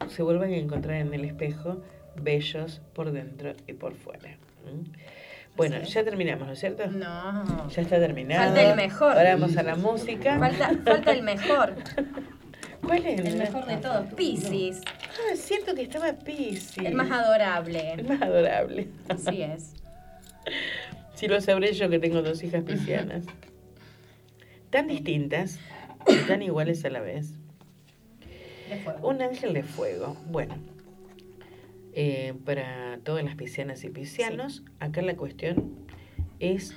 [0.09, 1.83] se vuelvan a encontrar en el espejo
[2.15, 4.31] bellos por dentro y por fuera.
[4.67, 4.85] ¿m?
[5.57, 6.89] Bueno, ya terminamos, ¿no es cierto?
[6.89, 7.69] No.
[7.69, 8.45] Ya está terminado.
[8.45, 9.17] Falta el mejor.
[9.17, 10.39] Ahora vamos a la música.
[10.39, 11.75] Falta, falta el mejor.
[12.83, 13.21] ¿Cuál es?
[13.21, 14.13] El mejor de todos.
[14.15, 14.81] Piscis.
[14.87, 16.79] Ah, es cierto que estaba Pisces.
[16.79, 17.93] El más adorable.
[17.93, 18.89] El más adorable.
[19.09, 19.75] Así es.
[21.15, 23.25] Si lo sabré yo que tengo dos hijas piscianas.
[24.71, 25.61] Tan distintas
[26.09, 27.33] y tan iguales a la vez.
[28.69, 29.09] De fuego.
[29.09, 30.17] Un ángel de fuego.
[30.27, 30.57] Bueno,
[31.97, 35.87] eh, para todas las piscianas y piscianos, acá la cuestión
[36.41, 36.77] es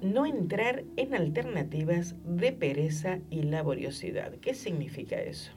[0.00, 4.32] no entrar en alternativas de pereza y laboriosidad.
[4.40, 5.52] ¿Qué significa eso?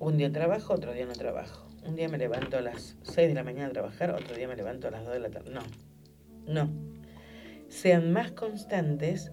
[0.00, 1.68] Un día trabajo, otro día no trabajo.
[1.86, 4.56] Un día me levanto a las 6 de la mañana a trabajar, otro día me
[4.56, 5.50] levanto a las 2 de la tarde.
[5.50, 5.62] No,
[6.46, 6.70] no.
[7.68, 9.30] Sean más constantes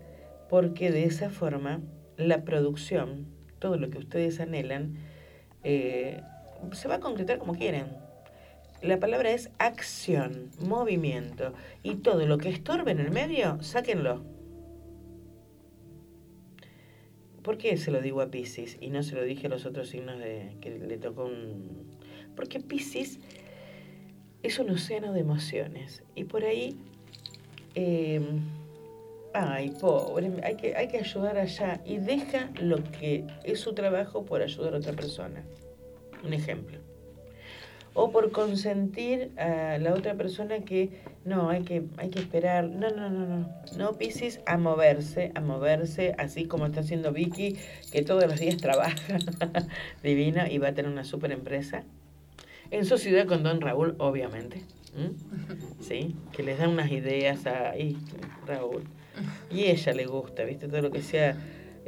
[0.47, 1.81] porque de esa forma
[2.17, 3.27] la producción,
[3.57, 4.95] todo lo que ustedes anhelan,
[5.63, 6.21] eh,
[6.73, 7.87] se va a concretar como quieren.
[8.81, 11.53] La palabra es acción, movimiento.
[11.83, 14.23] Y todo lo que estorbe en el medio, sáquenlo.
[17.43, 19.89] ¿Por qué se lo digo a Pisces y no se lo dije a los otros
[19.89, 21.97] signos de que le tocó un...
[22.35, 23.19] Porque Pisces
[24.43, 26.03] es un océano de emociones.
[26.15, 26.77] Y por ahí...
[27.75, 28.21] eh,
[29.33, 31.81] ay, pobre, hay que, hay que ayudar allá.
[31.85, 35.43] Y deja lo que es su trabajo por ayudar a otra persona.
[36.23, 36.79] Un ejemplo
[37.93, 42.65] o por consentir a la otra persona que no, hay que, hay que esperar.
[42.69, 43.49] No, no, no, no.
[43.77, 47.57] No, Piscis, a moverse, a moverse, así como está haciendo Vicky,
[47.91, 48.95] que todos los días trabaja
[50.01, 51.83] divino y va a tener una super empresa.
[52.71, 54.61] En sociedad con Don Raúl, obviamente.
[55.81, 57.73] Sí, que les da unas ideas a
[58.47, 58.83] Raúl.
[59.51, 60.67] Y ella le gusta, ¿viste?
[60.67, 61.35] Todo lo que sea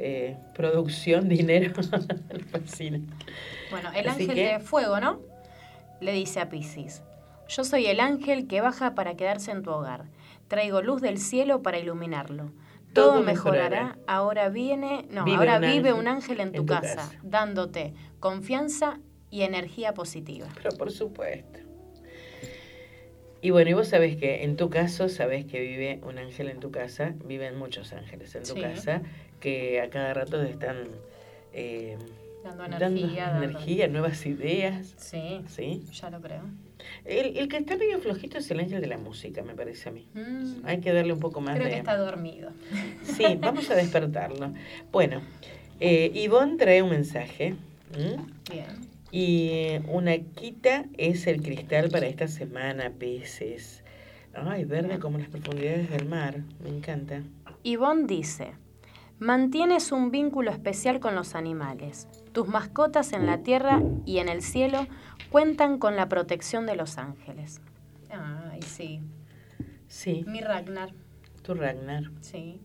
[0.02, 1.72] eh, producción, dinero.
[2.50, 3.00] Fascina.
[3.70, 5.20] Bueno, el Así ángel que- de fuego, ¿no?
[6.00, 7.02] Le dice a Piscis,
[7.48, 10.06] yo soy el ángel que baja para quedarse en tu hogar.
[10.48, 12.50] Traigo luz del cielo para iluminarlo.
[12.92, 13.68] Todo, Todo mejorará.
[13.70, 13.98] mejorará.
[14.06, 16.94] Ahora viene, no, Vive ahora un vive ángel un ángel en tu, en tu casa,
[16.96, 17.18] casa.
[17.22, 18.98] dándote confianza
[19.30, 20.48] y energía positiva.
[20.62, 21.60] Pero por supuesto.
[23.40, 26.60] Y bueno, y vos sabés que en tu caso, sabés que vive un ángel en
[26.60, 28.60] tu casa, viven muchos ángeles en tu Sí.
[28.60, 29.02] casa,
[29.42, 30.76] que a cada rato te están
[31.52, 31.98] eh,
[32.44, 34.94] Dando dando energía, dando- energía, nuevas ideas.
[34.96, 35.84] Sí, ¿sí?
[35.92, 36.42] ya lo creo.
[37.04, 39.92] El, el que está medio flojito es el ángel de la música, me parece a
[39.92, 40.06] mí.
[40.14, 41.72] Mm, Hay que darle un poco más creo de...
[41.74, 42.50] que está dormido.
[43.04, 44.52] Sí, vamos a despertarlo.
[44.90, 45.20] Bueno,
[45.80, 47.54] eh, Ivonne trae un mensaje.
[48.50, 48.92] Bien.
[49.12, 53.84] Y eh, una quita es el cristal para esta semana, peces.
[54.34, 56.38] Ay, verde como las profundidades del mar.
[56.62, 57.22] Me encanta.
[57.62, 58.52] Yvonne dice,
[59.22, 62.08] mantienes un vínculo especial con los animales.
[62.32, 64.86] Tus mascotas en la tierra y en el cielo
[65.30, 67.60] cuentan con la protección de los ángeles.
[68.10, 69.00] Ay, sí.
[69.88, 70.90] Sí, Mi Ragnar,
[71.42, 72.10] tu Ragnar.
[72.20, 72.60] sí.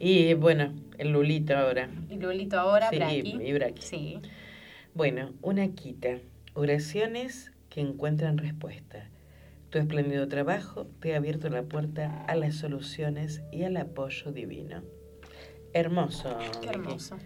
[0.00, 1.88] Y bueno, el Lulito ahora.
[2.08, 3.36] Y Lulito ahora, Sí, Braki.
[3.42, 3.82] y Braki.
[3.82, 4.20] Sí.
[4.94, 6.18] Bueno, una quita.
[6.54, 9.08] Oraciones que encuentran respuesta.
[9.70, 14.82] Tu espléndido trabajo te ha abierto la puerta a las soluciones y al apoyo divino.
[15.72, 16.36] Hermoso.
[16.60, 17.16] Qué hermoso.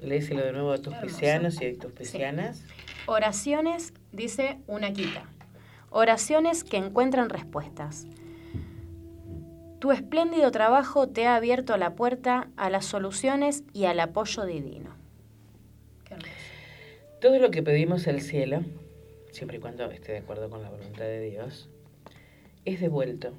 [0.00, 2.64] Léeselo de nuevo a tus piscianos y a tus piscianas.
[3.06, 5.24] Oraciones, dice una quita.
[5.90, 8.06] Oraciones que encuentran respuestas.
[9.78, 14.90] Tu espléndido trabajo te ha abierto la puerta a las soluciones y al apoyo divino.
[16.04, 16.32] Qué hermoso.
[17.20, 18.62] Todo lo que pedimos al cielo,
[19.32, 21.68] siempre y cuando esté de acuerdo con la voluntad de Dios,
[22.64, 23.32] es devuelto.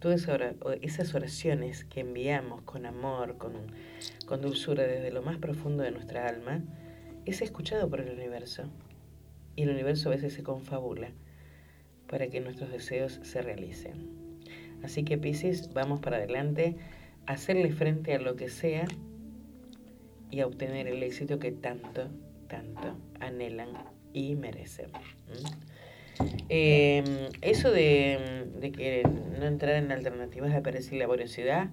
[0.00, 0.26] Todas
[0.82, 3.52] esas oraciones que enviamos con amor, con,
[4.26, 6.62] con dulzura desde lo más profundo de nuestra alma,
[7.24, 8.64] es escuchado por el universo.
[9.56, 11.08] Y el universo a veces se confabula
[12.08, 14.16] para que nuestros deseos se realicen.
[14.82, 16.76] Así que Piscis, vamos para adelante,
[17.26, 18.86] hacerle frente a lo que sea
[20.30, 22.08] y a obtener el éxito que tanto,
[22.48, 23.70] tanto anhelan
[24.12, 24.90] y merecen.
[26.48, 27.02] Eh,
[27.42, 29.02] eso de, de que
[29.38, 31.68] no entrar en alternativas de pereza y laboriosidad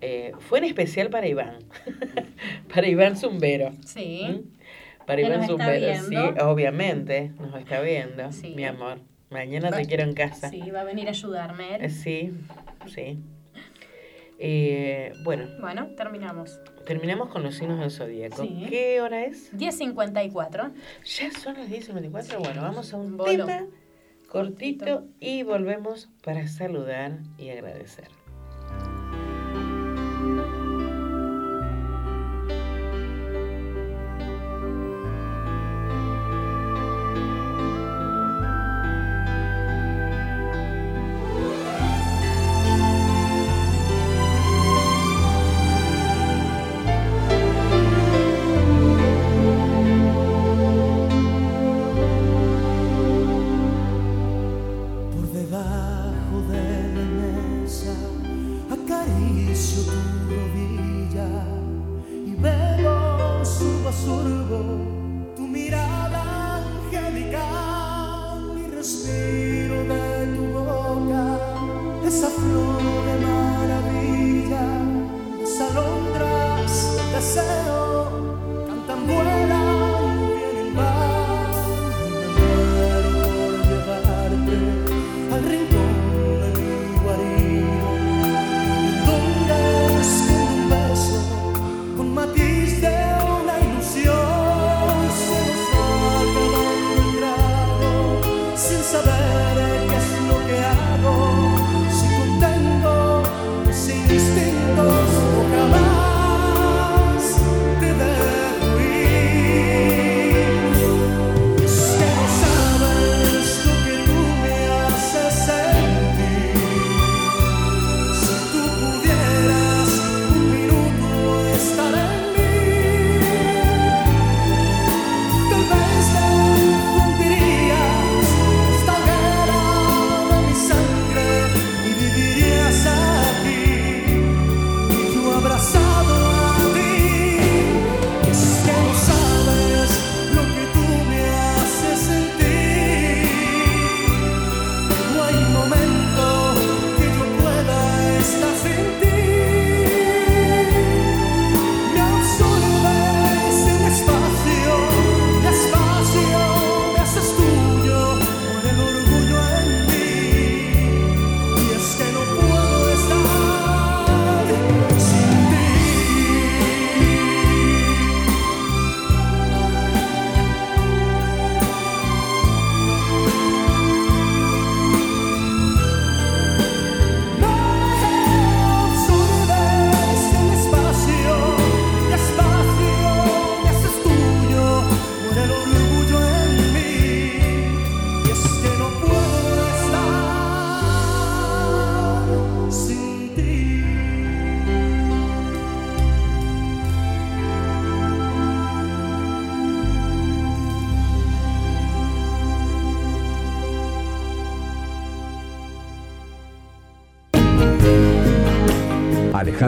[0.00, 1.58] eh, fue en especial para Iván,
[2.74, 3.72] para Iván Zumbero.
[3.84, 4.20] Sí.
[4.24, 4.42] ¿m?
[5.06, 8.52] Para Iván Zumbero, sí, obviamente, nos está viendo, Sí.
[8.56, 8.98] mi amor.
[9.30, 10.50] Mañana Va- te quiero en casa.
[10.50, 11.84] Sí, va a venir a ayudarme él.
[11.84, 12.32] Eh, Sí,
[12.86, 13.18] sí.
[14.38, 16.60] Eh, bueno, Bueno, terminamos.
[16.86, 18.42] Terminamos con los signos del zodíaco.
[18.42, 18.66] Sí.
[18.70, 19.52] ¿Qué hora es?
[19.52, 20.72] 10.54.
[21.04, 22.38] Ya son las 10.54.
[22.38, 23.44] Bueno, vamos a un Bolo.
[23.44, 23.66] tema
[24.28, 28.08] cortito y volvemos para saludar y agradecer.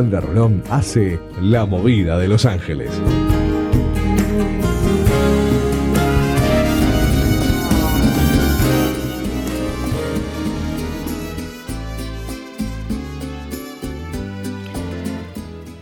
[0.09, 2.91] Alejandra Rolón hace La Movida de Los Ángeles.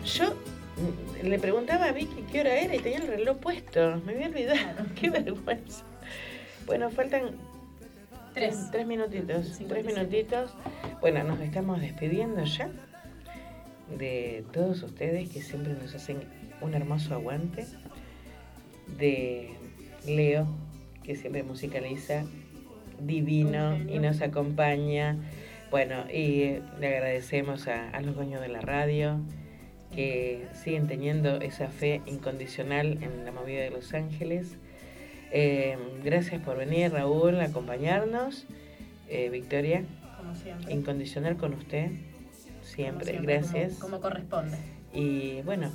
[0.05, 4.03] Yo mm, le preguntaba a Vicky qué hora era y tenía el reloj puesto.
[4.05, 4.87] Me había olvidado.
[5.01, 5.85] Qué vergüenza.
[6.67, 7.37] Bueno, faltan
[8.35, 8.71] Tres.
[8.73, 9.27] tres minutitos.
[9.27, 9.95] Tres 57.
[9.95, 10.51] minutitos.
[11.01, 12.69] Bueno, nos estamos despidiendo ya
[13.99, 16.19] de todos ustedes que siempre nos hacen
[16.61, 17.67] un hermoso aguante.
[18.99, 19.51] De
[20.07, 20.47] Leo,
[21.03, 22.25] que siempre musicaliza
[23.01, 25.17] divino y nos acompaña.
[25.71, 29.21] Bueno, y le agradecemos a, a los dueños de la radio
[29.95, 34.57] que siguen teniendo esa fe incondicional en la movida de Los Ángeles.
[35.33, 38.47] Eh, gracias por venir, Raúl, a acompañarnos.
[39.09, 39.85] Eh, Victoria,
[40.17, 40.73] Como siempre.
[40.73, 41.91] incondicional con usted,
[42.77, 43.11] Como siempre.
[43.13, 43.75] siempre, Gracias.
[43.79, 44.59] Como, como corresponde.
[44.93, 45.71] Y bueno,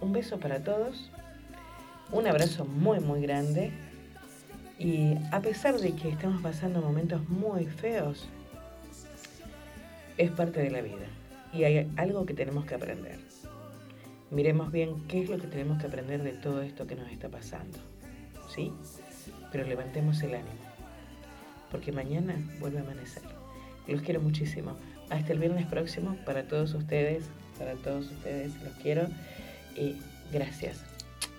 [0.00, 1.10] un beso para todos,
[2.12, 3.72] un abrazo muy, muy grande.
[4.78, 8.28] Y a pesar de que estamos pasando momentos muy feos,
[10.16, 11.06] es parte de la vida.
[11.52, 13.18] Y hay algo que tenemos que aprender.
[14.30, 17.28] Miremos bien qué es lo que tenemos que aprender de todo esto que nos está
[17.28, 17.78] pasando.
[18.52, 18.72] ¿Sí?
[19.52, 20.50] Pero levantemos el ánimo.
[21.70, 23.22] Porque mañana vuelve a amanecer.
[23.86, 24.76] Los quiero muchísimo.
[25.10, 27.24] Hasta el viernes próximo, para todos ustedes,
[27.58, 29.08] para todos ustedes, los quiero.
[29.76, 29.96] Y
[30.32, 30.84] gracias.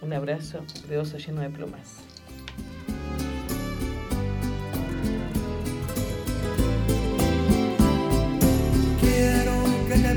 [0.01, 1.97] Un abrazo de oso lleno de plumas.
[9.01, 10.15] Quiero que te